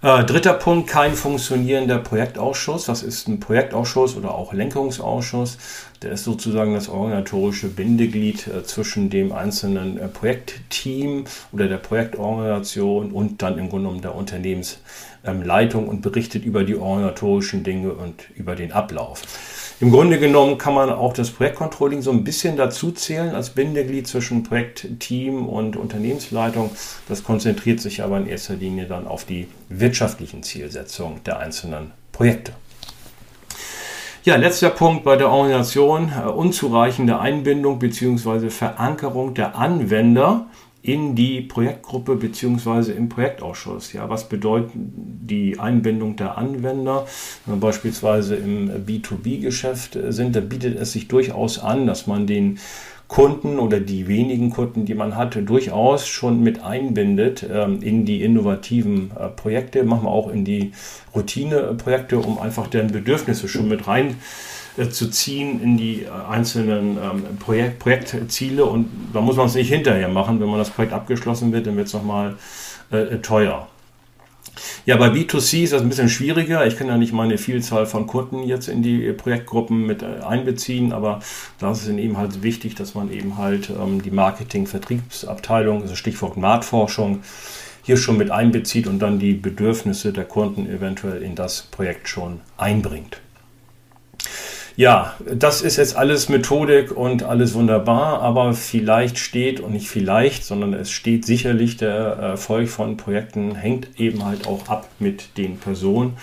Äh, 0.02 0.24
dritter 0.26 0.54
Punkt, 0.54 0.90
kein 0.90 1.14
funktionierender 1.14 1.98
Projektausschuss. 1.98 2.88
Was 2.88 3.02
ist 3.02 3.28
ein 3.28 3.40
Projektausschuss 3.40 4.16
oder 4.16 4.36
auch 4.36 4.54
Lenkungsausschuss? 4.54 5.58
Der 6.02 6.12
ist 6.12 6.26
sozusagen 6.26 6.74
das 6.74 6.90
organisatorische 6.90 7.70
Bindeglied 7.70 8.48
äh, 8.48 8.64
zwischen 8.64 9.10
dem 9.10 9.32
einzelnen 9.32 9.98
äh, 9.98 10.08
Projektteam 10.08 11.24
oder 11.52 11.68
der 11.68 11.78
Projektorganisation 11.78 13.12
und 13.12 13.42
dann 13.42 13.58
im 13.58 13.70
Grunde 13.70 13.86
genommen 13.86 14.02
der 14.02 14.16
Unternehmensleitung 14.16 15.88
und 15.88 16.02
berichtet 16.02 16.44
über 16.46 16.64
die 16.64 16.76
organisatorischen 16.76 17.64
Dinge 17.64 17.94
und 17.94 18.26
über 18.36 18.56
den 18.56 18.74
Ablauf. 18.74 19.22
Im 19.82 19.92
Grunde 19.92 20.20
genommen 20.20 20.58
kann 20.58 20.74
man 20.74 20.90
auch 20.90 21.12
das 21.12 21.32
Projektcontrolling 21.32 22.02
so 22.02 22.10
ein 22.10 22.24
bisschen 22.24 22.56
dazu 22.56 22.92
zählen 22.92 23.36
als 23.36 23.50
Bindeglied 23.50 24.08
zwischen 24.08 24.44
Projektteam 24.44 25.50
und 25.50 25.76
Unternehmensleitung. 25.76 26.70
Das 27.10 27.26
konzentriert 27.26 27.82
sich 27.82 28.02
aber 28.02 28.18
in 28.18 28.26
erster 28.26 28.56
Linie 28.56 28.86
dann 28.86 29.06
auf 29.06 29.26
die 29.26 29.50
wirtschaftlichen 29.68 30.44
Zielsetzungen 30.44 31.22
der 31.26 31.40
einzelnen 31.40 31.92
Projekte. 32.14 32.54
Ja, 34.24 34.38
letzter 34.38 34.70
Punkt 34.70 35.04
bei 35.04 35.18
der 35.18 35.30
Organisation, 35.30 36.10
äh, 36.10 36.28
unzureichende 36.28 37.20
Einbindung 37.20 37.78
bzw. 37.78 38.50
Verankerung 38.50 39.34
der 39.34 39.58
Anwender 39.58 40.48
in 40.86 41.16
die 41.16 41.42
Projektgruppe 41.42 42.16
beziehungsweise 42.16 42.94
im 42.94 43.10
Projektausschuss. 43.10 43.92
Ja, 43.94 44.08
was 44.08 44.30
bedeutet 44.30 44.72
die 44.76 45.60
Einbindung 45.60 46.16
der 46.16 46.38
Anwender? 46.38 47.08
Beispielsweise 47.48 48.36
im 48.36 48.70
B2B-Geschäft 48.86 49.98
sind, 50.10 50.36
da 50.36 50.42
bietet 50.42 50.80
es 50.80 50.92
sich 50.92 51.08
durchaus 51.08 51.58
an, 51.58 51.88
dass 51.88 52.06
man 52.06 52.28
den 52.28 52.60
Kunden 53.08 53.58
oder 53.60 53.80
die 53.80 54.08
wenigen 54.08 54.52
Kunden, 54.52 54.86
die 54.86 54.94
man 54.94 55.16
hat, 55.16 55.38
durchaus 55.48 56.08
schon 56.08 56.42
mit 56.42 56.64
einbindet 56.64 57.46
ähm, 57.52 57.82
in 57.82 58.06
die 58.06 58.24
innovativen 58.24 59.12
äh, 59.18 59.28
Projekte, 59.30 59.84
machen 59.84 60.04
wir 60.04 60.12
auch 60.12 60.32
in 60.32 60.46
die 60.46 60.72
Routineprojekte, 61.16 62.18
um 62.18 62.40
einfach 62.40 62.68
deren 62.68 62.92
Bedürfnisse 62.92 63.48
schon 63.48 63.68
mit 63.68 63.88
rein 63.88 64.16
äh, 64.78 64.90
zu 64.90 65.10
ziehen 65.10 65.62
in 65.62 65.78
die 65.78 66.04
äh, 66.04 66.10
einzelnen 66.30 66.98
ähm, 66.98 67.38
Projekt, 67.40 67.80
Projektziele 67.80 68.66
und 68.66 68.90
da 69.14 69.22
muss 69.22 69.36
man 69.36 69.48
es 69.48 69.56
nicht 69.56 69.70
hinterher 69.70 70.10
machen. 70.10 70.40
Wenn 70.40 70.50
man 70.50 70.60
das 70.60 70.70
Projekt 70.70 70.94
abgeschlossen 70.94 71.52
wird, 71.52 71.68
dann 71.68 71.78
wird 71.78 71.88
es 71.88 71.94
nochmal 71.94 72.36
äh, 72.92 73.18
teuer. 73.18 73.68
Ja, 74.86 74.98
bei 74.98 75.08
B2C 75.08 75.64
ist 75.64 75.74
das 75.74 75.82
ein 75.82 75.90
bisschen 75.90 76.10
schwieriger. 76.10 76.66
Ich 76.66 76.78
kann 76.78 76.88
ja 76.88 76.98
nicht 76.98 77.14
meine 77.14 77.38
Vielzahl 77.38 77.86
von 77.86 78.08
Kunden 78.08 78.44
jetzt 78.44 78.68
in 78.68 78.84
die 78.84 79.12
Projektgruppen 79.14 79.86
mit 79.86 80.02
äh, 80.02 80.24
einbeziehen, 80.26 80.94
aber 80.94 81.20
da 81.60 81.72
ist 81.72 81.84
es 81.84 81.90
eben 81.90 82.18
halt 82.18 82.44
wichtig, 82.44 82.76
dass 82.76 82.96
man 82.96 83.12
eben 83.12 83.38
halt 83.38 83.70
ähm, 83.70 84.02
die 84.02 84.12
Marketing-Vertriebsabteilung, 84.12 85.82
also 85.82 85.96
Stichwort 85.96 86.38
Marktforschung, 86.38 87.22
hier 87.84 87.98
schon 87.98 88.18
mit 88.18 88.32
einbezieht 88.32 88.88
und 88.88 89.00
dann 89.00 89.20
die 89.20 89.34
Bedürfnisse 89.34 90.12
der 90.12 90.26
Kunden 90.26 90.68
eventuell 90.68 91.22
in 91.22 91.36
das 91.36 91.64
Projekt 91.64 92.10
schon 92.10 92.42
einbringt. 92.58 93.22
Ja, 94.78 95.16
das 95.34 95.62
ist 95.62 95.78
jetzt 95.78 95.96
alles 95.96 96.28
Methodik 96.28 96.92
und 96.92 97.24
alles 97.24 97.54
wunderbar, 97.54 98.22
aber 98.22 98.54
vielleicht 98.54 99.18
steht 99.18 99.62
und 99.62 99.72
nicht 99.72 99.88
vielleicht, 99.88 100.44
sondern 100.44 100.74
es 100.74 100.92
steht 100.92 101.26
sicherlich 101.26 101.78
der 101.78 101.94
Erfolg 101.94 102.68
von 102.68 102.98
Projekten 102.98 103.56
hängt 103.56 103.98
eben 103.98 104.26
halt 104.26 104.48
auch 104.48 104.68
ab 104.68 104.90
mit 105.00 105.38
den 105.38 105.58
Personen. 105.60 106.18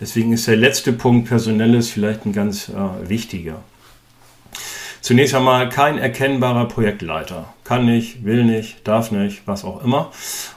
Deswegen 0.00 0.32
ist 0.32 0.46
der 0.46 0.54
letzte 0.54 0.92
Punkt 0.92 1.28
personelles 1.28 1.90
vielleicht 1.90 2.24
ein 2.24 2.32
ganz 2.32 2.68
äh, 2.68 3.08
wichtiger. 3.08 3.62
Zunächst 5.08 5.34
einmal 5.34 5.70
kein 5.70 5.96
erkennbarer 5.96 6.68
Projektleiter. 6.68 7.54
Kann 7.64 7.86
nicht, 7.86 8.26
will 8.26 8.44
nicht, 8.44 8.86
darf 8.86 9.10
nicht, 9.10 9.40
was 9.46 9.64
auch 9.64 9.82
immer. 9.82 10.10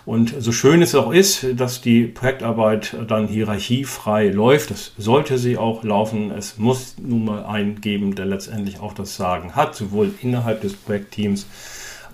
Und 0.05 0.33
so 0.39 0.51
schön 0.51 0.81
es 0.81 0.93
auch 0.93 1.13
ist, 1.13 1.45
dass 1.55 1.79
die 1.79 2.03
Projektarbeit 2.03 2.97
dann 3.07 3.29
hierarchiefrei 3.29 4.27
läuft, 4.27 4.71
das 4.71 4.91
sollte 4.97 5.37
sie 5.37 5.57
auch 5.57 5.85
laufen. 5.85 6.31
Es 6.31 6.57
muss 6.57 6.97
nun 6.97 7.23
mal 7.23 7.45
einen 7.45 7.79
geben, 7.79 8.13
der 8.13 8.25
letztendlich 8.25 8.81
auch 8.81 8.93
das 8.93 9.15
Sagen 9.15 9.55
hat, 9.55 9.73
sowohl 9.73 10.13
innerhalb 10.21 10.59
des 10.59 10.73
Projektteams 10.73 11.47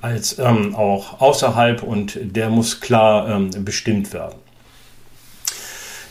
als 0.02 0.38
ähm, 0.38 0.76
auch 0.76 1.20
außerhalb 1.20 1.82
und 1.82 2.20
der 2.22 2.52
muss 2.52 2.82
klar 2.82 3.30
ähm, 3.30 3.50
bestimmt 3.66 4.14
werden. 4.14 4.47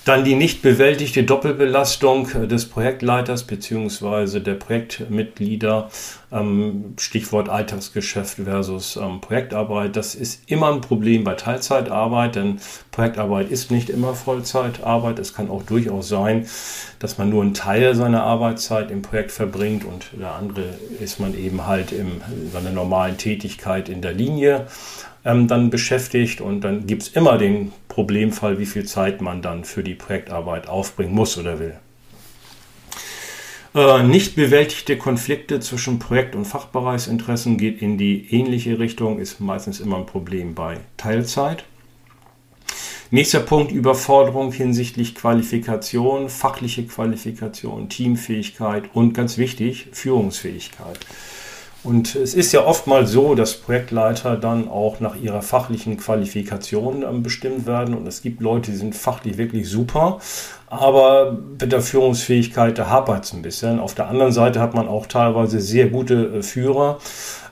Dann 0.06 0.22
die 0.22 0.36
nicht 0.36 0.62
bewältigte 0.62 1.24
Doppelbelastung 1.24 2.46
des 2.46 2.66
Projektleiters 2.66 3.42
bzw. 3.42 4.38
der 4.38 4.54
Projektmitglieder, 4.54 5.90
ähm, 6.30 6.94
Stichwort 6.96 7.48
Alltagsgeschäft 7.48 8.36
versus 8.44 8.94
ähm, 8.94 9.20
Projektarbeit. 9.20 9.96
Das 9.96 10.14
ist 10.14 10.48
immer 10.48 10.72
ein 10.72 10.80
Problem 10.80 11.24
bei 11.24 11.34
Teilzeitarbeit, 11.34 12.36
denn 12.36 12.60
Projektarbeit 12.92 13.50
ist 13.50 13.72
nicht 13.72 13.90
immer 13.90 14.14
Vollzeitarbeit. 14.14 15.18
Es 15.18 15.34
kann 15.34 15.50
auch 15.50 15.64
durchaus 15.64 16.08
sein, 16.08 16.46
dass 17.00 17.18
man 17.18 17.28
nur 17.28 17.42
einen 17.42 17.54
Teil 17.54 17.96
seiner 17.96 18.22
Arbeitszeit 18.22 18.92
im 18.92 19.02
Projekt 19.02 19.32
verbringt 19.32 19.84
und 19.84 20.06
der 20.12 20.36
andere 20.36 20.66
ist 21.00 21.18
man 21.18 21.36
eben 21.36 21.66
halt 21.66 21.90
in 21.90 22.20
seiner 22.52 22.70
normalen 22.70 23.18
Tätigkeit 23.18 23.88
in 23.88 24.02
der 24.02 24.12
Linie 24.12 24.68
ähm, 25.26 25.48
dann 25.48 25.68
beschäftigt 25.68 26.40
und 26.40 26.62
dann 26.62 26.86
gibt 26.86 27.02
es 27.02 27.08
immer 27.08 27.36
den 27.36 27.72
Problemfall, 27.88 28.58
wie 28.58 28.66
viel 28.66 28.84
Zeit 28.84 29.20
man 29.20 29.42
dann 29.42 29.64
für 29.64 29.82
die 29.82 29.94
Projektarbeit 29.94 30.68
aufbringen 30.68 31.14
muss 31.14 31.36
oder 31.36 31.58
will. 31.58 31.76
Äh, 33.74 34.04
nicht 34.04 34.36
bewältigte 34.36 34.96
Konflikte 34.96 35.60
zwischen 35.60 35.98
Projekt- 35.98 36.36
und 36.36 36.46
Fachbereichsinteressen 36.46 37.58
geht 37.58 37.82
in 37.82 37.98
die 37.98 38.32
ähnliche 38.32 38.78
Richtung, 38.78 39.18
ist 39.18 39.40
meistens 39.40 39.80
immer 39.80 39.98
ein 39.98 40.06
Problem 40.06 40.54
bei 40.54 40.78
Teilzeit. 40.96 41.64
Nächster 43.10 43.40
Punkt, 43.40 43.72
Überforderung 43.72 44.50
hinsichtlich 44.52 45.14
Qualifikation, 45.14 46.28
fachliche 46.28 46.86
Qualifikation, 46.86 47.88
Teamfähigkeit 47.88 48.84
und 48.94 49.12
ganz 49.12 49.38
wichtig, 49.38 49.88
Führungsfähigkeit. 49.92 50.98
Und 51.86 52.16
es 52.16 52.34
ist 52.34 52.50
ja 52.50 52.64
oftmals 52.64 53.12
so, 53.12 53.36
dass 53.36 53.54
Projektleiter 53.54 54.36
dann 54.36 54.68
auch 54.68 54.98
nach 54.98 55.14
ihrer 55.14 55.40
fachlichen 55.40 55.96
Qualifikation 55.96 57.04
ähm, 57.04 57.22
bestimmt 57.22 57.64
werden. 57.64 57.94
Und 57.94 58.08
es 58.08 58.22
gibt 58.22 58.40
Leute, 58.40 58.72
die 58.72 58.76
sind 58.76 58.96
fachlich 58.96 59.38
wirklich 59.38 59.68
super, 59.68 60.18
aber 60.68 61.38
mit 61.60 61.70
der 61.70 61.80
Führungsfähigkeit, 61.80 62.76
da 62.76 62.88
hapert 62.88 63.24
es 63.24 63.32
ein 63.32 63.42
bisschen. 63.42 63.78
Auf 63.78 63.94
der 63.94 64.08
anderen 64.08 64.32
Seite 64.32 64.60
hat 64.60 64.74
man 64.74 64.88
auch 64.88 65.06
teilweise 65.06 65.60
sehr 65.60 65.86
gute 65.86 66.38
äh, 66.38 66.42
Führer, 66.42 66.98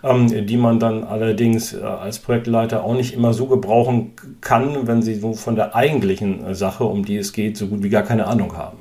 ähm, 0.02 0.46
die 0.46 0.56
man 0.56 0.80
dann 0.80 1.04
allerdings 1.04 1.74
äh, 1.74 1.82
als 1.82 2.18
Projektleiter 2.18 2.82
auch 2.82 2.94
nicht 2.94 3.14
immer 3.14 3.32
so 3.32 3.46
gebrauchen 3.46 4.14
kann, 4.40 4.88
wenn 4.88 5.02
sie 5.02 5.14
so 5.14 5.32
von 5.32 5.54
der 5.54 5.76
eigentlichen 5.76 6.44
äh, 6.44 6.54
Sache, 6.56 6.84
um 6.84 7.04
die 7.04 7.16
es 7.16 7.32
geht, 7.32 7.56
so 7.56 7.68
gut 7.68 7.84
wie 7.84 7.88
gar 7.88 8.02
keine 8.02 8.26
Ahnung 8.26 8.56
haben. 8.56 8.78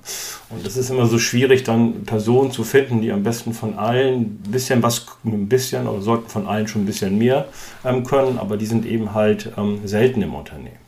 Und 0.50 0.66
es 0.66 0.78
ist 0.78 0.90
immer 0.90 1.06
so 1.06 1.20
schwierig, 1.20 1.64
dann 1.64 2.04
Personen 2.04 2.52
zu 2.52 2.64
finden, 2.64 3.02
die 3.02 3.12
am 3.12 3.22
besten 3.22 3.54
von 3.54 3.78
allen 3.78 4.42
ein 4.46 4.52
bisschen 4.52 4.82
was, 4.82 5.06
ein 5.24 5.48
bisschen 5.48 5.88
oder 5.88 6.02
sollten 6.02 6.30
von 6.30 6.48
allen 6.48 6.68
schon 6.68 6.84
ein 6.84 6.88
bisschen 6.88 7.20
mehr 7.20 7.46
ähm, 7.86 8.04
können, 8.04 8.40
aber 8.40 8.58
die 8.58 8.66
sind 8.66 8.88
eben 8.88 9.14
halt 9.14 9.52
ähm, 9.58 9.82
selten 9.86 10.24
im 10.24 10.34
Unternehmen. 10.34 10.83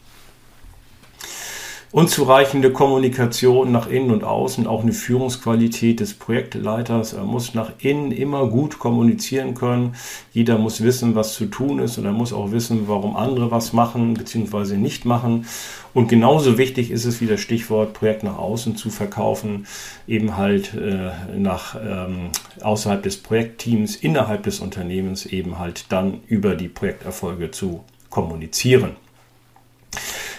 Unzureichende 1.96 2.74
Kommunikation 2.74 3.72
nach 3.72 3.88
innen 3.88 4.12
und 4.12 4.26
außen, 4.26 4.68
auch 4.68 4.84
eine 4.84 4.92
Führungsqualität 4.92 6.02
des 6.02 6.14
Projektleiters. 6.14 7.14
Er 7.14 7.24
muss 7.24 7.54
nach 7.54 7.72
innen 7.80 8.12
immer 8.12 8.48
gut 8.48 8.80
kommunizieren 8.80 9.54
können. 9.54 9.96
Jeder 10.34 10.58
muss 10.58 10.84
wissen, 10.84 11.16
was 11.16 11.36
zu 11.36 11.46
tun 11.46 11.80
ist 11.80 11.98
und 11.98 12.04
er 12.04 12.12
muss 12.12 12.34
auch 12.34 12.52
wissen, 12.52 12.90
warum 12.90 13.16
andere 13.16 13.50
was 13.50 13.72
machen 13.72 14.14
bzw. 14.16 14.76
nicht 14.76 15.06
machen. 15.06 15.46
Und 15.94 16.10
genauso 16.10 16.58
wichtig 16.58 16.92
ist 16.92 17.06
es 17.06 17.22
wie 17.22 17.28
das 17.28 17.40
Stichwort 17.40 17.94
Projekt 17.94 18.24
nach 18.24 18.38
außen 18.38 18.76
zu 18.76 18.90
verkaufen, 18.90 19.66
eben 20.06 20.36
halt 20.36 20.74
äh, 20.74 21.12
nach 21.38 21.78
ähm, 21.82 22.32
außerhalb 22.62 23.04
des 23.04 23.24
Projektteams, 23.24 23.96
innerhalb 23.96 24.44
des 24.44 24.60
Unternehmens 24.60 25.26
eben 25.26 25.60
halt 25.60 25.86
dann 25.94 26.20
über 26.28 26.56
die 26.56 26.68
Projekterfolge 26.68 27.52
zu 27.52 27.86
kommunizieren. 28.10 28.98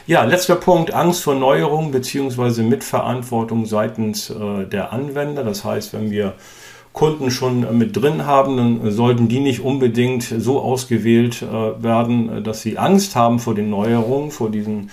Ja, 0.08 0.22
letzter 0.22 0.54
Punkt, 0.54 0.94
Angst 0.94 1.24
vor 1.24 1.34
Neuerung 1.34 1.90
bzw. 1.90 2.62
Mitverantwortung 2.62 3.66
seitens 3.66 4.30
äh, 4.30 4.64
der 4.64 4.92
Anwender. 4.92 5.42
Das 5.42 5.64
heißt, 5.64 5.92
wenn 5.94 6.12
wir 6.12 6.34
Kunden 6.92 7.32
schon 7.32 7.76
mit 7.76 7.96
drin 7.96 8.24
haben, 8.24 8.56
dann 8.56 8.90
sollten 8.92 9.26
die 9.26 9.40
nicht 9.40 9.64
unbedingt 9.64 10.22
so 10.22 10.60
ausgewählt 10.60 11.42
äh, 11.42 11.82
werden, 11.82 12.44
dass 12.44 12.62
sie 12.62 12.78
Angst 12.78 13.16
haben 13.16 13.40
vor 13.40 13.56
den 13.56 13.68
Neuerungen, 13.68 14.30
vor 14.30 14.48
diesen 14.48 14.90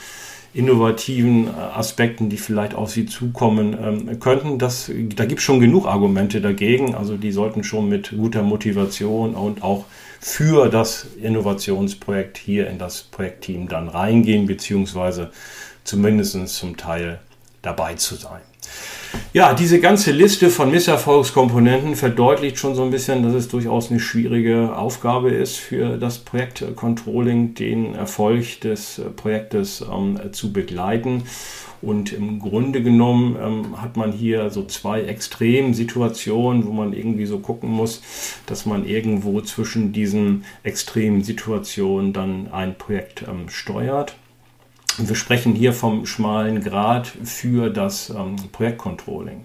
innovativen 0.51 1.45
äh, 1.45 1.51
Aspekten, 1.75 2.29
die 2.29 2.37
vielleicht 2.37 2.73
auf 2.73 2.89
sie 2.89 3.05
zukommen 3.05 3.77
ähm, 3.79 4.19
könnten. 4.19 4.57
Das, 4.57 4.89
da 5.15 5.25
gibt 5.25 5.41
es 5.41 5.45
schon 5.45 5.59
genug 5.59 5.85
Argumente 5.85 6.41
dagegen. 6.41 6.95
Also 6.95 7.17
die 7.17 7.31
sollten 7.31 7.63
schon 7.63 7.87
mit 7.87 8.17
guter 8.17 8.41
Motivation 8.41 9.35
und 9.35 9.61
auch 9.61 9.85
für 10.23 10.69
das 10.69 11.05
Innovationsprojekt 11.21 12.37
hier 12.37 12.69
in 12.69 12.79
das 12.79 13.03
Projektteam 13.03 13.67
dann 13.67 13.89
reingehen, 13.89 14.47
beziehungsweise 14.47 15.31
zumindest 15.83 16.55
zum 16.55 16.77
Teil 16.77 17.19
dabei 17.61 17.95
zu 17.95 18.15
sein. 18.15 18.39
Ja, 19.33 19.53
diese 19.53 19.81
ganze 19.81 20.11
Liste 20.11 20.49
von 20.49 20.71
Misserfolgskomponenten 20.71 21.97
verdeutlicht 21.97 22.57
schon 22.57 22.73
so 22.73 22.83
ein 22.83 22.89
bisschen, 22.89 23.21
dass 23.21 23.33
es 23.33 23.49
durchaus 23.49 23.91
eine 23.91 23.99
schwierige 23.99 24.77
Aufgabe 24.77 25.29
ist 25.29 25.57
für 25.57 25.97
das 25.97 26.19
Projektcontrolling, 26.19 27.53
den 27.53 27.93
Erfolg 27.93 28.61
des 28.61 29.01
Projektes 29.17 29.81
ähm, 29.81 30.17
zu 30.31 30.53
begleiten. 30.53 31.23
Und 31.83 32.13
im 32.13 32.39
Grunde 32.39 32.81
genommen 32.81 33.35
ähm, 33.41 33.81
hat 33.81 33.97
man 33.97 34.13
hier 34.13 34.49
so 34.49 34.65
zwei 34.65 35.01
Extremsituationen, 35.01 36.65
wo 36.65 36.71
man 36.71 36.93
irgendwie 36.93 37.25
so 37.25 37.39
gucken 37.39 37.69
muss, 37.69 38.01
dass 38.45 38.65
man 38.65 38.85
irgendwo 38.85 39.41
zwischen 39.41 39.91
diesen 39.91 40.45
extremen 40.63 41.23
Situationen 41.23 42.13
dann 42.13 42.51
ein 42.51 42.77
Projekt 42.77 43.25
ähm, 43.27 43.49
steuert. 43.49 44.15
Und 44.97 45.09
wir 45.09 45.15
sprechen 45.15 45.55
hier 45.55 45.73
vom 45.73 46.05
schmalen 46.05 46.63
Grad 46.63 47.07
für 47.07 47.69
das 47.69 48.09
ähm, 48.09 48.35
Projektcontrolling. 48.51 49.41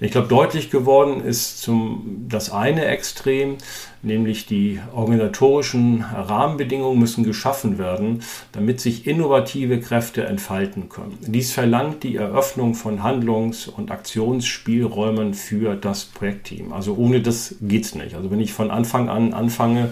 Ich 0.00 0.10
glaube, 0.10 0.28
deutlich 0.28 0.70
geworden 0.70 1.24
ist 1.24 1.62
zum, 1.62 2.26
das 2.28 2.50
eine 2.50 2.86
Extrem, 2.86 3.58
nämlich 4.04 4.46
die 4.46 4.80
organisatorischen 4.94 6.02
Rahmenbedingungen 6.02 6.98
müssen 6.98 7.24
geschaffen 7.24 7.78
werden, 7.78 8.22
damit 8.52 8.80
sich 8.80 9.06
innovative 9.06 9.80
Kräfte 9.80 10.24
entfalten 10.24 10.88
können. 10.88 11.18
Dies 11.20 11.52
verlangt 11.52 12.02
die 12.02 12.16
Eröffnung 12.16 12.74
von 12.74 13.02
Handlungs- 13.02 13.68
und 13.68 13.90
Aktionsspielräumen 13.90 15.34
für 15.34 15.74
das 15.74 16.04
Projektteam. 16.04 16.72
Also 16.72 16.94
ohne 16.94 17.20
das 17.20 17.56
geht 17.60 17.84
es 17.84 17.94
nicht. 17.94 18.14
Also 18.14 18.30
wenn 18.30 18.40
ich 18.40 18.52
von 18.52 18.70
Anfang 18.70 19.08
an 19.08 19.32
anfange, 19.32 19.90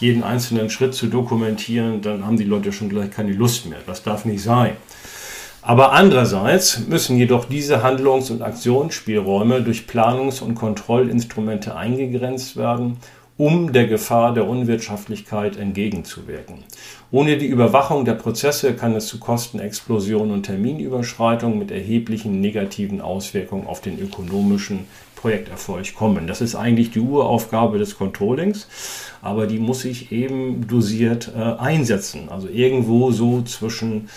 jeden 0.00 0.22
einzelnen 0.22 0.70
Schritt 0.70 0.94
zu 0.94 1.06
dokumentieren, 1.06 2.00
dann 2.00 2.26
haben 2.26 2.36
die 2.36 2.44
Leute 2.44 2.72
schon 2.72 2.88
gleich 2.88 3.10
keine 3.10 3.32
Lust 3.32 3.66
mehr. 3.66 3.80
Das 3.86 4.02
darf 4.02 4.24
nicht 4.24 4.42
sein. 4.42 4.76
Aber 5.62 5.92
andererseits 5.92 6.86
müssen 6.88 7.18
jedoch 7.18 7.44
diese 7.44 7.82
Handlungs- 7.82 8.30
und 8.30 8.40
Aktionsspielräume 8.40 9.60
durch 9.60 9.86
Planungs- 9.86 10.42
und 10.42 10.54
Kontrollinstrumente 10.54 11.76
eingegrenzt 11.76 12.56
werden, 12.56 12.96
um 13.40 13.72
der 13.72 13.86
Gefahr 13.86 14.34
der 14.34 14.46
Unwirtschaftlichkeit 14.46 15.56
entgegenzuwirken. 15.56 16.56
Ohne 17.10 17.38
die 17.38 17.46
Überwachung 17.46 18.04
der 18.04 18.12
Prozesse 18.12 18.74
kann 18.74 18.94
es 18.94 19.06
zu 19.06 19.18
Kostenexplosionen 19.18 20.30
und 20.30 20.42
Terminüberschreitungen 20.42 21.58
mit 21.58 21.70
erheblichen 21.70 22.42
negativen 22.42 23.00
Auswirkungen 23.00 23.66
auf 23.66 23.80
den 23.80 23.98
ökonomischen 23.98 24.80
Projekterfolg 25.16 25.94
kommen. 25.94 26.26
Das 26.26 26.42
ist 26.42 26.54
eigentlich 26.54 26.90
die 26.90 27.00
Uraufgabe 27.00 27.78
des 27.78 27.96
Controllings, 27.96 28.68
aber 29.22 29.46
die 29.46 29.58
muss 29.58 29.86
ich 29.86 30.12
eben 30.12 30.66
dosiert 30.68 31.32
äh, 31.34 31.40
einsetzen. 31.40 32.28
Also 32.28 32.46
irgendwo 32.46 33.10
so 33.10 33.40
zwischen 33.40 34.10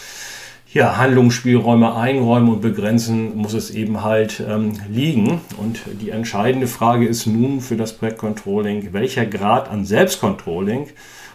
ja, 0.74 0.97
Handlungsspielräume 0.97 1.95
einräumen 1.95 2.49
und 2.49 2.59
begrenzen 2.61 3.38
muss 3.38 3.53
es 3.53 3.71
eben 3.71 4.03
halt 4.03 4.43
ähm, 4.47 4.74
liegen. 4.89 5.39
Und 5.57 5.80
die 6.01 6.09
entscheidende 6.09 6.67
Frage 6.67 7.07
ist 7.07 7.28
nun 7.28 7.61
für 7.61 7.78
das 7.78 7.93
Projektcontrolling, 7.93 8.91
welcher 8.91 9.28
Grad 9.28 9.69
an 9.69 9.86
Selbstcontrolling 9.86 10.88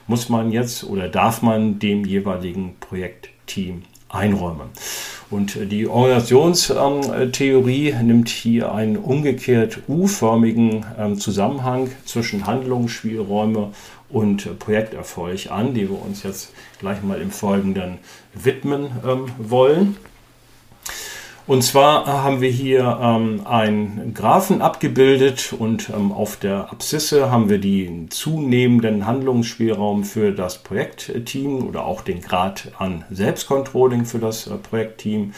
muss 0.09 0.29
man 0.29 0.51
jetzt 0.51 0.83
oder 0.85 1.09
darf 1.09 1.41
man 1.43 1.79
dem 1.79 2.05
jeweiligen 2.05 2.75
Projektteam 2.81 3.85
einräumen. 4.09 4.71
Und 5.31 5.71
die 5.71 5.87
Organisationstheorie 5.87 7.95
nimmt 8.03 8.31
hier 8.31 8.73
einen 8.73 8.97
umgekehrt 8.97 9.83
U-förmigen 9.87 10.87
ähm, 10.99 11.21
Zusammenhang 11.21 11.91
zwischen 12.07 12.47
Handlungsspielräume 12.47 13.73
und 14.11 14.59
Projekterfolg 14.59 15.51
an, 15.51 15.75
die 15.75 15.89
wir 15.89 16.01
uns 16.01 16.23
jetzt 16.23 16.53
gleich 16.81 17.03
mal 17.03 17.21
im 17.21 17.31
Folgenden 17.31 17.99
widmen 18.35 18.91
ähm, 19.07 19.27
wollen. 19.39 19.97
Und 21.49 21.63
zwar 21.63 22.07
haben 22.07 22.43
wir 22.43 22.51
hier 22.51 22.99
ähm, 23.01 23.47
einen 23.47 24.13
Graphen 24.13 24.61
abgebildet 24.61 25.55
und 25.59 25.89
ähm, 25.89 26.13
auf 26.13 26.37
der 26.37 26.71
Abszisse 26.71 27.31
haben 27.31 27.49
wir 27.49 27.59
den 27.59 28.11
zunehmenden 28.11 29.07
Handlungsspielraum 29.07 30.05
für 30.05 30.33
das 30.33 30.59
Projektteam 30.59 31.67
oder 31.67 31.87
auch 31.87 32.03
den 32.03 32.21
Grad 32.21 32.73
an 32.77 33.07
Selbstcontrolling 33.11 34.05
für 34.05 34.19
das 34.19 34.47
äh, 34.47 34.57
Projektteam 34.57 35.33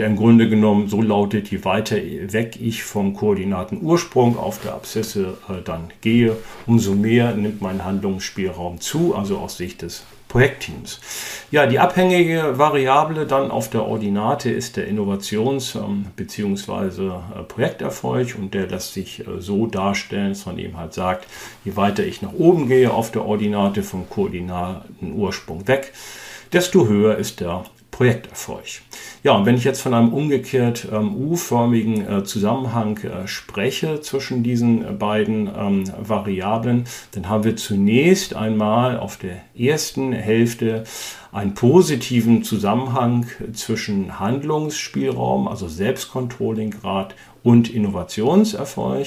der 0.00 0.06
im 0.06 0.16
Grunde 0.16 0.48
genommen 0.48 0.88
so 0.88 1.02
lautet, 1.02 1.50
je 1.50 1.62
weiter 1.62 1.96
weg 1.96 2.58
ich 2.58 2.84
vom 2.84 3.12
Koordinatenursprung 3.12 4.38
auf 4.38 4.58
der 4.62 4.72
Abszisse 4.72 5.36
äh, 5.50 5.60
dann 5.62 5.90
gehe, 6.00 6.38
umso 6.66 6.94
mehr 6.94 7.34
nimmt 7.34 7.60
mein 7.60 7.84
Handlungsspielraum 7.84 8.80
zu, 8.80 9.14
also 9.14 9.36
aus 9.36 9.58
Sicht 9.58 9.82
des 9.82 10.04
Projektteams. 10.28 11.00
Ja, 11.50 11.66
die 11.66 11.78
abhängige 11.78 12.56
Variable 12.56 13.26
dann 13.26 13.50
auf 13.50 13.68
der 13.68 13.84
Ordinate 13.84 14.48
ist 14.48 14.78
der 14.78 14.88
Innovations- 14.88 15.76
ähm, 15.76 16.06
bzw. 16.16 17.08
Äh, 17.08 17.42
Projekterfolg 17.46 18.36
und 18.38 18.54
der 18.54 18.68
lässt 18.68 18.94
sich 18.94 19.20
äh, 19.20 19.24
so 19.40 19.66
darstellen, 19.66 20.30
dass 20.30 20.46
man 20.46 20.58
eben 20.58 20.78
halt 20.78 20.94
sagt, 20.94 21.26
je 21.62 21.76
weiter 21.76 22.04
ich 22.04 22.22
nach 22.22 22.32
oben 22.32 22.68
gehe 22.68 22.90
auf 22.90 23.10
der 23.10 23.26
Ordinate 23.26 23.82
vom 23.82 24.08
Koordinatenursprung 24.08 25.68
weg, 25.68 25.92
desto 26.54 26.88
höher 26.88 27.18
ist 27.18 27.40
der 27.40 27.64
Projekterfolg. 28.00 28.64
Ja, 29.22 29.32
und 29.32 29.44
wenn 29.44 29.56
ich 29.56 29.64
jetzt 29.64 29.82
von 29.82 29.92
einem 29.92 30.14
umgekehrt 30.14 30.88
ähm, 30.90 31.14
U-förmigen 31.14 32.08
äh, 32.08 32.24
Zusammenhang 32.24 32.96
äh, 32.96 33.28
spreche 33.28 34.00
zwischen 34.00 34.42
diesen 34.42 34.82
äh, 34.82 34.92
beiden 34.92 35.50
ähm, 35.54 35.84
Variablen, 35.98 36.84
dann 37.12 37.28
haben 37.28 37.44
wir 37.44 37.56
zunächst 37.56 38.34
einmal 38.34 38.98
auf 38.98 39.18
der 39.18 39.42
ersten 39.54 40.12
Hälfte 40.14 40.84
einen 41.30 41.52
positiven 41.52 42.42
Zusammenhang 42.42 43.26
zwischen 43.52 44.18
Handlungsspielraum, 44.18 45.46
also 45.46 45.68
Selbstcontrollinggrad 45.68 47.14
und 47.42 47.68
Innovationserfolg. 47.68 49.06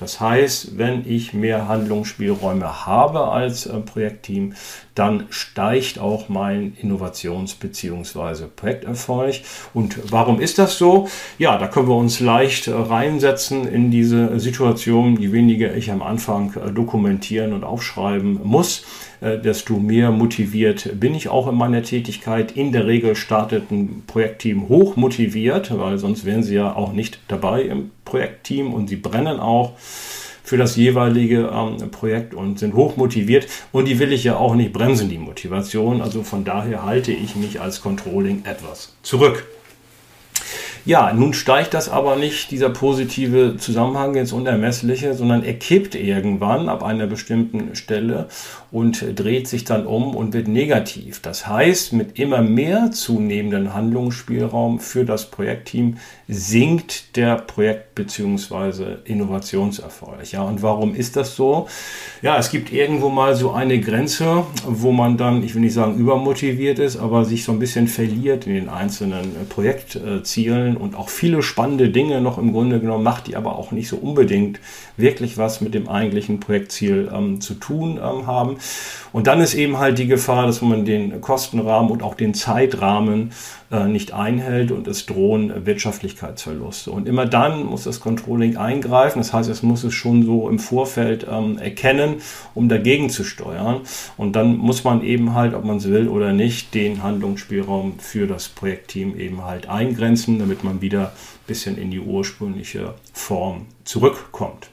Das 0.00 0.20
heißt, 0.20 0.78
wenn 0.78 1.08
ich 1.10 1.32
mehr 1.32 1.68
Handlungsspielräume 1.68 2.86
habe 2.86 3.28
als 3.28 3.66
äh, 3.66 3.78
Projektteam, 3.80 4.54
dann 4.94 5.26
steigt 5.30 5.98
auch 5.98 6.28
mein 6.28 6.76
Innovations- 6.80 7.54
bzw. 7.54 8.44
Projekterfolg. 8.54 9.40
Und 9.72 10.12
warum 10.12 10.40
ist 10.40 10.58
das 10.58 10.78
so? 10.78 11.08
Ja, 11.38 11.58
da 11.58 11.66
können 11.66 11.88
wir 11.88 11.96
uns 11.96 12.20
leicht 12.20 12.68
äh, 12.68 12.72
reinsetzen 12.72 13.66
in 13.66 13.90
diese 13.90 14.38
Situation. 14.38 15.16
Je 15.20 15.32
weniger 15.32 15.74
ich 15.74 15.90
am 15.90 16.02
Anfang 16.02 16.54
äh, 16.54 16.70
dokumentieren 16.70 17.52
und 17.52 17.64
aufschreiben 17.64 18.40
muss, 18.44 18.84
desto 19.20 19.78
mehr 19.78 20.10
motiviert 20.10 21.00
bin 21.00 21.14
ich 21.14 21.30
auch 21.30 21.48
in 21.48 21.54
meiner 21.54 21.82
Tätigkeit. 21.82 22.52
In 22.52 22.72
der 22.72 22.86
Regel 22.86 23.16
startet 23.16 23.70
ein 23.70 24.02
Projektteam 24.06 24.68
hoch 24.68 24.96
motiviert, 24.96 25.76
weil 25.78 25.96
sonst 25.96 26.26
wären 26.26 26.42
sie 26.42 26.56
ja 26.56 26.76
auch 26.76 26.92
nicht 26.92 27.20
dabei 27.28 27.62
im 27.62 27.90
Projektteam 28.04 28.74
und 28.74 28.88
sie 28.88 28.96
brennen 28.96 29.40
auch 29.40 29.72
für 30.44 30.58
das 30.58 30.76
jeweilige 30.76 31.50
ähm, 31.52 31.90
Projekt 31.90 32.34
und 32.34 32.60
sind 32.60 32.74
hoch 32.74 32.96
motiviert. 32.96 33.48
Und 33.72 33.88
die 33.88 33.98
will 33.98 34.12
ich 34.12 34.22
ja 34.22 34.36
auch 34.36 34.54
nicht 34.54 34.72
bremsen, 34.72 35.08
die 35.08 35.18
Motivation. 35.18 36.02
Also 36.02 36.22
von 36.22 36.44
daher 36.44 36.84
halte 36.84 37.10
ich 37.10 37.34
mich 37.34 37.60
als 37.60 37.80
Controlling 37.80 38.44
etwas 38.44 38.94
zurück. 39.02 39.46
Ja, 40.86 41.14
nun 41.14 41.32
steigt 41.32 41.72
das 41.72 41.88
aber 41.88 42.16
nicht, 42.16 42.50
dieser 42.50 42.68
positive 42.68 43.56
Zusammenhang 43.56 44.14
ins 44.16 44.32
Unermessliche, 44.32 45.14
sondern 45.14 45.42
er 45.42 45.54
kippt 45.54 45.94
irgendwann 45.94 46.68
ab 46.68 46.82
einer 46.82 47.06
bestimmten 47.06 47.74
Stelle 47.74 48.28
und 48.74 49.04
dreht 49.14 49.46
sich 49.46 49.62
dann 49.62 49.86
um 49.86 50.16
und 50.16 50.32
wird 50.32 50.48
negativ. 50.48 51.22
Das 51.22 51.46
heißt, 51.46 51.92
mit 51.92 52.18
immer 52.18 52.42
mehr 52.42 52.90
zunehmenden 52.90 53.72
Handlungsspielraum 53.72 54.80
für 54.80 55.04
das 55.04 55.30
Projektteam 55.30 55.98
sinkt 56.26 57.14
der 57.16 57.36
Projekt- 57.36 57.94
bzw. 57.94 58.96
Innovationserfolg. 59.04 60.32
Ja, 60.32 60.42
und 60.42 60.62
warum 60.62 60.96
ist 60.96 61.14
das 61.14 61.36
so? 61.36 61.68
Ja, 62.20 62.36
es 62.36 62.50
gibt 62.50 62.72
irgendwo 62.72 63.10
mal 63.10 63.36
so 63.36 63.52
eine 63.52 63.78
Grenze, 63.78 64.42
wo 64.66 64.90
man 64.90 65.16
dann, 65.16 65.44
ich 65.44 65.54
will 65.54 65.62
nicht 65.62 65.74
sagen 65.74 65.96
übermotiviert 65.96 66.80
ist, 66.80 66.96
aber 66.96 67.24
sich 67.24 67.44
so 67.44 67.52
ein 67.52 67.60
bisschen 67.60 67.86
verliert 67.86 68.48
in 68.48 68.54
den 68.54 68.68
einzelnen 68.68 69.46
Projektzielen 69.50 70.76
und 70.76 70.96
auch 70.96 71.10
viele 71.10 71.42
spannende 71.42 71.90
Dinge 71.90 72.20
noch 72.20 72.38
im 72.38 72.52
Grunde 72.52 72.80
genommen 72.80 73.04
macht, 73.04 73.28
die 73.28 73.36
aber 73.36 73.56
auch 73.56 73.70
nicht 73.70 73.86
so 73.86 73.98
unbedingt 73.98 74.58
wirklich 74.96 75.38
was 75.38 75.60
mit 75.60 75.74
dem 75.74 75.88
eigentlichen 75.88 76.40
Projektziel 76.40 77.08
ähm, 77.14 77.40
zu 77.40 77.54
tun 77.54 78.00
ähm, 78.02 78.26
haben. 78.26 78.56
Und 79.14 79.28
dann 79.28 79.40
ist 79.40 79.54
eben 79.54 79.78
halt 79.78 79.98
die 79.98 80.08
Gefahr, 80.08 80.46
dass 80.46 80.60
man 80.60 80.84
den 80.84 81.20
Kostenrahmen 81.20 81.92
und 81.92 82.02
auch 82.02 82.14
den 82.14 82.34
Zeitrahmen 82.34 83.30
äh, 83.70 83.86
nicht 83.86 84.12
einhält 84.12 84.72
und 84.72 84.88
es 84.88 85.06
drohen 85.06 85.66
Wirtschaftlichkeitsverluste. 85.66 86.90
Und 86.90 87.06
immer 87.06 87.24
dann 87.24 87.64
muss 87.64 87.84
das 87.84 88.00
Controlling 88.00 88.56
eingreifen. 88.56 89.20
Das 89.20 89.32
heißt, 89.32 89.48
es 89.48 89.62
muss 89.62 89.84
es 89.84 89.94
schon 89.94 90.24
so 90.24 90.48
im 90.48 90.58
Vorfeld 90.58 91.26
ähm, 91.30 91.58
erkennen, 91.58 92.16
um 92.54 92.68
dagegen 92.68 93.08
zu 93.08 93.22
steuern. 93.22 93.82
Und 94.16 94.34
dann 94.34 94.56
muss 94.56 94.82
man 94.82 95.00
eben 95.04 95.32
halt, 95.32 95.54
ob 95.54 95.64
man 95.64 95.76
es 95.76 95.88
will 95.88 96.08
oder 96.08 96.32
nicht, 96.32 96.74
den 96.74 97.04
Handlungsspielraum 97.04 98.00
für 98.00 98.26
das 98.26 98.48
Projektteam 98.48 99.16
eben 99.16 99.44
halt 99.44 99.68
eingrenzen, 99.68 100.40
damit 100.40 100.64
man 100.64 100.80
wieder 100.80 101.06
ein 101.06 101.46
bisschen 101.46 101.78
in 101.78 101.92
die 101.92 102.00
ursprüngliche 102.00 102.94
Form 103.12 103.66
zurückkommt. 103.84 104.70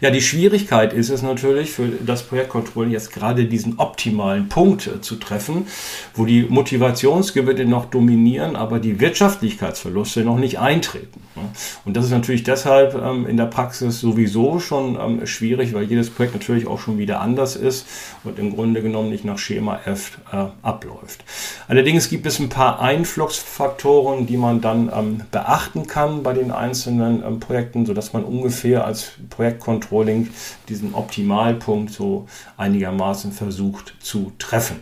Ja, 0.00 0.10
die 0.10 0.20
Schwierigkeit 0.20 0.92
ist 0.92 1.10
es 1.10 1.22
natürlich 1.22 1.70
für 1.70 1.88
das 1.88 2.22
Projektcontrolling 2.22 2.90
jetzt 2.90 3.12
gerade 3.12 3.46
diesen 3.46 3.78
optimalen 3.78 4.48
Punkt 4.48 4.86
äh, 4.86 5.00
zu 5.00 5.16
treffen, 5.16 5.66
wo 6.14 6.24
die 6.24 6.42
Motivationsgewinne 6.42 7.64
noch 7.64 7.86
dominieren, 7.86 8.56
aber 8.56 8.78
die 8.78 9.00
Wirtschaftlichkeitsverluste 9.00 10.22
noch 10.22 10.38
nicht 10.38 10.58
eintreten. 10.58 11.20
Ne? 11.34 11.42
Und 11.84 11.96
das 11.96 12.04
ist 12.04 12.10
natürlich 12.10 12.42
deshalb 12.42 12.94
ähm, 12.94 13.26
in 13.26 13.36
der 13.36 13.46
Praxis 13.46 14.00
sowieso 14.00 14.60
schon 14.60 14.98
ähm, 15.00 15.26
schwierig, 15.26 15.72
weil 15.72 15.84
jedes 15.84 16.10
Projekt 16.10 16.34
natürlich 16.34 16.66
auch 16.66 16.78
schon 16.78 16.98
wieder 16.98 17.20
anders 17.20 17.56
ist 17.56 17.86
und 18.24 18.38
im 18.38 18.54
Grunde 18.54 18.82
genommen 18.82 19.08
nicht 19.08 19.24
nach 19.24 19.38
Schema 19.38 19.80
F 19.86 20.18
äh, 20.32 20.44
abläuft. 20.62 21.24
Allerdings 21.68 22.08
gibt 22.10 22.26
es 22.26 22.38
ein 22.38 22.50
paar 22.50 22.80
Einflussfaktoren, 22.80 24.26
die 24.26 24.36
man 24.36 24.60
dann 24.60 24.92
ähm, 24.94 25.22
beachten 25.30 25.86
kann 25.86 26.22
bei 26.22 26.34
den 26.34 26.50
einzelnen 26.50 27.40
Projekten, 27.40 27.86
sodass 27.86 28.12
man 28.12 28.24
ungefähr 28.24 28.84
als 28.84 29.12
Projektcontrolling 29.46 30.28
diesen 30.68 30.94
Optimalpunkt 30.94 31.92
so 31.92 32.26
einigermaßen 32.56 33.32
versucht 33.32 33.94
zu 34.00 34.32
treffen. 34.38 34.76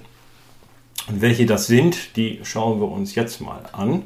Und 1.09 1.21
welche 1.21 1.47
das 1.47 1.67
sind, 1.67 2.17
die 2.17 2.41
schauen 2.45 2.81
wir 2.81 2.91
uns 2.91 3.15
jetzt 3.15 3.41
mal 3.41 3.61
an. 3.73 4.05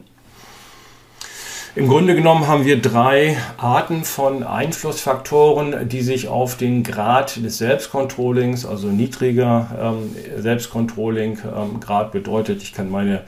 Im 1.76 1.86
Grunde 1.86 2.16
genommen 2.16 2.48
haben 2.48 2.64
wir 2.64 2.82
drei 2.82 3.36
Arten 3.56 4.02
von 4.02 4.42
Einflussfaktoren, 4.42 5.88
die 5.88 6.00
sich 6.00 6.26
auf 6.26 6.56
den 6.56 6.82
Grad 6.82 7.36
des 7.36 7.58
Selbstcontrollings, 7.58 8.66
also 8.66 8.88
niedriger 8.88 9.68
ähm, 9.80 10.42
Selbstcontrolling 10.42 11.38
ähm, 11.44 11.78
Grad 11.78 12.10
bedeutet, 12.10 12.62
ich 12.62 12.72
kann 12.72 12.90
meine 12.90 13.22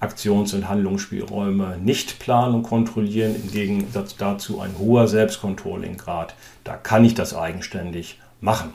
Aktions- 0.00 0.52
und 0.52 0.68
Handlungsspielräume 0.68 1.78
nicht 1.82 2.18
planen 2.18 2.56
und 2.56 2.62
kontrollieren, 2.64 3.34
im 3.34 3.50
Gegensatz 3.50 4.16
dazu 4.16 4.60
ein 4.60 4.76
hoher 4.78 5.08
Selbstcontrolling-Grad. 5.08 6.34
Da 6.66 6.76
kann 6.76 7.04
ich 7.04 7.14
das 7.14 7.32
eigenständig 7.32 8.18
machen. 8.40 8.72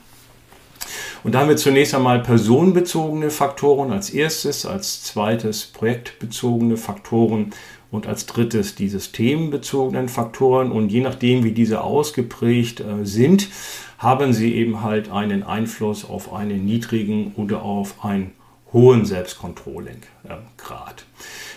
Und 1.23 1.35
da 1.35 1.41
haben 1.41 1.49
wir 1.49 1.57
zunächst 1.57 1.93
einmal 1.93 2.23
personenbezogene 2.23 3.29
Faktoren 3.29 3.91
als 3.91 4.09
erstes, 4.09 4.65
als 4.65 5.03
zweites 5.03 5.65
projektbezogene 5.65 6.77
Faktoren 6.77 7.51
und 7.91 8.07
als 8.07 8.25
drittes 8.25 8.73
die 8.75 8.87
systembezogenen 8.87 10.07
Faktoren. 10.09 10.71
Und 10.71 10.89
je 10.89 11.01
nachdem, 11.01 11.43
wie 11.43 11.51
diese 11.51 11.81
ausgeprägt 11.81 12.79
äh, 12.79 13.03
sind, 13.03 13.49
haben 13.97 14.31
sie 14.33 14.55
eben 14.55 14.81
halt 14.81 15.11
einen 15.11 15.43
Einfluss 15.43 16.09
auf 16.09 16.33
einen 16.33 16.65
niedrigen 16.65 17.33
oder 17.35 17.61
auf 17.61 18.05
einen 18.05 18.31
hohen 18.73 19.05
Selbstcontrolling-Grad. 19.05 21.05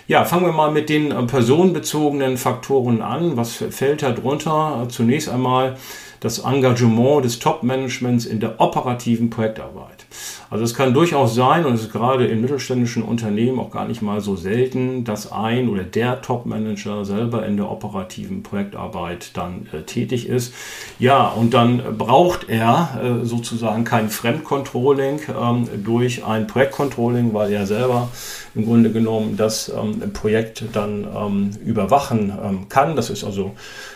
Ja, 0.06 0.26
fangen 0.26 0.44
wir 0.44 0.52
mal 0.52 0.70
mit 0.70 0.90
den 0.90 1.10
äh, 1.10 1.22
personenbezogenen 1.22 2.36
Faktoren 2.36 3.00
an. 3.00 3.38
Was 3.38 3.54
fällt 3.54 4.02
da 4.02 4.12
drunter? 4.12 4.86
Zunächst 4.90 5.30
einmal 5.30 5.78
das 6.24 6.38
Engagement 6.38 7.22
des 7.22 7.38
Top-Managements 7.38 8.24
in 8.24 8.40
der 8.40 8.58
operativen 8.58 9.28
Projektarbeit. 9.28 10.06
Also 10.54 10.62
es 10.62 10.72
kann 10.72 10.94
durchaus 10.94 11.34
sein, 11.34 11.66
und 11.66 11.74
es 11.74 11.80
ist 11.80 11.92
gerade 11.92 12.26
in 12.26 12.40
mittelständischen 12.40 13.02
Unternehmen 13.02 13.58
auch 13.58 13.72
gar 13.72 13.88
nicht 13.88 14.02
mal 14.02 14.20
so 14.20 14.36
selten, 14.36 15.02
dass 15.02 15.32
ein 15.32 15.68
oder 15.68 15.82
der 15.82 16.22
Top-Manager 16.22 17.04
selber 17.04 17.44
in 17.44 17.56
der 17.56 17.68
operativen 17.68 18.44
Projektarbeit 18.44 19.36
dann 19.36 19.66
äh, 19.72 19.82
tätig 19.82 20.28
ist. 20.28 20.54
Ja, 21.00 21.26
und 21.26 21.54
dann 21.54 21.82
braucht 21.98 22.48
er 22.48 23.00
äh, 23.02 23.26
sozusagen 23.26 23.82
kein 23.82 24.10
Fremdcontrolling 24.10 25.22
ähm, 25.36 25.68
durch 25.82 26.24
ein 26.24 26.46
Projektcontrolling, 26.46 27.34
weil 27.34 27.52
er 27.52 27.66
selber 27.66 28.10
im 28.54 28.64
Grunde 28.64 28.92
genommen 28.92 29.36
das 29.36 29.68
ähm, 29.68 30.12
Projekt 30.12 30.66
dann 30.72 31.04
ähm, 31.16 31.50
überwachen 31.66 32.32
ähm, 32.40 32.68
kann. 32.68 32.94
Das 32.94 33.10
ist 33.10 33.24
also 33.24 33.54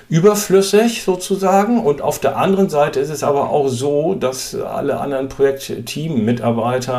überflüssig 0.08 1.04
sozusagen. 1.04 1.78
Und 1.78 2.02
auf 2.02 2.18
der 2.18 2.36
anderen 2.36 2.68
Seite 2.68 2.98
ist 2.98 3.10
es 3.10 3.22
aber 3.22 3.50
auch 3.50 3.68
so, 3.68 4.16
dass 4.16 4.56
alle 4.56 4.98
anderen 4.98 5.28
Projektteam-Mitarbeiter 5.28 6.47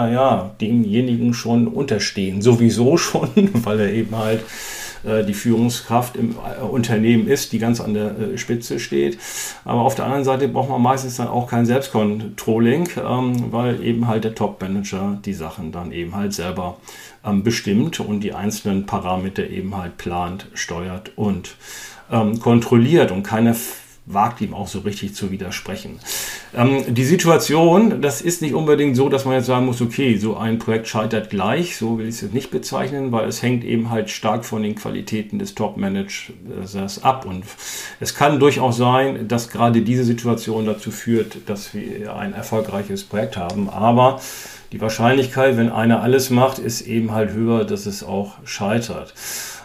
ja 0.10 0.52
demjenigen 0.62 1.34
schon 1.34 1.68
unterstehen. 1.68 2.42
Sowieso 2.42 2.98
schon, 2.98 3.30
weil 3.64 3.80
er 3.80 3.94
eben 3.94 4.16
halt 4.18 4.44
äh, 5.04 5.24
die 5.24 5.34
Führungskraft 5.34 6.16
im 6.18 6.32
äh, 6.36 6.62
Unternehmen 6.62 7.28
ist, 7.28 7.52
die 7.54 7.60
ganz 7.60 7.80
an 7.80 7.94
der 7.94 8.18
äh, 8.18 8.38
Spitze 8.38 8.80
steht. 8.80 9.18
Aber 9.64 9.82
auf 9.82 9.96
der 9.96 10.06
anderen 10.06 10.24
Seite 10.24 10.48
braucht 10.48 10.70
man 10.70 10.82
meistens 10.82 11.18
dann 11.18 11.28
auch 11.28 11.48
kein 11.50 11.66
Selbstcontrolling, 11.66 12.90
ähm, 12.98 13.52
weil 13.52 13.84
eben 13.84 14.08
halt 14.08 14.24
der 14.24 14.36
Top-Manager 14.36 15.20
die 15.24 15.34
Sachen 15.34 15.72
dann 15.72 15.92
eben 15.92 16.16
halt 16.16 16.34
selber 16.34 16.78
ähm, 17.26 17.44
bestimmt 17.44 18.00
und 18.00 18.22
die 18.22 18.34
einzelnen 18.34 18.86
Parameter 18.86 19.48
eben 19.48 19.78
halt 19.78 19.98
plant, 19.98 20.48
steuert 20.54 21.12
und 21.16 21.56
ähm, 22.12 22.40
kontrolliert 22.40 23.12
und 23.12 23.24
keiner 23.24 23.56
wagt 24.06 24.42
ihm 24.42 24.54
auch 24.54 24.68
so 24.68 24.80
richtig 24.80 25.14
zu 25.14 25.32
widersprechen. 25.32 26.00
Ähm, 26.56 26.84
die 26.88 27.06
Situation, 27.06 28.02
das 28.02 28.22
ist 28.22 28.42
nicht 28.42 28.54
unbedingt 28.56 28.96
so, 28.96 29.08
dass 29.08 29.26
man 29.26 29.36
jetzt 29.36 29.46
sagen 29.46 29.66
muss, 29.66 29.82
okay, 29.82 30.18
so 30.18 30.36
ein 30.36 30.58
Projekt 30.58 30.88
scheitert 30.88 31.30
gleich, 31.30 31.78
so 31.78 32.00
will 32.00 32.08
ich 32.08 32.16
es 32.16 32.22
jetzt 32.22 32.34
nicht 32.34 32.50
bezeichnen, 32.50 33.12
weil 33.12 33.28
es 33.28 33.44
hängt 33.44 33.64
eben 33.64 33.90
halt 33.90 34.10
stark 34.10 34.46
von 34.46 34.64
den 34.64 34.76
Qualitäten 34.76 35.38
des 35.38 35.54
Top-Managers 35.54 37.04
ab. 37.04 37.26
Und 37.26 37.44
es 38.00 38.16
kann 38.16 38.40
durchaus 38.40 38.78
sein, 38.78 39.28
dass 39.28 39.50
gerade 39.50 39.82
diese 39.82 40.04
Situation 40.04 40.66
dazu 40.66 40.92
führt, 40.92 41.38
dass 41.48 41.74
wir 41.74 42.16
ein 42.16 42.34
erfolgreiches 42.34 43.04
Projekt 43.04 43.38
haben. 43.38 43.70
Aber 43.70 44.20
die 44.72 44.82
Wahrscheinlichkeit, 44.82 45.58
wenn 45.58 45.72
einer 45.72 46.02
alles 46.02 46.30
macht, 46.30 46.60
ist 46.60 46.82
eben 46.82 47.12
halt 47.12 47.32
höher, 47.32 47.66
dass 47.66 47.86
es 47.86 48.04
auch 48.04 48.34
scheitert. 48.44 49.14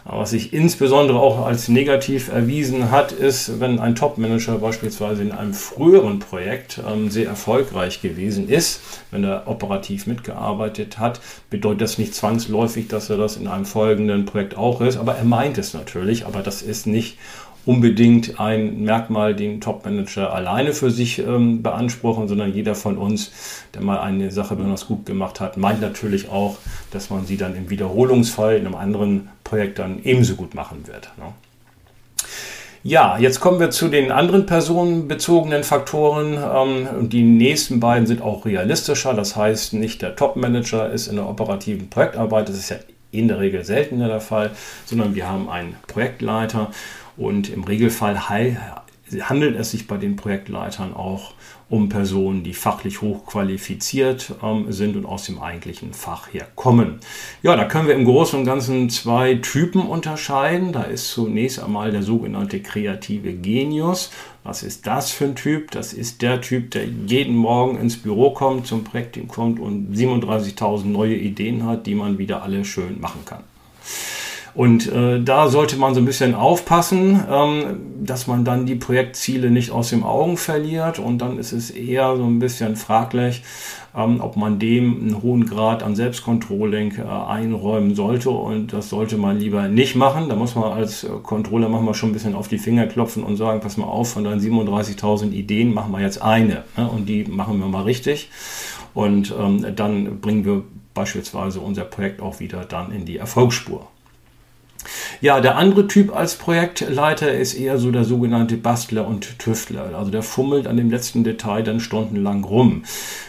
Was 0.06 0.30
sich 0.30 0.52
insbesondere 0.52 1.18
auch 1.18 1.46
als 1.46 1.68
negativ 1.68 2.30
erwiesen 2.30 2.90
hat, 2.90 3.10
ist, 3.10 3.58
wenn 3.58 3.78
ein 3.78 3.94
Top-Manager 3.94 4.58
beispielsweise 4.58 5.22
in 5.22 5.32
einem 5.32 5.54
früheren 5.54 6.18
Projekt 6.18 6.78
ähm, 6.86 7.10
sehr 7.10 7.26
erfolgreich 7.26 8.02
gewesen 8.02 8.50
ist, 8.50 8.82
wenn 9.10 9.24
er 9.24 9.44
operativ 9.46 10.06
mitgearbeitet 10.06 10.98
hat, 10.98 11.20
bedeutet 11.48 11.80
das 11.80 11.96
nicht 11.96 12.14
zwangsläufig, 12.14 12.88
dass 12.88 13.08
er 13.08 13.16
das 13.16 13.38
in 13.38 13.48
einem 13.48 13.64
folgenden 13.64 14.26
Projekt 14.26 14.58
auch 14.58 14.82
ist, 14.82 14.98
aber 14.98 15.14
er 15.14 15.24
meint 15.24 15.56
es 15.56 15.72
natürlich, 15.72 16.26
aber 16.26 16.42
das 16.42 16.60
ist 16.60 16.86
nicht 16.86 17.16
unbedingt 17.66 18.38
ein 18.40 18.82
Merkmal, 18.82 19.34
den 19.34 19.60
Top-Manager 19.60 20.32
alleine 20.32 20.72
für 20.72 20.90
sich 20.90 21.18
ähm, 21.18 21.62
beanspruchen, 21.62 22.28
sondern 22.28 22.52
jeder 22.52 22.74
von 22.74 22.98
uns, 22.98 23.30
der 23.74 23.82
mal 23.82 24.00
eine 24.00 24.30
Sache 24.30 24.56
besonders 24.56 24.86
gut 24.86 25.06
gemacht 25.06 25.40
hat, 25.40 25.56
meint 25.56 25.80
natürlich 25.80 26.28
auch, 26.28 26.58
dass 26.90 27.10
man 27.10 27.26
sie 27.26 27.36
dann 27.36 27.56
im 27.56 27.70
Wiederholungsfall 27.70 28.56
in 28.56 28.66
einem 28.66 28.74
anderen 28.74 29.28
Projekt 29.44 29.78
dann 29.78 30.02
ebenso 30.04 30.34
gut 30.34 30.54
machen 30.54 30.86
wird. 30.86 31.10
Ne? 31.16 31.32
Ja, 32.86 33.16
jetzt 33.16 33.40
kommen 33.40 33.60
wir 33.60 33.70
zu 33.70 33.88
den 33.88 34.12
anderen 34.12 34.44
personenbezogenen 34.44 35.64
Faktoren. 35.64 36.36
Ähm, 36.36 37.08
die 37.08 37.22
nächsten 37.22 37.80
beiden 37.80 38.06
sind 38.06 38.20
auch 38.20 38.44
realistischer. 38.44 39.14
Das 39.14 39.36
heißt, 39.36 39.72
nicht 39.72 40.02
der 40.02 40.16
Top-Manager 40.16 40.90
ist 40.90 41.06
in 41.06 41.16
der 41.16 41.26
operativen 41.26 41.88
Projektarbeit, 41.88 42.50
das 42.50 42.56
ist 42.56 42.68
ja 42.68 42.76
in 43.10 43.28
der 43.28 43.40
Regel 43.40 43.64
seltener 43.64 44.08
der 44.08 44.20
Fall, 44.20 44.50
sondern 44.84 45.14
wir 45.14 45.26
haben 45.26 45.48
einen 45.48 45.76
Projektleiter 45.86 46.72
und 47.16 47.48
im 47.48 47.64
Regelfall 47.64 48.28
handelt 48.28 49.56
es 49.56 49.70
sich 49.70 49.86
bei 49.86 49.96
den 49.96 50.16
Projektleitern 50.16 50.94
auch 50.94 51.34
um 51.70 51.88
Personen, 51.88 52.42
die 52.42 52.52
fachlich 52.52 53.00
hochqualifiziert 53.00 54.34
ähm, 54.42 54.70
sind 54.70 54.96
und 54.96 55.06
aus 55.06 55.24
dem 55.24 55.40
eigentlichen 55.40 55.94
Fach 55.94 56.32
herkommen. 56.32 57.00
Ja, 57.42 57.56
da 57.56 57.64
können 57.64 57.88
wir 57.88 57.94
im 57.94 58.04
Großen 58.04 58.38
und 58.38 58.44
Ganzen 58.44 58.90
zwei 58.90 59.36
Typen 59.36 59.82
unterscheiden. 59.82 60.72
Da 60.72 60.82
ist 60.82 61.08
zunächst 61.08 61.62
einmal 61.62 61.90
der 61.90 62.02
sogenannte 62.02 62.60
kreative 62.60 63.32
Genius. 63.32 64.10
Was 64.42 64.62
ist 64.62 64.86
das 64.86 65.10
für 65.10 65.24
ein 65.24 65.36
Typ? 65.36 65.70
Das 65.70 65.94
ist 65.94 66.20
der 66.20 66.40
Typ, 66.42 66.70
der 66.72 66.84
jeden 66.84 67.34
Morgen 67.34 67.78
ins 67.78 67.96
Büro 67.96 68.30
kommt, 68.30 68.66
zum 68.66 68.84
Projektteam 68.84 69.26
kommt 69.26 69.58
und 69.58 69.94
37.000 69.94 70.84
neue 70.84 71.16
Ideen 71.16 71.64
hat, 71.64 71.86
die 71.86 71.94
man 71.94 72.18
wieder 72.18 72.42
alle 72.42 72.64
schön 72.64 73.00
machen 73.00 73.24
kann. 73.24 73.42
Und 74.54 74.90
äh, 74.92 75.20
da 75.20 75.48
sollte 75.48 75.76
man 75.76 75.94
so 75.94 76.00
ein 76.00 76.04
bisschen 76.04 76.34
aufpassen, 76.34 77.20
ähm, 77.28 77.80
dass 78.04 78.28
man 78.28 78.44
dann 78.44 78.66
die 78.66 78.76
Projektziele 78.76 79.50
nicht 79.50 79.72
aus 79.72 79.90
den 79.90 80.04
Augen 80.04 80.36
verliert. 80.36 81.00
Und 81.00 81.18
dann 81.18 81.38
ist 81.38 81.52
es 81.52 81.70
eher 81.70 82.16
so 82.16 82.24
ein 82.24 82.38
bisschen 82.38 82.76
fraglich, 82.76 83.42
ähm, 83.96 84.20
ob 84.20 84.36
man 84.36 84.60
dem 84.60 85.00
einen 85.00 85.22
hohen 85.22 85.46
Grad 85.46 85.82
an 85.82 85.96
Selbstcontrolling 85.96 86.98
äh, 86.98 87.02
einräumen 87.02 87.96
sollte. 87.96 88.30
Und 88.30 88.72
das 88.72 88.90
sollte 88.90 89.16
man 89.16 89.40
lieber 89.40 89.66
nicht 89.66 89.96
machen. 89.96 90.28
Da 90.28 90.36
muss 90.36 90.54
man 90.54 90.72
als 90.72 91.02
äh, 91.02 91.08
Controller 91.24 91.68
manchmal 91.68 91.94
schon 91.94 92.10
ein 92.10 92.14
bisschen 92.14 92.36
auf 92.36 92.46
die 92.46 92.58
Finger 92.58 92.86
klopfen 92.86 93.24
und 93.24 93.36
sagen, 93.36 93.58
pass 93.58 93.76
mal 93.76 93.86
auf, 93.86 94.12
von 94.12 94.22
deinen 94.22 94.40
37.000 94.40 95.32
Ideen 95.32 95.74
machen 95.74 95.90
wir 95.90 96.00
jetzt 96.00 96.22
eine. 96.22 96.62
Ne? 96.76 96.88
Und 96.88 97.08
die 97.08 97.24
machen 97.24 97.58
wir 97.58 97.66
mal 97.66 97.82
richtig. 97.82 98.30
Und 98.94 99.34
ähm, 99.36 99.66
dann 99.74 100.20
bringen 100.20 100.44
wir 100.44 100.62
beispielsweise 100.94 101.58
unser 101.58 101.82
Projekt 101.82 102.22
auch 102.22 102.38
wieder 102.38 102.64
dann 102.64 102.92
in 102.92 103.04
die 103.04 103.16
Erfolgsspur. 103.16 103.88
Ja, 105.20 105.40
der 105.40 105.56
andere 105.56 105.86
Typ 105.86 106.14
als 106.14 106.36
Projektleiter 106.36 107.32
ist 107.32 107.54
eher 107.54 107.78
so 107.78 107.90
der 107.90 108.04
sogenannte 108.04 108.56
Bastler 108.56 109.06
und 109.06 109.38
Tüftler. 109.38 109.94
Also 109.96 110.10
der 110.10 110.22
fummelt 110.22 110.66
an 110.66 110.76
dem 110.76 110.90
letzten 110.90 111.24
Detail 111.24 111.62
dann 111.62 111.80
stundenlang 111.80 112.44
rum. 112.44 112.84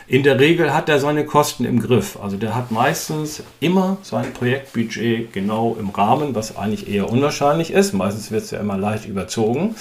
In 0.08 0.24
der 0.24 0.40
Regel 0.40 0.74
hat 0.74 0.90
er 0.90 1.00
seine 1.00 1.26
Kosten 1.26 1.66
im 1.66 1.80
Griff. 1.80 2.18
Also 2.22 2.38
der 2.38 2.56
hat 2.56 2.72
meistens 2.72 3.44
immer 3.60 3.98
sein 4.02 4.34
Projektbudget 4.34 5.34
genau 5.34 5.76
im 5.80 5.90
Rahmen, 5.90 6.36
was 6.36 6.58
eigentlich 6.58 6.90
eher 6.90 7.10
unwahrscheinlich 7.10 7.72
ist. 7.72 7.94
Meistens 7.94 8.32
wird 8.32 8.44
es 8.44 8.52
ja 8.52 8.60
immer 8.60 8.78
leicht 8.78 9.08
überzogen 9.08 9.76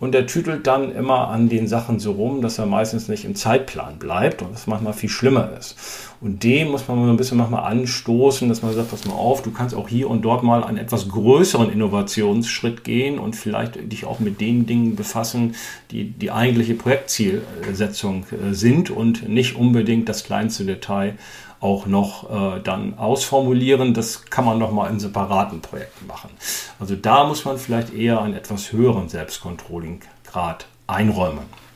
und 0.00 0.12
der 0.12 0.26
tütelt 0.26 0.66
dann 0.66 0.94
immer 0.94 1.28
an 1.28 1.48
den 1.48 1.66
Sachen 1.66 1.98
so 1.98 2.12
rum, 2.12 2.40
dass 2.40 2.58
er 2.58 2.66
meistens 2.66 3.08
nicht 3.08 3.24
im 3.24 3.34
Zeitplan 3.34 3.98
bleibt 3.98 4.42
und 4.42 4.54
was 4.54 4.66
manchmal 4.66 4.92
viel 4.92 5.08
schlimmer 5.08 5.50
ist. 5.58 5.76
Und 6.20 6.42
dem 6.42 6.72
muss 6.72 6.88
man 6.88 7.04
so 7.04 7.10
ein 7.10 7.16
bisschen 7.16 7.38
manchmal 7.38 7.70
anstoßen, 7.70 8.48
dass 8.48 8.62
man 8.62 8.74
sagt, 8.74 8.90
pass 8.90 9.04
mal 9.04 9.14
auf, 9.14 9.42
du 9.42 9.52
kannst 9.52 9.74
auch 9.74 9.88
hier 9.88 10.10
und 10.10 10.22
dort 10.22 10.42
mal 10.42 10.64
einen 10.64 10.78
etwas 10.78 11.08
größeren 11.08 11.70
Innovationsschritt 11.70 12.82
gehen 12.82 13.20
und 13.20 13.36
vielleicht 13.36 13.92
dich 13.92 14.04
auch 14.04 14.18
mit 14.18 14.40
den 14.40 14.66
Dingen 14.66 14.96
befassen, 14.96 15.54
die 15.92 16.10
die 16.10 16.32
eigentliche 16.32 16.74
Projektzielsetzung 16.74 18.26
äh, 18.32 18.52
sind 18.52 18.90
und 18.90 19.28
nicht 19.28 19.54
unbedingt 19.54 20.08
das 20.08 20.24
kleinste 20.24 20.64
Detail 20.64 21.16
auch 21.60 21.86
noch 21.86 22.56
äh, 22.56 22.60
dann 22.62 22.98
ausformulieren. 22.98 23.94
Das 23.94 24.26
kann 24.26 24.44
man 24.44 24.58
noch 24.58 24.72
mal 24.72 24.90
in 24.90 24.98
separaten 24.98 25.60
Projekten 25.60 26.06
machen. 26.06 26.30
Also 26.80 26.96
da 26.96 27.26
muss 27.26 27.44
man 27.44 27.58
vielleicht 27.58 27.94
eher 27.94 28.20
einen 28.20 28.34
etwas 28.34 28.72
höheren 28.72 29.08
Selbstcontrolling-Grad 29.08 30.66
einräumen. 30.86 31.67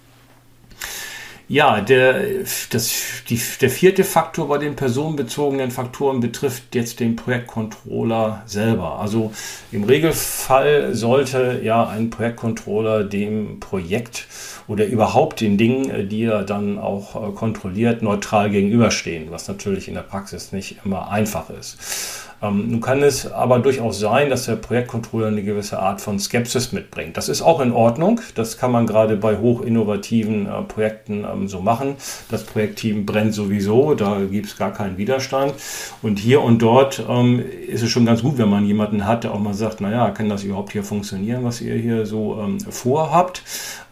Ja, 1.52 1.82
der, 1.82 2.44
das, 2.70 2.94
die, 3.28 3.38
der 3.60 3.68
vierte 3.68 4.04
Faktor 4.04 4.48
bei 4.48 4.56
den 4.56 4.74
personenbezogenen 4.74 5.70
Faktoren 5.70 6.20
betrifft 6.20 6.74
jetzt 6.74 6.98
den 6.98 7.14
Projektcontroller 7.14 8.42
selber. 8.46 8.98
Also 8.98 9.32
im 9.70 9.84
Regelfall 9.84 10.94
sollte 10.94 11.60
ja 11.62 11.86
ein 11.86 12.08
Projektcontroller 12.08 13.04
dem 13.04 13.60
Projekt 13.60 14.28
oder 14.66 14.86
überhaupt 14.86 15.42
den 15.42 15.58
Dingen, 15.58 16.08
die 16.08 16.22
er 16.22 16.42
dann 16.44 16.78
auch 16.78 17.16
äh, 17.16 17.32
kontrolliert, 17.32 18.00
neutral 18.00 18.48
gegenüberstehen, 18.48 19.30
was 19.30 19.46
natürlich 19.46 19.88
in 19.88 19.94
der 19.94 20.04
Praxis 20.04 20.52
nicht 20.52 20.78
immer 20.86 21.10
einfach 21.10 21.50
ist. 21.50 22.31
Ähm, 22.42 22.70
nun 22.70 22.80
kann 22.80 23.02
es 23.02 23.30
aber 23.30 23.60
durchaus 23.60 24.00
sein, 24.00 24.28
dass 24.28 24.46
der 24.46 24.56
Projektcontroller 24.56 25.28
eine 25.28 25.42
gewisse 25.42 25.78
Art 25.78 26.00
von 26.00 26.18
Skepsis 26.18 26.72
mitbringt. 26.72 27.16
Das 27.16 27.28
ist 27.28 27.40
auch 27.40 27.60
in 27.60 27.72
Ordnung. 27.72 28.20
Das 28.34 28.58
kann 28.58 28.72
man 28.72 28.86
gerade 28.86 29.16
bei 29.16 29.38
hochinnovativen 29.38 30.46
äh, 30.46 30.62
Projekten 30.62 31.24
ähm, 31.24 31.46
so 31.46 31.60
machen. 31.60 31.94
Das 32.30 32.42
Projektteam 32.42 33.06
brennt 33.06 33.32
sowieso, 33.32 33.94
da 33.94 34.20
gibt 34.28 34.46
es 34.46 34.56
gar 34.56 34.72
keinen 34.72 34.98
Widerstand. 34.98 35.54
Und 36.02 36.18
hier 36.18 36.42
und 36.42 36.60
dort 36.60 37.04
ähm, 37.08 37.42
ist 37.68 37.82
es 37.82 37.90
schon 37.90 38.06
ganz 38.06 38.22
gut, 38.22 38.38
wenn 38.38 38.50
man 38.50 38.66
jemanden 38.66 39.06
hat, 39.06 39.22
der 39.22 39.32
auch 39.32 39.40
mal 39.40 39.54
sagt, 39.54 39.80
naja, 39.80 40.10
kann 40.10 40.28
das 40.28 40.42
überhaupt 40.42 40.72
hier 40.72 40.82
funktionieren, 40.82 41.44
was 41.44 41.60
ihr 41.60 41.76
hier 41.76 42.06
so 42.06 42.40
ähm, 42.42 42.58
vorhabt. 42.58 43.42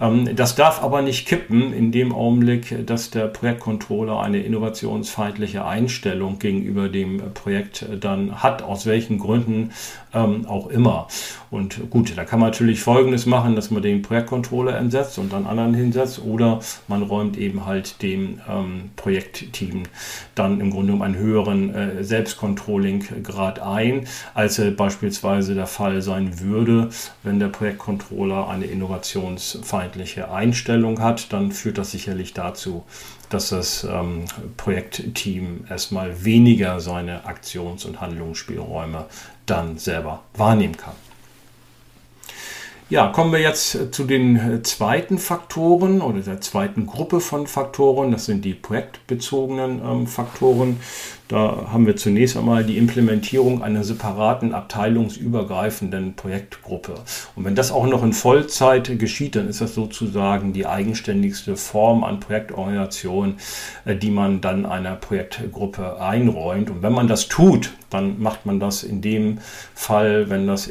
Ähm, 0.00 0.34
das 0.34 0.56
darf 0.56 0.82
aber 0.82 1.02
nicht 1.02 1.28
kippen 1.28 1.72
in 1.72 1.92
dem 1.92 2.12
Augenblick, 2.12 2.84
dass 2.86 3.10
der 3.10 3.28
Projektcontroller 3.28 4.20
eine 4.20 4.42
innovationsfeindliche 4.42 5.64
Einstellung 5.64 6.40
gegenüber 6.40 6.88
dem 6.88 7.20
Projekt 7.34 7.86
dann 8.00 8.39
hat, 8.42 8.62
aus 8.62 8.86
welchen 8.86 9.18
Gründen 9.18 9.70
ähm, 10.12 10.46
auch 10.46 10.68
immer. 10.68 11.08
Und 11.50 11.90
gut, 11.90 12.16
da 12.16 12.24
kann 12.24 12.40
man 12.40 12.50
natürlich 12.50 12.80
Folgendes 12.80 13.26
machen, 13.26 13.56
dass 13.56 13.70
man 13.70 13.82
den 13.82 14.02
Projektcontroller 14.02 14.76
entsetzt 14.76 15.18
und 15.18 15.32
dann 15.32 15.46
anderen 15.46 15.74
hinsetzt 15.74 16.22
oder 16.24 16.60
man 16.88 17.02
räumt 17.02 17.36
eben 17.36 17.66
halt 17.66 18.02
dem 18.02 18.40
ähm, 18.48 18.90
Projektteam 18.96 19.84
dann 20.34 20.60
im 20.60 20.70
Grunde 20.70 20.92
um 20.92 21.02
einen 21.02 21.16
höheren 21.16 21.74
äh, 21.74 22.04
Selbstcontrolling-Grad 22.04 23.60
ein, 23.60 24.06
als 24.34 24.58
er 24.58 24.70
beispielsweise 24.70 25.54
der 25.54 25.66
Fall 25.66 26.02
sein 26.02 26.40
würde, 26.40 26.90
wenn 27.22 27.38
der 27.38 27.48
Projektcontroller 27.48 28.48
eine 28.48 28.66
innovationsfeindliche 28.66 30.30
Einstellung 30.30 31.00
hat, 31.00 31.32
dann 31.32 31.52
führt 31.52 31.78
das 31.78 31.90
sicherlich 31.90 32.32
dazu, 32.32 32.84
dass 33.30 33.50
das 33.50 33.84
ähm, 33.84 34.26
Projektteam 34.56 35.64
erstmal 35.68 36.24
weniger 36.24 36.80
seine 36.80 37.24
Aktions- 37.24 37.84
und 37.84 38.00
Handlungsspielräume 38.00 39.06
dann 39.46 39.78
selber 39.78 40.22
wahrnehmen 40.34 40.76
kann. 40.76 40.94
Ja, 42.90 43.06
kommen 43.06 43.30
wir 43.30 43.38
jetzt 43.38 43.94
zu 43.94 44.02
den 44.02 44.64
zweiten 44.64 45.18
Faktoren 45.18 46.00
oder 46.00 46.18
der 46.18 46.40
zweiten 46.40 46.88
Gruppe 46.88 47.20
von 47.20 47.46
Faktoren. 47.46 48.10
Das 48.10 48.24
sind 48.26 48.44
die 48.44 48.52
projektbezogenen 48.52 49.80
ähm, 49.80 50.06
Faktoren. 50.08 50.80
Da 51.28 51.68
haben 51.72 51.86
wir 51.86 51.94
zunächst 51.94 52.36
einmal 52.36 52.64
die 52.64 52.78
Implementierung 52.78 53.62
einer 53.62 53.84
separaten 53.84 54.52
abteilungsübergreifenden 54.52 56.14
Projektgruppe. 56.16 56.94
Und 57.36 57.44
wenn 57.44 57.54
das 57.54 57.70
auch 57.70 57.86
noch 57.86 58.02
in 58.02 58.12
Vollzeit 58.12 58.98
geschieht, 58.98 59.36
dann 59.36 59.48
ist 59.48 59.60
das 59.60 59.72
sozusagen 59.76 60.52
die 60.52 60.66
eigenständigste 60.66 61.54
Form 61.54 62.02
an 62.02 62.18
Projektorganisation, 62.18 63.36
äh, 63.84 63.94
die 63.94 64.10
man 64.10 64.40
dann 64.40 64.66
einer 64.66 64.96
Projektgruppe 64.96 66.00
einräumt. 66.02 66.70
Und 66.70 66.82
wenn 66.82 66.92
man 66.92 67.06
das 67.06 67.28
tut, 67.28 67.72
dann 67.88 68.20
macht 68.20 68.46
man 68.46 68.58
das 68.58 68.82
in 68.82 69.00
dem 69.00 69.38
Fall, 69.76 70.28
wenn 70.28 70.48
das 70.48 70.68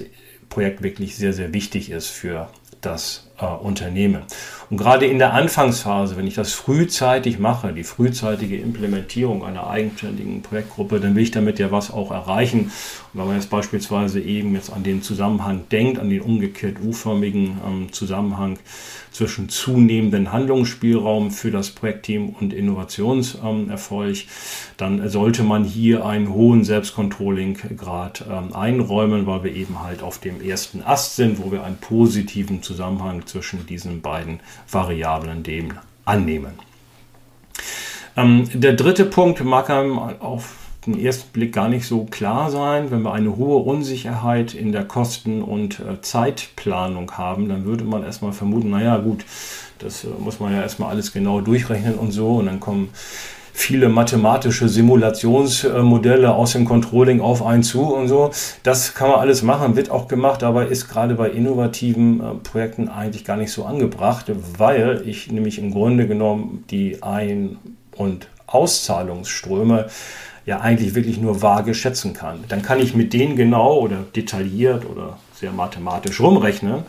Projekt 0.49 0.81
wirklich 0.81 1.15
sehr, 1.15 1.33
sehr 1.33 1.53
wichtig 1.53 1.91
ist 1.91 2.07
für 2.07 2.49
das 2.81 3.28
äh, 3.41 3.45
Unternehmen. 3.45 4.23
Und 4.69 4.77
gerade 4.77 5.07
in 5.07 5.17
der 5.17 5.33
Anfangsphase, 5.33 6.15
wenn 6.15 6.27
ich 6.27 6.35
das 6.35 6.53
frühzeitig 6.53 7.39
mache, 7.39 7.73
die 7.73 7.83
frühzeitige 7.83 8.57
Implementierung 8.57 9.43
einer 9.43 9.67
eigenständigen 9.67 10.43
Projektgruppe, 10.43 10.99
dann 10.99 11.15
will 11.15 11.23
ich 11.23 11.31
damit 11.31 11.57
ja 11.57 11.71
was 11.71 11.91
auch 11.91 12.11
erreichen. 12.11 12.71
Und 13.13 13.19
wenn 13.19 13.27
man 13.27 13.35
jetzt 13.35 13.49
beispielsweise 13.49 14.19
eben 14.19 14.53
jetzt 14.53 14.71
an 14.71 14.83
den 14.83 15.01
Zusammenhang 15.01 15.63
denkt, 15.71 15.97
an 15.97 16.11
den 16.11 16.21
umgekehrt 16.21 16.75
U-förmigen 16.83 17.57
ähm, 17.65 17.91
Zusammenhang 17.91 18.59
zwischen 19.11 19.49
zunehmenden 19.49 20.31
Handlungsspielraum 20.31 21.31
für 21.31 21.49
das 21.49 21.71
Projektteam 21.71 22.29
und 22.29 22.53
Innovationserfolg, 22.53 24.17
dann 24.77 25.09
sollte 25.09 25.41
man 25.41 25.63
hier 25.63 26.05
einen 26.05 26.29
hohen 26.29 26.63
Selbstcontrolling-Grad 26.63 28.25
ähm, 28.29 28.55
einräumen, 28.55 29.25
weil 29.25 29.43
wir 29.43 29.55
eben 29.55 29.81
halt 29.81 30.03
auf 30.03 30.19
dem 30.19 30.41
ersten 30.41 30.83
Ast 30.83 31.15
sind, 31.15 31.43
wo 31.43 31.51
wir 31.51 31.63
einen 31.63 31.77
positiven 31.77 32.61
Zusammenhang 32.61 33.25
zwischen 33.29 33.65
diesen 33.65 34.01
beiden 34.01 34.39
Variablen 34.69 35.43
dem 35.43 35.73
annehmen. 36.05 36.53
Ähm, 38.17 38.49
der 38.53 38.73
dritte 38.73 39.05
Punkt 39.05 39.43
mag 39.43 39.69
einem 39.69 39.97
auf 39.97 40.55
den 40.85 40.99
ersten 40.99 41.31
Blick 41.31 41.53
gar 41.53 41.69
nicht 41.69 41.85
so 41.85 42.05
klar 42.05 42.49
sein. 42.49 42.91
Wenn 42.91 43.01
wir 43.01 43.13
eine 43.13 43.35
hohe 43.35 43.63
Unsicherheit 43.63 44.53
in 44.53 44.71
der 44.71 44.85
Kosten- 44.85 45.41
und 45.41 45.79
äh, 45.79 46.01
Zeitplanung 46.01 47.11
haben, 47.17 47.49
dann 47.49 47.65
würde 47.65 47.83
man 47.83 48.03
erstmal 48.03 48.33
vermuten, 48.33 48.69
naja 48.69 48.97
gut, 48.97 49.25
das 49.79 50.03
äh, 50.03 50.07
muss 50.19 50.39
man 50.39 50.53
ja 50.53 50.61
erstmal 50.61 50.89
alles 50.89 51.11
genau 51.11 51.41
durchrechnen 51.41 51.95
und 51.95 52.11
so 52.11 52.37
und 52.37 52.47
dann 52.47 52.59
kommen 52.59 52.89
viele 53.59 53.89
mathematische 53.89 54.69
Simulationsmodelle 54.69 56.33
aus 56.33 56.53
dem 56.53 56.63
Controlling 56.63 57.19
auf 57.19 57.45
einen 57.45 57.61
zu 57.61 57.93
und 57.93 58.07
so. 58.07 58.31
Das 58.63 58.93
kann 58.93 59.09
man 59.09 59.19
alles 59.19 59.43
machen, 59.43 59.75
wird 59.75 59.91
auch 59.91 60.07
gemacht, 60.07 60.43
aber 60.43 60.67
ist 60.67 60.87
gerade 60.87 61.15
bei 61.15 61.29
innovativen 61.29 62.21
äh, 62.21 62.23
Projekten 62.35 62.87
eigentlich 62.87 63.25
gar 63.25 63.35
nicht 63.35 63.51
so 63.51 63.65
angebracht, 63.65 64.31
weil 64.57 65.03
ich 65.05 65.29
nämlich 65.29 65.59
im 65.59 65.71
Grunde 65.71 66.07
genommen 66.07 66.63
die 66.69 67.03
Ein- 67.03 67.57
und 67.97 68.29
Auszahlungsströme 68.47 69.87
ja 70.45 70.61
eigentlich 70.61 70.95
wirklich 70.95 71.19
nur 71.19 71.41
vage 71.41 71.73
schätzen 71.73 72.13
kann. 72.13 72.45
Dann 72.47 72.61
kann 72.61 72.79
ich 72.79 72.95
mit 72.95 73.11
denen 73.11 73.35
genau 73.35 73.77
oder 73.77 73.97
detailliert 74.15 74.89
oder 74.89 75.17
sehr 75.33 75.51
mathematisch 75.51 76.21
rumrechnen. 76.21 76.85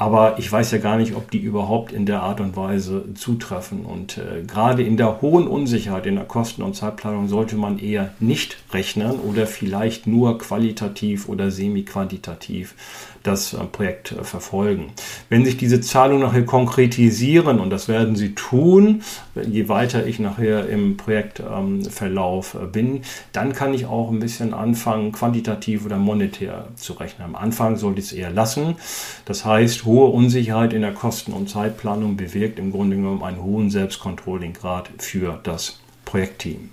Aber 0.00 0.38
ich 0.38 0.50
weiß 0.50 0.70
ja 0.70 0.78
gar 0.78 0.96
nicht, 0.96 1.14
ob 1.14 1.30
die 1.30 1.40
überhaupt 1.40 1.92
in 1.92 2.06
der 2.06 2.22
Art 2.22 2.40
und 2.40 2.56
Weise 2.56 3.12
zutreffen. 3.12 3.84
Und 3.84 4.16
äh, 4.16 4.44
gerade 4.46 4.82
in 4.82 4.96
der 4.96 5.20
hohen 5.20 5.46
Unsicherheit 5.46 6.06
in 6.06 6.14
der 6.14 6.24
Kosten- 6.24 6.62
und 6.62 6.74
Zeitplanung 6.74 7.28
sollte 7.28 7.56
man 7.56 7.78
eher 7.78 8.14
nicht 8.18 8.56
rechnen 8.72 9.20
oder 9.20 9.46
vielleicht 9.46 10.06
nur 10.06 10.38
qualitativ 10.38 11.28
oder 11.28 11.50
semi-quantitativ 11.50 12.74
das 13.22 13.52
äh, 13.52 13.58
Projekt 13.64 14.12
äh, 14.12 14.24
verfolgen. 14.24 14.92
Wenn 15.28 15.44
sich 15.44 15.56
diese 15.56 15.80
Zahlungen 15.80 16.22
nachher 16.22 16.44
konkretisieren, 16.44 17.60
und 17.60 17.70
das 17.70 17.88
werden 17.88 18.16
sie 18.16 18.34
tun, 18.34 19.02
je 19.34 19.68
weiter 19.68 20.06
ich 20.06 20.18
nachher 20.18 20.68
im 20.68 20.96
Projektverlauf 20.96 22.54
ähm, 22.54 22.72
bin, 22.72 23.02
dann 23.32 23.52
kann 23.52 23.74
ich 23.74 23.86
auch 23.86 24.10
ein 24.10 24.20
bisschen 24.20 24.54
anfangen, 24.54 25.12
quantitativ 25.12 25.84
oder 25.84 25.96
monetär 25.96 26.68
zu 26.76 26.94
rechnen. 26.94 27.26
Am 27.26 27.36
Anfang 27.36 27.76
sollte 27.76 28.00
ich 28.00 28.06
es 28.06 28.12
eher 28.12 28.30
lassen. 28.30 28.76
Das 29.24 29.44
heißt, 29.44 29.84
hohe 29.84 30.10
Unsicherheit 30.10 30.72
in 30.72 30.82
der 30.82 30.94
Kosten- 30.94 31.32
und 31.32 31.50
Zeitplanung 31.50 32.16
bewirkt 32.16 32.58
im 32.58 32.72
Grunde 32.72 32.96
genommen 32.96 33.22
einen 33.22 33.42
hohen 33.42 33.70
Selbstcontrolling-Grad 33.70 34.90
für 34.98 35.38
das 35.42 35.80
Projektteam. 36.04 36.70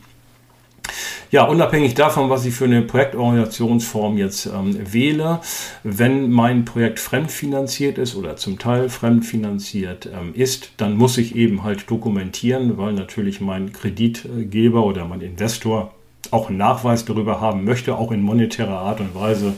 Ja, 1.29 1.43
unabhängig 1.43 1.93
davon, 1.93 2.29
was 2.29 2.45
ich 2.45 2.53
für 2.53 2.65
eine 2.65 2.81
Projektorganisationsform 2.81 4.17
jetzt 4.17 4.45
ähm, 4.45 4.93
wähle, 4.93 5.41
wenn 5.83 6.31
mein 6.31 6.63
Projekt 6.63 6.99
fremdfinanziert 6.99 7.97
ist 7.97 8.15
oder 8.15 8.37
zum 8.37 8.59
Teil 8.59 8.89
fremdfinanziert 8.89 10.05
ähm, 10.05 10.33
ist, 10.33 10.71
dann 10.77 10.95
muss 10.95 11.17
ich 11.17 11.35
eben 11.35 11.63
halt 11.63 11.89
dokumentieren, 11.89 12.77
weil 12.77 12.93
natürlich 12.93 13.41
mein 13.41 13.73
Kreditgeber 13.73 14.85
oder 14.85 15.05
mein 15.05 15.21
Investor 15.21 15.93
auch 16.31 16.49
einen 16.49 16.57
Nachweis 16.57 17.05
darüber 17.05 17.41
haben 17.41 17.63
möchte, 17.63 17.97
auch 17.97 18.11
in 18.11 18.21
monetärer 18.21 18.79
Art 18.79 18.99
und 18.99 19.15
Weise, 19.15 19.53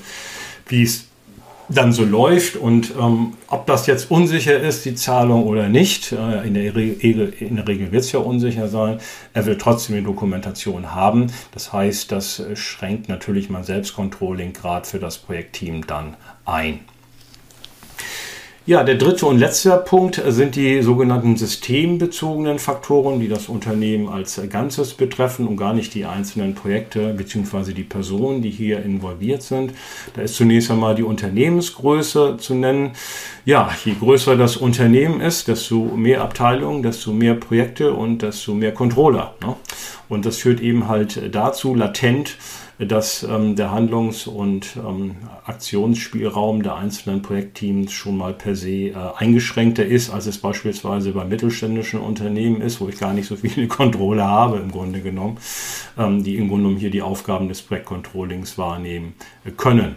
wie 0.67 0.83
es 0.83 1.08
dann 1.69 1.93
so 1.93 2.03
läuft 2.03 2.55
und 2.55 2.93
ähm, 2.99 3.33
ob 3.47 3.67
das 3.67 3.85
jetzt 3.87 4.09
unsicher 4.09 4.59
ist, 4.59 4.85
die 4.85 4.95
Zahlung 4.95 5.45
oder 5.45 5.69
nicht, 5.69 6.11
äh, 6.11 6.47
in, 6.47 6.55
der 6.55 6.75
Regel, 6.75 7.33
in 7.39 7.55
der 7.55 7.67
Regel 7.67 7.91
wird 7.91 8.03
es 8.03 8.11
ja 8.11 8.19
unsicher 8.19 8.67
sein, 8.67 8.99
er 9.33 9.45
will 9.45 9.57
trotzdem 9.57 9.95
die 9.95 10.03
Dokumentation 10.03 10.93
haben. 10.93 11.27
Das 11.53 11.71
heißt, 11.71 12.11
das 12.11 12.43
schränkt 12.55 13.07
natürlich 13.09 13.49
mein 13.49 13.63
Selbstcontrolling 13.63 14.53
gerade 14.53 14.87
für 14.87 14.99
das 14.99 15.19
Projektteam 15.19 15.85
dann 15.85 16.15
ein. 16.45 16.79
Ja, 18.65 18.83
der 18.83 18.95
dritte 18.95 19.25
und 19.25 19.39
letzte 19.39 19.77
Punkt 19.77 20.21
sind 20.27 20.55
die 20.55 20.81
sogenannten 20.83 21.37
systembezogenen 21.37 22.59
Faktoren, 22.59 23.19
die 23.19 23.29
das 23.29 23.47
Unternehmen 23.47 24.09
als 24.09 24.39
Ganzes 24.49 24.93
betreffen 24.93 25.47
und 25.47 25.57
gar 25.57 25.73
nicht 25.73 25.93
die 25.95 26.05
einzelnen 26.05 26.53
Projekte 26.53 27.13
bzw. 27.13 27.73
die 27.73 27.83
Personen, 27.83 28.41
die 28.41 28.51
hier 28.51 28.83
involviert 28.83 29.41
sind. 29.41 29.73
Da 30.13 30.21
ist 30.21 30.35
zunächst 30.35 30.69
einmal 30.69 30.93
die 30.93 31.03
Unternehmensgröße 31.03 32.37
zu 32.37 32.53
nennen. 32.53 32.91
Ja, 33.45 33.71
je 33.85 33.95
größer 33.97 34.35
das 34.35 34.57
Unternehmen 34.57 35.21
ist, 35.21 35.47
desto 35.47 35.85
mehr 35.95 36.21
Abteilungen, 36.21 36.83
desto 36.83 37.11
mehr 37.11 37.35
Projekte 37.35 37.93
und 37.93 38.21
desto 38.21 38.53
mehr 38.53 38.73
Controller. 38.73 39.33
Ne? 39.41 39.55
Und 40.09 40.25
das 40.25 40.37
führt 40.37 40.59
eben 40.59 40.87
halt 40.87 41.33
dazu, 41.33 41.75
latent, 41.75 42.35
dass 42.79 43.23
ähm, 43.23 43.57
der 43.57 43.71
Handlungs- 43.71 44.25
und 44.25 44.77
ähm, 44.77 45.17
Aktionsspielraum 45.45 46.63
der 46.63 46.75
einzelnen 46.75 47.21
Projektteams 47.21 47.91
schon 47.91 48.17
mal 48.17 48.33
per 48.33 48.55
se 48.55 48.69
äh, 48.69 48.93
eingeschränkter 49.17 49.85
ist, 49.85 50.09
als 50.09 50.27
es 50.27 50.37
beispielsweise 50.37 51.11
bei 51.11 51.25
mittelständischen 51.25 51.99
Unternehmen 51.99 52.61
ist, 52.61 52.79
wo 52.79 52.87
ich 52.87 52.97
gar 52.97 53.13
nicht 53.13 53.27
so 53.27 53.35
viele 53.35 53.67
Controller 53.67 54.27
habe 54.29 54.57
im 54.57 54.71
Grunde 54.71 55.01
genommen, 55.01 55.37
ähm, 55.97 56.23
die 56.23 56.37
im 56.37 56.47
Grunde 56.47 56.63
genommen 56.63 56.79
hier 56.79 56.91
die 56.91 57.01
Aufgaben 57.01 57.49
des 57.49 57.61
Projektcontrollings 57.61 58.57
wahrnehmen 58.57 59.13
äh, 59.43 59.51
können. 59.51 59.95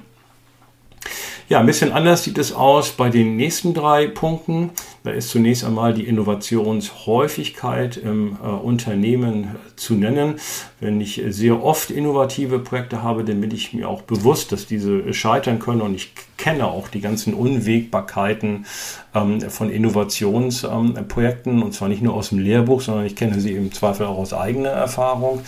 Ja, 1.49 1.61
ein 1.61 1.67
bisschen 1.67 1.93
anders 1.93 2.25
sieht 2.25 2.39
es 2.39 2.53
aus 2.53 2.93
bei 2.93 3.11
den 3.11 3.37
nächsten 3.37 3.75
drei 3.75 4.07
Punkten. 4.07 4.71
Da 5.05 5.11
ist 5.11 5.31
zunächst 5.31 5.65
einmal 5.65 5.95
die 5.95 6.07
Innovationshäufigkeit 6.07 7.97
im 7.97 8.37
äh, 8.43 8.47
Unternehmen 8.47 9.57
zu 9.75 9.95
nennen. 9.95 10.37
Wenn 10.79 11.01
ich 11.01 11.21
sehr 11.29 11.63
oft 11.65 11.91
innovative 11.91 12.61
Projekte 12.61 13.03
habe, 13.03 13.25
dann 13.25 13.41
bin 13.41 13.51
ich 13.51 13.73
mir 13.73 13.89
auch 13.89 14.03
bewusst, 14.03 14.53
dass 14.53 14.67
diese 14.67 15.13
scheitern 15.13 15.59
können. 15.59 15.81
Und 15.81 15.95
ich 15.95 16.13
kenne 16.37 16.67
auch 16.67 16.89
die 16.89 17.01
ganzen 17.01 17.35
Unwägbarkeiten 17.35 18.67
ähm, 19.15 19.41
von 19.41 19.71
Innovationsprojekten 19.71 21.53
ähm, 21.53 21.63
und 21.63 21.73
zwar 21.73 21.89
nicht 21.89 22.03
nur 22.03 22.15
aus 22.15 22.29
dem 22.29 22.39
Lehrbuch, 22.39 22.81
sondern 22.81 23.07
ich 23.07 23.17
kenne 23.17 23.41
sie 23.41 23.53
im 23.53 23.73
Zweifel 23.73 24.07
auch 24.07 24.19
aus 24.19 24.33
eigener 24.33 24.71
Erfahrung. 24.71 25.41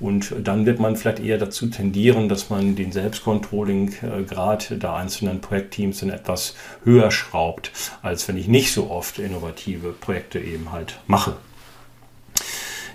Und 0.00 0.34
dann 0.42 0.66
wird 0.66 0.80
man 0.80 0.96
vielleicht 0.96 1.20
eher 1.20 1.38
dazu 1.38 1.68
tendieren, 1.68 2.28
dass 2.28 2.50
man 2.50 2.76
den 2.76 2.92
Selbstcontrolling-Grad 2.92 4.70
äh, 4.70 4.78
der 4.78 4.94
einzelnen 4.94 5.40
Projektteams 5.40 6.00
dann 6.00 6.10
etwas 6.10 6.54
höher 6.84 7.10
schraubt, 7.10 7.72
als 8.02 8.26
wenn 8.28 8.36
ich 8.36 8.48
nicht 8.48 8.72
so 8.72 8.90
oft 8.90 9.01
oft 9.02 9.18
innovative 9.18 9.90
Projekte 9.94 10.38
eben 10.38 10.70
halt 10.70 11.00
mache. 11.08 11.36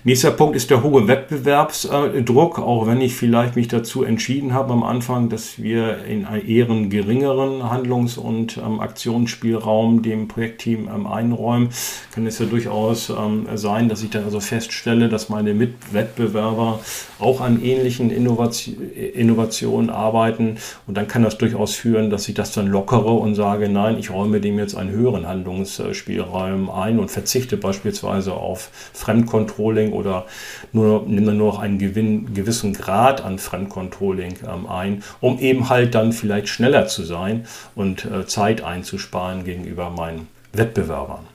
Nächster 0.04 0.30
Punkt 0.30 0.54
ist 0.54 0.70
der 0.70 0.84
hohe 0.84 1.08
Wettbewerbsdruck, 1.08 2.60
auch 2.60 2.86
wenn 2.86 3.00
ich 3.00 3.16
vielleicht 3.16 3.56
mich 3.56 3.66
dazu 3.66 4.04
entschieden 4.04 4.54
habe 4.54 4.72
am 4.72 4.84
Anfang, 4.84 5.28
dass 5.28 5.60
wir 5.60 6.04
in 6.04 6.24
einen 6.24 6.46
eher 6.46 6.66
geringeren 6.66 7.68
Handlungs- 7.68 8.16
und 8.16 8.58
ähm, 8.58 8.78
Aktionsspielraum 8.78 10.02
dem 10.02 10.28
Projektteam 10.28 10.88
ähm, 10.94 11.08
einräumen, 11.08 11.70
kann 12.14 12.26
es 12.28 12.38
ja 12.38 12.46
durchaus 12.46 13.10
ähm, 13.10 13.46
sein, 13.54 13.88
dass 13.88 14.04
ich 14.04 14.10
dann 14.10 14.24
also 14.24 14.38
feststelle, 14.38 15.08
dass 15.08 15.30
meine 15.30 15.52
Mitwettbewerber 15.52 16.78
auch 17.18 17.40
an 17.40 17.60
ähnlichen 17.60 18.10
Innovation, 18.10 18.76
Innovationen 18.92 19.90
arbeiten. 19.90 20.58
Und 20.86 20.96
dann 20.96 21.08
kann 21.08 21.24
das 21.24 21.38
durchaus 21.38 21.74
führen, 21.74 22.10
dass 22.10 22.28
ich 22.28 22.34
das 22.34 22.52
dann 22.52 22.68
lockere 22.68 23.12
und 23.12 23.34
sage, 23.34 23.68
nein, 23.68 23.98
ich 23.98 24.12
räume 24.12 24.40
dem 24.40 24.58
jetzt 24.58 24.76
einen 24.76 24.90
höheren 24.90 25.26
Handlungsspielraum 25.26 26.70
ein 26.70 27.00
und 27.00 27.10
verzichte 27.10 27.56
beispielsweise 27.56 28.34
auf 28.34 28.70
Fremdcontrolling 28.92 29.87
oder 29.92 30.26
nur, 30.72 31.04
nimm 31.06 31.26
dann 31.26 31.36
nur 31.36 31.52
noch 31.52 31.58
einen 31.58 31.78
Gewinn, 31.78 32.34
gewissen 32.34 32.72
Grad 32.72 33.24
an 33.24 33.38
Fremdcontrolling 33.38 34.34
ähm, 34.46 34.66
ein, 34.66 35.02
um 35.20 35.38
eben 35.38 35.68
halt 35.68 35.94
dann 35.94 36.12
vielleicht 36.12 36.48
schneller 36.48 36.86
zu 36.86 37.04
sein 37.04 37.46
und 37.74 38.04
äh, 38.04 38.26
Zeit 38.26 38.62
einzusparen 38.62 39.44
gegenüber 39.44 39.90
meinen 39.90 40.28
Wettbewerbern. 40.52 41.26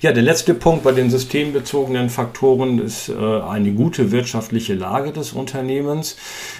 Ja, 0.00 0.12
der 0.12 0.22
letzte 0.22 0.54
Punkt 0.54 0.84
bei 0.84 0.92
den 0.92 1.10
systembezogenen 1.10 2.10
Faktoren 2.10 2.78
ist 2.78 3.08
äh, 3.08 3.14
eine 3.14 3.72
gute 3.72 4.10
wirtschaftliche 4.10 4.74
Lage 4.74 5.12
des 5.12 5.32
Unternehmens. 5.32 6.16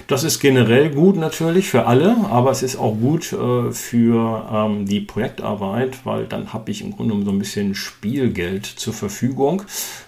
Das 0.07 0.25
ist 0.25 0.41
generell 0.41 0.91
gut 0.91 1.17
natürlich 1.17 1.69
für 1.69 1.87
alle, 1.87 2.17
aber 2.31 2.51
es 2.51 2.63
ist 2.63 2.77
auch 2.77 2.95
gut 2.95 3.33
äh, 3.33 3.73
für 3.73 4.49
ähm, 4.53 4.87
die 4.87 5.01
Projektarbeit, 5.01 6.05
weil 6.05 6.25
dann 6.27 6.53
habe 6.53 6.71
ich 6.71 6.83
im 6.83 6.95
Grunde 6.97 7.25
so 7.25 7.31
ein 7.31 7.39
bisschen 7.39 7.75
Spielgeld 7.75 8.67
zur 8.67 8.93
Verfügung, 8.93 9.63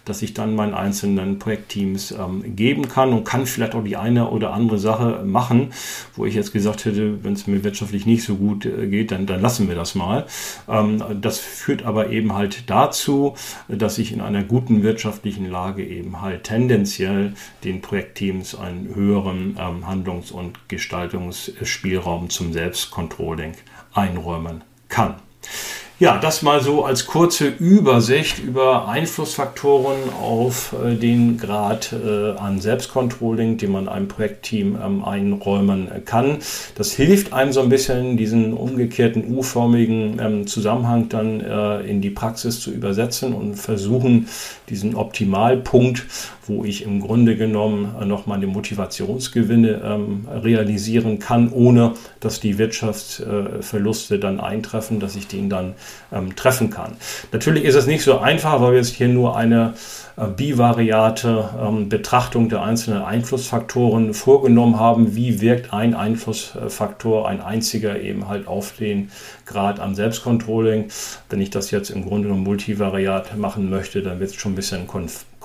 das 0.09 0.23
ich 0.23 0.35
dann 0.35 0.55
meinen 0.55 0.75
einzelnen 0.75 1.39
Projektteams 1.39 2.13
ähm, 2.13 2.57
geben 2.57 2.89
kann 2.89 3.13
und 3.13 3.25
kann 3.25 3.47
vielleicht 3.47 3.75
auch 3.75 3.85
die 3.85 3.97
eine 3.97 4.31
oder 4.31 4.53
andere 4.53 4.79
Sache 4.79 5.23
machen, 5.25 5.73
wo 6.17 6.27
ich 6.27 6.35
jetzt 6.35 6.53
gesagt 6.53 6.85
hätte, 6.85 7.23
wenn 7.25 7.35
es 7.35 7.47
mir 7.47 7.65
wirtschaftlich 7.65 8.07
nicht 8.07 8.25
so 8.25 8.37
gut 8.37 8.67
äh, 8.67 8.87
geht, 8.87 9.11
dann, 9.11 9.27
dann 9.27 9.41
lassen 9.41 9.69
wir 9.69 9.75
das 9.75 9.95
mal. 9.95 10.27
Ähm, 10.69 11.03
das 11.21 11.39
führt 11.39 11.85
aber 11.85 12.11
eben 12.11 12.35
halt 12.35 12.71
dazu, 12.71 13.35
dass 13.69 13.99
ich 13.99 14.13
in 14.13 14.21
einer 14.21 14.43
guten 14.43 14.83
wirtschaftlichen 14.83 15.51
Lage 15.51 15.85
eben 15.85 16.21
halt 16.21 16.45
tendenziell 16.45 17.35
den 17.65 17.81
Projektteams 17.81 18.55
einen 18.55 18.95
höheren 18.95 19.57
ähm, 19.59 19.87
Handlungs- 19.87 20.31
und 20.31 20.69
Gestaltungsspielraum 20.69 22.31
zum 22.31 22.53
Selbstcontrolling 22.53 23.53
einräumen 23.93 24.63
kann. 24.89 25.17
Ja, 26.01 26.16
das 26.16 26.42
mal 26.42 26.61
so 26.61 26.84
als 26.84 27.07
kurze 27.07 27.49
Übersicht 27.49 28.38
über 28.38 28.86
Einflussfaktoren 28.86 29.96
auf 30.22 30.72
äh, 30.72 30.94
den 30.94 31.38
Grad 31.38 31.92
äh, 31.92 32.38
an 32.38 32.61
Selbstcontrolling, 32.61 33.57
den 33.57 33.72
man 33.72 33.88
einem 33.88 34.07
Projektteam 34.07 34.78
ähm, 34.80 35.05
einräumen 35.05 35.90
kann. 36.05 36.38
Das 36.76 36.92
hilft 36.92 37.32
einem 37.32 37.53
so 37.53 37.62
ein 37.62 37.68
bisschen, 37.68 38.16
diesen 38.16 38.53
umgekehrten 38.53 39.24
U-förmigen 39.24 40.20
ähm, 40.20 40.46
Zusammenhang 40.46 41.09
dann 41.09 41.40
äh, 41.40 41.80
in 41.80 42.01
die 42.01 42.11
Praxis 42.11 42.61
zu 42.61 42.70
übersetzen 42.70 43.34
und 43.34 43.57
versuchen, 43.57 44.28
diesen 44.68 44.94
Optimalpunkt, 44.94 46.07
wo 46.46 46.64
ich 46.64 46.84
im 46.84 47.01
Grunde 47.01 47.36
genommen 47.36 47.96
äh, 48.01 48.05
noch 48.05 48.26
meine 48.26 48.46
Motivationsgewinne 48.46 49.82
ähm, 49.84 50.28
realisieren 50.32 51.18
kann, 51.18 51.51
ohne 51.53 51.94
dass 52.20 52.38
die 52.38 52.57
Wirtschaftsverluste 52.57 54.20
dann 54.20 54.38
eintreffen, 54.38 55.01
dass 55.01 55.16
ich 55.16 55.26
den 55.26 55.51
dann 55.51 55.74
ähm, 56.12 56.36
treffen 56.36 56.70
kann. 56.70 56.97
Natürlich 57.32 57.64
ist 57.64 57.74
es 57.74 57.86
nicht 57.86 58.03
so 58.03 58.18
einfach, 58.18 58.61
weil 58.61 58.72
wir 58.72 58.78
jetzt 58.78 58.95
hier 58.95 59.09
nur 59.09 59.36
eine 59.36 59.74
äh, 60.16 60.26
bivariate 60.26 61.51
ähm, 61.61 61.89
Betrachtung 61.89 62.49
der 62.49 62.62
einzelnen 62.62 63.03
Einflussfaktoren 63.03 64.14
vorgenommen 64.14 64.78
haben. 64.78 65.14
Wie 65.14 65.41
wirkt 65.41 65.72
ein 65.72 65.95
Einflussfaktor, 65.95 67.28
ein 67.28 67.41
einziger 67.41 68.01
eben 68.01 68.28
halt 68.28 68.49
auf 68.49 68.72
den 68.78 69.11
Grad 69.47 69.80
an 69.80 69.95
Selbstcontrolling? 69.95 70.89
Wenn 71.30 71.41
ich 71.41 71.51
das 71.51 71.70
jetzt 71.70 71.91
im 71.91 72.05
Grunde 72.05 72.28
genommen 72.28 72.45
multivariat 72.45 73.36
machen 73.36 73.70
möchte, 73.70 74.03
dann 74.03 74.18
wird 74.18 74.30
es 74.30 74.36
schon 74.36 74.53
ein 74.53 74.57
bisschen 74.57 74.89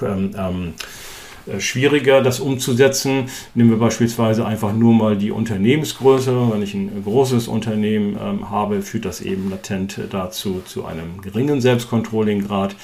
ähm, 0.02 0.32
ähm, 0.38 0.68
äh, 0.68 1.23
schwieriger, 1.60 2.22
das 2.22 2.40
umzusetzen. 2.40 3.26
Nehmen 3.56 3.72
wir 3.72 3.80
beispielsweise 3.80 4.46
einfach 4.46 4.74
nur 4.74 4.94
mal 4.94 5.18
die 5.18 5.32
Unternehmensgröße. 5.32 6.52
Wenn 6.52 6.62
ich 6.62 6.74
ein 6.74 7.04
großes 7.04 7.48
Unternehmen 7.48 8.18
ähm, 8.22 8.50
habe, 8.50 8.82
führt 8.82 9.06
das 9.06 9.22
eben 9.22 9.50
latent 9.50 10.00
dazu 10.12 10.62
zu 10.66 10.86
einem 10.86 11.22
geringen 11.22 11.62
Selbstcontrolling-Grad. 11.62 12.76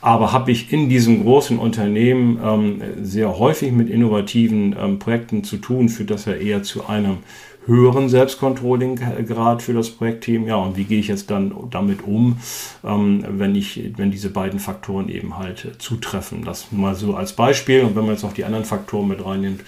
Aber 0.00 0.32
habe 0.32 0.52
ich 0.52 0.70
in 0.70 0.90
diesem 0.90 1.22
großen 1.22 1.58
Unternehmen 1.58 2.38
ähm, 2.44 2.82
sehr 3.02 3.38
häufig 3.38 3.72
mit 3.72 3.88
innovativen 3.88 4.76
ähm, 4.78 4.98
Projekten 4.98 5.44
zu 5.44 5.56
tun, 5.56 5.88
führt 5.88 6.10
das 6.10 6.26
ja 6.26 6.34
eher 6.34 6.62
zu 6.62 6.86
einem 6.86 7.18
höheren 7.66 8.08
Selbstcontrolling-Grad 8.08 9.62
für 9.62 9.72
das 9.72 9.90
Projektteam. 9.90 10.46
Ja, 10.46 10.56
und 10.56 10.76
wie 10.76 10.84
gehe 10.84 11.00
ich 11.00 11.08
jetzt 11.08 11.30
dann 11.30 11.54
damit 11.70 12.06
um, 12.06 12.38
ähm, 12.84 13.24
wenn, 13.28 13.54
ich, 13.54 13.92
wenn 13.96 14.10
diese 14.10 14.30
beiden 14.30 14.60
Faktoren 14.60 15.08
eben 15.08 15.38
halt 15.38 15.76
zutreffen? 15.78 16.44
Das 16.44 16.72
mal 16.72 16.94
so 16.94 17.14
als 17.14 17.32
Beispiel. 17.32 17.82
Und 17.82 17.96
wenn 17.96 18.04
man 18.04 18.12
jetzt 18.12 18.22
noch 18.22 18.34
die 18.34 18.44
anderen 18.44 18.64
Faktoren 18.64 19.08
mit 19.08 19.24
reinnimmt, 19.24 19.62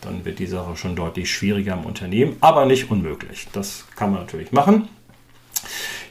dann 0.00 0.24
wird 0.24 0.38
die 0.38 0.46
Sache 0.46 0.76
schon 0.76 0.96
deutlich 0.96 1.30
schwieriger 1.30 1.74
im 1.74 1.84
Unternehmen, 1.84 2.36
aber 2.40 2.66
nicht 2.66 2.90
unmöglich. 2.90 3.48
Das 3.52 3.86
kann 3.96 4.10
man 4.12 4.20
natürlich 4.20 4.52
machen. 4.52 4.88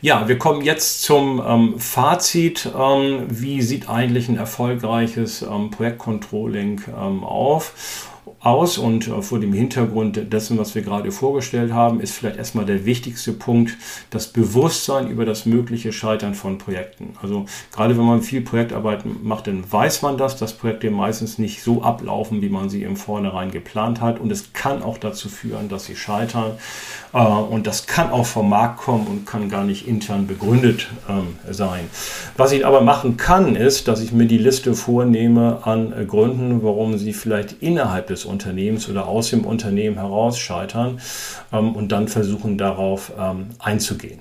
Ja, 0.03 0.27
wir 0.27 0.39
kommen 0.39 0.61
jetzt 0.61 1.03
zum 1.03 1.41
ähm, 1.45 1.79
Fazit. 1.79 2.69
Ähm, 2.75 3.25
wie 3.29 3.61
sieht 3.61 3.87
eigentlich 3.87 4.29
ein 4.29 4.37
erfolgreiches 4.37 5.43
ähm, 5.43 5.69
Projektcontrolling 5.69 6.81
ähm, 6.87 7.23
auf? 7.23 8.09
Aus 8.43 8.77
und 8.77 9.07
äh, 9.07 9.21
vor 9.21 9.39
dem 9.39 9.53
Hintergrund 9.53 10.33
dessen, 10.33 10.57
was 10.57 10.73
wir 10.73 10.81
gerade 10.81 11.11
vorgestellt 11.11 11.71
haben, 11.73 11.99
ist 11.99 12.13
vielleicht 12.13 12.37
erstmal 12.37 12.65
der 12.65 12.85
wichtigste 12.85 13.33
Punkt 13.33 13.77
das 14.09 14.27
Bewusstsein 14.27 15.07
über 15.07 15.25
das 15.25 15.45
mögliche 15.45 15.93
Scheitern 15.93 16.33
von 16.33 16.57
Projekten. 16.57 17.13
Also 17.21 17.45
gerade 17.71 17.97
wenn 17.97 18.05
man 18.05 18.21
viel 18.21 18.41
Projektarbeit 18.41 19.03
macht, 19.23 19.47
dann 19.47 19.63
weiß 19.71 20.01
man 20.01 20.17
das, 20.17 20.37
dass 20.37 20.53
Projekte 20.53 20.89
meistens 20.89 21.37
nicht 21.37 21.61
so 21.61 21.83
ablaufen, 21.83 22.41
wie 22.41 22.49
man 22.49 22.69
sie 22.69 22.83
im 22.83 22.95
Vornherein 22.95 23.51
geplant 23.51 24.01
hat 24.01 24.19
und 24.19 24.31
es 24.31 24.53
kann 24.53 24.81
auch 24.81 24.97
dazu 24.97 25.29
führen, 25.29 25.69
dass 25.69 25.85
sie 25.85 25.95
scheitern 25.95 26.53
äh, 27.13 27.19
und 27.19 27.67
das 27.67 27.85
kann 27.85 28.09
auch 28.09 28.25
vom 28.25 28.49
Markt 28.49 28.77
kommen 28.77 29.05
und 29.05 29.27
kann 29.27 29.49
gar 29.49 29.63
nicht 29.63 29.87
intern 29.87 30.25
begründet 30.25 30.87
ähm, 31.07 31.35
sein. 31.49 31.89
Was 32.37 32.51
ich 32.53 32.65
aber 32.65 32.81
machen 32.81 33.17
kann, 33.17 33.55
ist, 33.55 33.87
dass 33.87 34.01
ich 34.01 34.11
mir 34.11 34.25
die 34.25 34.39
Liste 34.39 34.73
vornehme 34.73 35.59
an 35.63 35.93
äh, 35.93 36.05
Gründen, 36.05 36.63
warum 36.63 36.97
sie 36.97 37.13
vielleicht 37.13 37.61
innerhalb 37.61 38.07
des 38.07 38.25
Unternehmens 38.31 38.89
oder 38.89 39.07
aus 39.07 39.29
dem 39.29 39.45
Unternehmen 39.45 39.97
heraus 39.97 40.39
scheitern 40.39 40.99
ähm, 41.53 41.75
und 41.75 41.91
dann 41.91 42.07
versuchen 42.07 42.57
darauf 42.57 43.11
ähm, 43.19 43.49
einzugehen. 43.59 44.19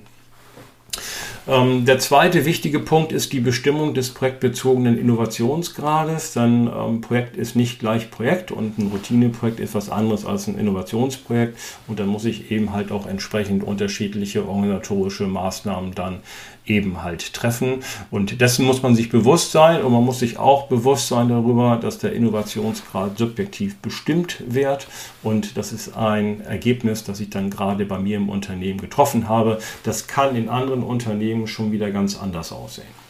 Ähm, 1.47 1.85
der 1.85 1.97
zweite 1.97 2.45
wichtige 2.45 2.79
Punkt 2.79 3.11
ist 3.11 3.33
die 3.33 3.39
Bestimmung 3.39 3.95
des 3.95 4.13
projektbezogenen 4.13 4.97
Innovationsgrades. 4.97 6.33
Denn 6.33 6.69
ähm, 6.73 7.01
Projekt 7.01 7.35
ist 7.35 7.55
nicht 7.55 7.79
gleich 7.79 8.11
Projekt 8.11 8.51
und 8.51 8.77
ein 8.77 8.87
Routineprojekt 8.87 9.59
ist 9.59 9.73
was 9.73 9.89
anderes 9.89 10.25
als 10.25 10.47
ein 10.47 10.57
Innovationsprojekt. 10.57 11.57
Und 11.87 11.99
dann 11.99 12.07
muss 12.07 12.25
ich 12.25 12.51
eben 12.51 12.73
halt 12.73 12.91
auch 12.91 13.07
entsprechend 13.07 13.63
unterschiedliche 13.63 14.47
organisatorische 14.47 15.25
Maßnahmen 15.25 15.95
dann 15.95 16.19
eben 16.65 17.03
halt 17.03 17.33
treffen. 17.33 17.83
Und 18.09 18.41
dessen 18.41 18.65
muss 18.65 18.81
man 18.81 18.95
sich 18.95 19.09
bewusst 19.09 19.51
sein 19.51 19.81
und 19.81 19.91
man 19.91 20.03
muss 20.03 20.19
sich 20.19 20.37
auch 20.37 20.67
bewusst 20.67 21.07
sein 21.07 21.29
darüber, 21.29 21.77
dass 21.77 21.97
der 21.97 22.13
Innovationsgrad 22.13 23.17
subjektiv 23.17 23.77
bestimmt 23.77 24.43
wird. 24.47 24.87
Und 25.23 25.57
das 25.57 25.73
ist 25.73 25.95
ein 25.95 26.41
Ergebnis, 26.41 27.03
das 27.03 27.19
ich 27.19 27.29
dann 27.29 27.49
gerade 27.49 27.85
bei 27.85 27.99
mir 27.99 28.17
im 28.17 28.29
Unternehmen 28.29 28.79
getroffen 28.79 29.27
habe. 29.27 29.59
Das 29.83 30.07
kann 30.07 30.35
in 30.35 30.49
anderen 30.49 30.83
Unternehmen 30.83 31.47
schon 31.47 31.71
wieder 31.71 31.91
ganz 31.91 32.17
anders 32.17 32.51
aussehen. 32.51 33.01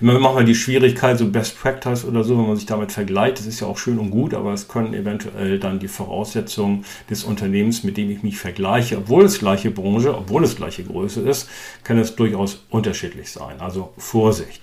Immer 0.00 0.18
machen 0.18 0.38
wir 0.38 0.44
die 0.44 0.54
Schwierigkeit, 0.54 1.18
so 1.18 1.28
Best 1.28 1.60
Practice 1.60 2.06
oder 2.06 2.24
so, 2.24 2.38
wenn 2.38 2.46
man 2.46 2.56
sich 2.56 2.64
damit 2.64 2.90
vergleicht, 2.90 3.38
das 3.38 3.46
ist 3.46 3.60
ja 3.60 3.66
auch 3.66 3.76
schön 3.76 3.98
und 3.98 4.10
gut, 4.10 4.32
aber 4.32 4.54
es 4.54 4.66
können 4.66 4.94
eventuell 4.94 5.58
dann 5.58 5.78
die 5.78 5.88
Voraussetzungen 5.88 6.86
des 7.10 7.24
Unternehmens, 7.24 7.84
mit 7.84 7.98
dem 7.98 8.10
ich 8.10 8.22
mich 8.22 8.38
vergleiche, 8.38 8.96
obwohl 8.96 9.24
es 9.24 9.38
gleiche 9.38 9.70
Branche, 9.70 10.16
obwohl 10.16 10.44
es 10.44 10.56
gleiche 10.56 10.84
Größe 10.84 11.20
ist, 11.20 11.50
kann 11.84 11.98
es 11.98 12.16
durchaus 12.16 12.64
unterschiedlich 12.70 13.30
sein. 13.30 13.60
Also 13.60 13.92
Vorsicht. 13.98 14.62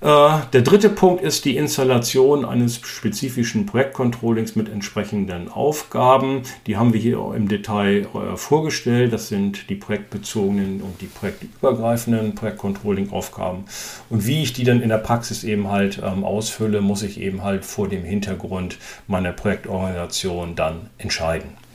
Äh, 0.00 0.38
der 0.52 0.62
dritte 0.62 0.90
Punkt 0.90 1.22
ist 1.22 1.44
die 1.44 1.56
Installation 1.56 2.44
eines 2.44 2.76
spezifischen 2.76 3.66
Projektcontrollings 3.66 4.54
mit 4.54 4.68
entsprechenden 4.68 5.48
Aufgaben. 5.48 6.42
Die 6.68 6.76
haben 6.76 6.92
wir 6.92 7.00
hier 7.00 7.34
im 7.34 7.48
Detail 7.48 8.06
äh, 8.14 8.36
vorgestellt. 8.36 9.12
Das 9.12 9.28
sind 9.28 9.68
die 9.68 9.74
projektbezogenen 9.74 10.82
und 10.82 11.00
die 11.00 11.06
projektübergreifenden 11.06 12.36
Projektcontrolling-Aufgaben. 12.36 13.64
Und 14.08 14.26
wie 14.26 14.42
ich 14.42 14.52
die 14.52 14.64
dann 14.64 14.82
in 14.82 14.88
der 14.88 14.98
Praxis 14.98 15.42
eben 15.42 15.68
halt 15.68 16.00
ähm, 16.04 16.22
ausfülle, 16.22 16.80
muss 16.80 17.02
ich 17.02 17.20
eben 17.20 17.42
halt 17.42 17.64
vor 17.64 17.88
dem 17.88 18.04
Hintergrund 18.04 18.78
meiner 19.08 19.32
Projektorganisation 19.32 20.54
dann 20.54 20.90
entscheiden. 20.98 21.67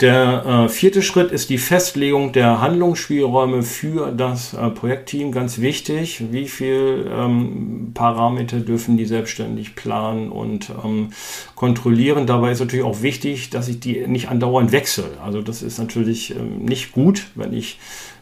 Der 0.00 0.46
äh, 0.46 0.68
vierte 0.70 1.02
Schritt 1.02 1.30
ist 1.30 1.50
die 1.50 1.58
Festlegung 1.58 2.32
der 2.32 2.62
Handlungsspielräume 2.62 3.62
für 3.62 4.12
das 4.12 4.54
äh, 4.54 4.70
Projektteam. 4.70 5.30
Ganz 5.30 5.58
wichtig, 5.58 6.22
wie 6.32 6.48
viele 6.48 7.04
ähm, 7.04 7.90
Parameter 7.92 8.60
dürfen 8.60 8.96
die 8.96 9.04
selbstständig 9.04 9.74
planen 9.74 10.32
und 10.32 10.72
ähm, 10.82 11.10
kontrollieren. 11.54 12.26
Dabei 12.26 12.52
ist 12.52 12.60
natürlich 12.60 12.84
auch 12.84 13.02
wichtig, 13.02 13.50
dass 13.50 13.68
ich 13.68 13.78
die 13.80 14.06
nicht 14.06 14.30
andauernd 14.30 14.72
wechsle. 14.72 15.04
Also 15.22 15.42
das 15.42 15.60
ist 15.60 15.78
natürlich 15.78 16.34
ähm, 16.34 16.64
nicht 16.64 16.92
gut, 16.92 17.26
wenn 17.34 17.52
ich 17.52 17.78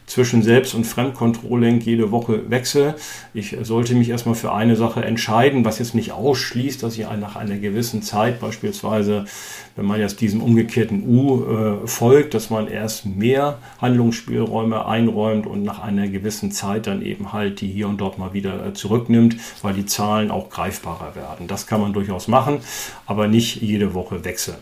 zwischen 0.09 0.41
Selbst- 0.41 0.73
und 0.73 0.85
Fremdcontrolling 0.85 1.79
jede 1.81 2.11
Woche 2.11 2.49
wechsle. 2.49 2.95
Ich 3.33 3.55
sollte 3.61 3.93
mich 3.93 4.09
erstmal 4.09 4.35
für 4.35 4.51
eine 4.51 4.75
Sache 4.75 5.05
entscheiden, 5.05 5.63
was 5.63 5.79
jetzt 5.79 5.95
nicht 5.95 6.11
ausschließt, 6.11 6.81
dass 6.81 6.97
ich 6.97 7.05
nach 7.19 7.35
einer 7.35 7.57
gewissen 7.57 8.01
Zeit 8.01 8.39
beispielsweise, 8.39 9.25
wenn 9.75 9.85
man 9.85 9.99
jetzt 9.99 10.19
diesem 10.19 10.41
umgekehrten 10.41 11.03
U 11.07 11.43
äh, 11.45 11.87
folgt, 11.87 12.33
dass 12.33 12.49
man 12.49 12.67
erst 12.67 13.05
mehr 13.05 13.59
Handlungsspielräume 13.79 14.85
einräumt 14.85 15.45
und 15.45 15.63
nach 15.63 15.79
einer 15.79 16.07
gewissen 16.07 16.51
Zeit 16.51 16.87
dann 16.87 17.03
eben 17.03 17.31
halt 17.31 17.61
die 17.61 17.67
hier 17.67 17.87
und 17.87 18.01
dort 18.01 18.17
mal 18.17 18.33
wieder 18.33 18.65
äh, 18.65 18.73
zurücknimmt, 18.73 19.37
weil 19.61 19.75
die 19.75 19.85
Zahlen 19.85 20.31
auch 20.31 20.49
greifbarer 20.49 21.15
werden. 21.15 21.47
Das 21.47 21.67
kann 21.67 21.81
man 21.81 21.93
durchaus 21.93 22.27
machen, 22.27 22.61
aber 23.05 23.27
nicht 23.27 23.61
jede 23.61 23.93
Woche 23.93 24.25
wechseln. 24.25 24.57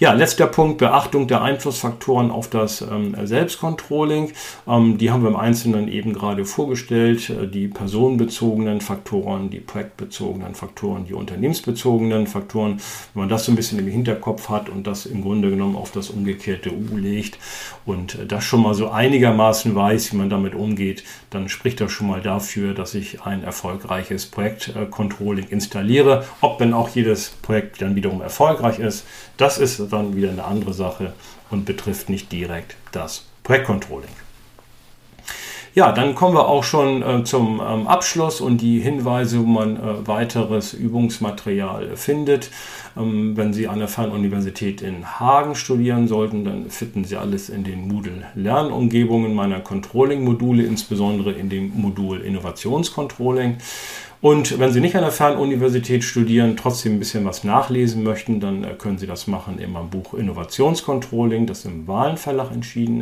Ja, 0.00 0.12
letzter 0.12 0.46
Punkt, 0.46 0.78
Beachtung 0.78 1.28
der 1.28 1.42
Einflussfaktoren 1.42 2.30
auf 2.30 2.50
das 2.50 2.82
ähm, 2.82 3.14
Selbstcontrolling. 3.24 4.32
Ähm, 4.66 4.98
die 4.98 5.10
haben 5.10 5.22
wir 5.22 5.30
im 5.30 5.36
Einzelnen 5.36 5.88
eben 5.88 6.12
gerade 6.12 6.44
vorgestellt. 6.44 7.30
Äh, 7.30 7.46
die 7.46 7.68
personenbezogenen 7.68 8.80
Faktoren, 8.80 9.50
die 9.50 9.60
projektbezogenen 9.60 10.54
Faktoren, 10.54 11.06
die 11.06 11.14
unternehmensbezogenen 11.14 12.26
Faktoren. 12.26 12.80
Wenn 13.14 13.22
man 13.22 13.28
das 13.28 13.44
so 13.44 13.52
ein 13.52 13.56
bisschen 13.56 13.78
im 13.78 13.86
Hinterkopf 13.86 14.48
hat 14.48 14.68
und 14.68 14.86
das 14.86 15.06
im 15.06 15.22
Grunde 15.22 15.50
genommen 15.50 15.76
auf 15.76 15.92
das 15.92 16.10
umgekehrte 16.10 16.70
U 16.72 16.96
legt 16.96 17.38
und 17.86 18.16
äh, 18.16 18.26
das 18.26 18.44
schon 18.44 18.62
mal 18.62 18.74
so 18.74 18.90
einigermaßen 18.90 19.74
weiß, 19.74 20.12
wie 20.12 20.16
man 20.16 20.28
damit 20.28 20.54
umgeht, 20.54 21.04
dann 21.30 21.48
spricht 21.48 21.80
das 21.80 21.92
schon 21.92 22.08
mal 22.08 22.20
dafür, 22.20 22.74
dass 22.74 22.94
ich 22.94 23.22
ein 23.22 23.44
erfolgreiches 23.44 24.26
Projektcontrolling 24.26 25.48
installiere. 25.48 26.24
Ob 26.40 26.58
denn 26.58 26.74
auch 26.74 26.88
jedes 26.88 27.30
Projekt 27.42 27.80
dann 27.80 27.94
wiederum 27.94 28.20
erfolgreich 28.20 28.78
ist, 28.78 29.06
das 29.36 29.53
ist 29.58 29.80
dann 29.90 30.16
wieder 30.16 30.30
eine 30.30 30.44
andere 30.44 30.74
Sache 30.74 31.12
und 31.50 31.64
betrifft 31.64 32.08
nicht 32.08 32.32
direkt 32.32 32.76
das 32.92 33.26
Projektcontrolling. 33.42 34.10
Ja, 35.74 35.90
dann 35.90 36.14
kommen 36.14 36.36
wir 36.36 36.46
auch 36.46 36.62
schon 36.62 37.02
äh, 37.02 37.24
zum 37.24 37.60
ähm, 37.60 37.88
Abschluss 37.88 38.40
und 38.40 38.58
die 38.58 38.78
Hinweise, 38.78 39.40
wo 39.40 39.42
man 39.42 39.76
äh, 39.76 40.06
weiteres 40.06 40.72
Übungsmaterial 40.72 41.96
findet. 41.96 42.52
Ähm, 42.96 43.36
wenn 43.36 43.52
Sie 43.52 43.66
an 43.66 43.80
der 43.80 43.88
Fernuniversität 43.88 44.82
in 44.82 45.18
Hagen 45.18 45.56
studieren 45.56 46.06
sollten, 46.06 46.44
dann 46.44 46.70
finden 46.70 47.02
Sie 47.02 47.16
alles 47.16 47.48
in 47.48 47.64
den 47.64 47.88
Moodle-Lernumgebungen 47.88 49.34
meiner 49.34 49.58
Controlling-Module, 49.58 50.62
insbesondere 50.62 51.32
in 51.32 51.48
dem 51.48 51.72
Modul 51.74 52.20
Innovationscontrolling. 52.20 53.56
Und 54.24 54.58
wenn 54.58 54.72
Sie 54.72 54.80
nicht 54.80 54.96
an 54.96 55.02
der 55.02 55.12
Fernuniversität 55.12 56.02
studieren, 56.02 56.56
trotzdem 56.56 56.94
ein 56.94 56.98
bisschen 56.98 57.26
was 57.26 57.44
nachlesen 57.44 58.02
möchten, 58.02 58.40
dann 58.40 58.64
äh, 58.64 58.68
können 58.68 58.96
Sie 58.96 59.06
das 59.06 59.26
machen 59.26 59.58
in 59.58 59.72
meinem 59.72 59.90
Buch 59.90 60.14
Innovationscontrolling, 60.14 61.44
das 61.46 61.66
im 61.66 61.86
Wahlenverlag 61.86 62.48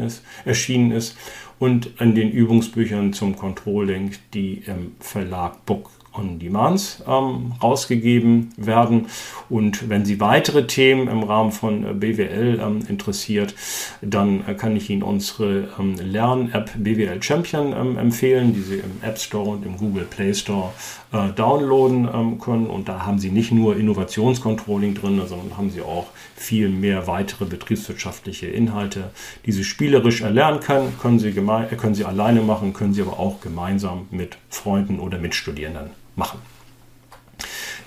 ist, 0.05 0.25
erschienen 0.45 0.91
ist, 0.91 1.17
und 1.61 1.91
in 2.01 2.17
den 2.17 2.33
Übungsbüchern 2.33 3.13
zum 3.13 3.37
Controlling, 3.37 4.11
die 4.35 4.65
im 4.67 4.97
Verlag 4.99 5.65
Book 5.65 5.91
on 6.13 6.39
Demands 6.39 7.03
ähm, 7.07 7.53
rausgegeben 7.63 8.51
werden. 8.57 9.07
Und 9.49 9.89
wenn 9.89 10.05
Sie 10.05 10.21
weitere 10.21 10.67
Themen 10.67 11.09
im 11.09 11.23
Rahmen 11.23 11.53
von 11.53 11.85
äh, 11.85 11.93
BWL 11.95 12.61
ähm, 12.61 12.81
interessiert, 12.89 13.55
dann 14.01 14.45
äh, 14.47 14.55
kann 14.55 14.77
ich 14.77 14.91
Ihnen 14.91 15.03
unsere 15.03 15.69
ähm, 15.79 15.95
Lern-App 15.95 16.73
BWL 16.77 17.23
Champion 17.23 17.73
ähm, 17.73 17.97
empfehlen, 17.97 18.55
die 18.55 18.63
Sie 18.63 18.77
im 18.77 19.01
App 19.03 19.19
Store 19.19 19.51
und 19.51 19.65
im 19.65 19.77
Google 19.77 20.05
Play 20.05 20.35
Store 20.35 20.73
äh, 21.13 21.31
downloaden 21.33 22.09
ähm, 22.13 22.39
können. 22.41 22.67
Und 22.67 22.89
da 22.89 23.05
haben 23.07 23.19
Sie 23.19 23.31
nicht 23.31 23.53
nur 23.53 23.77
Innovationscontrolling 23.77 24.95
drin, 24.95 25.21
sondern 25.27 25.57
haben 25.57 25.71
Sie 25.71 25.83
auch 25.83 26.07
viel 26.35 26.69
mehr 26.69 27.07
weitere 27.07 27.45
betriebswirtschaftliche 27.45 28.47
Inhalte, 28.47 29.11
die 29.47 29.53
Sie 29.53 29.65
spielerisch 29.65 30.23
erlernen 30.23 30.61
können. 30.61 30.95
Können 31.01 31.19
Sie, 31.19 31.33
können 31.33 31.95
Sie 31.95 32.05
alleine 32.05 32.41
machen, 32.41 32.73
können 32.73 32.95
Sie 32.95 33.03
aber 33.03 33.19
auch 33.19 33.41
gemeinsam 33.41 34.07
mit 34.11 34.39
Freunden 34.51 35.01
oder 35.01 35.19
Mitstudierenden 35.19 35.91
machen. 36.17 36.39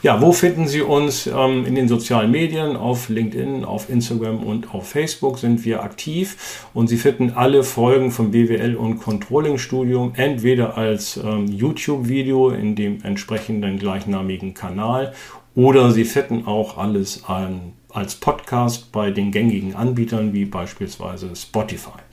Ja, 0.05 0.21
wo 0.21 0.33
finden 0.33 0.67
Sie 0.67 0.83
uns? 0.83 1.25
Ähm, 1.25 1.65
in 1.65 1.73
den 1.73 1.87
sozialen 1.87 2.29
Medien, 2.29 2.75
auf 2.75 3.09
LinkedIn, 3.09 3.65
auf 3.65 3.89
Instagram 3.89 4.43
und 4.43 4.71
auf 4.71 4.87
Facebook 4.87 5.39
sind 5.39 5.65
wir 5.65 5.81
aktiv 5.81 6.67
und 6.75 6.85
Sie 6.89 6.97
finden 6.97 7.31
alle 7.31 7.63
Folgen 7.63 8.11
vom 8.11 8.29
BWL 8.29 8.75
und 8.75 8.99
Controlling 8.99 9.57
Studium 9.57 10.13
entweder 10.15 10.77
als 10.77 11.17
ähm, 11.17 11.47
YouTube-Video 11.47 12.51
in 12.51 12.75
dem 12.75 13.01
entsprechenden 13.01 13.79
gleichnamigen 13.79 14.53
Kanal 14.53 15.15
oder 15.55 15.89
Sie 15.89 16.05
finden 16.05 16.45
auch 16.45 16.77
alles 16.77 17.23
an, 17.25 17.73
als 17.89 18.13
Podcast 18.13 18.91
bei 18.91 19.09
den 19.09 19.31
gängigen 19.31 19.73
Anbietern 19.73 20.33
wie 20.33 20.45
beispielsweise 20.45 21.35
Spotify. 21.35 22.04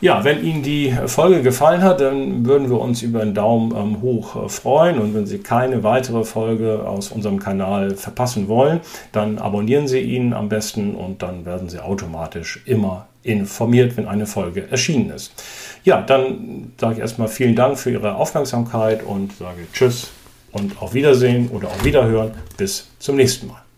Ja, 0.00 0.24
wenn 0.24 0.42
Ihnen 0.42 0.62
die 0.62 0.94
Folge 1.06 1.42
gefallen 1.42 1.82
hat, 1.82 2.00
dann 2.00 2.46
würden 2.46 2.70
wir 2.70 2.80
uns 2.80 3.02
über 3.02 3.20
einen 3.20 3.34
Daumen 3.34 3.74
ähm, 3.76 4.00
hoch 4.00 4.44
äh, 4.44 4.48
freuen. 4.48 4.98
Und 4.98 5.14
wenn 5.14 5.26
Sie 5.26 5.38
keine 5.38 5.82
weitere 5.82 6.24
Folge 6.24 6.88
aus 6.88 7.10
unserem 7.10 7.38
Kanal 7.38 7.94
verpassen 7.96 8.48
wollen, 8.48 8.80
dann 9.12 9.38
abonnieren 9.38 9.88
Sie 9.88 10.00
ihn 10.00 10.32
am 10.32 10.48
besten 10.48 10.94
und 10.94 11.22
dann 11.22 11.44
werden 11.44 11.68
Sie 11.68 11.80
automatisch 11.80 12.62
immer 12.64 13.08
informiert, 13.22 13.98
wenn 13.98 14.08
eine 14.08 14.24
Folge 14.24 14.70
erschienen 14.70 15.10
ist. 15.10 15.32
Ja, 15.84 16.00
dann 16.00 16.72
sage 16.80 16.94
ich 16.94 17.00
erstmal 17.00 17.28
vielen 17.28 17.54
Dank 17.54 17.78
für 17.78 17.90
Ihre 17.90 18.14
Aufmerksamkeit 18.14 19.02
und 19.02 19.36
sage 19.36 19.66
Tschüss 19.72 20.10
und 20.52 20.80
auf 20.80 20.94
Wiedersehen 20.94 21.50
oder 21.50 21.68
auf 21.68 21.84
Wiederhören. 21.84 22.32
Bis 22.56 22.88
zum 22.98 23.16
nächsten 23.16 23.48
Mal. 23.48 23.69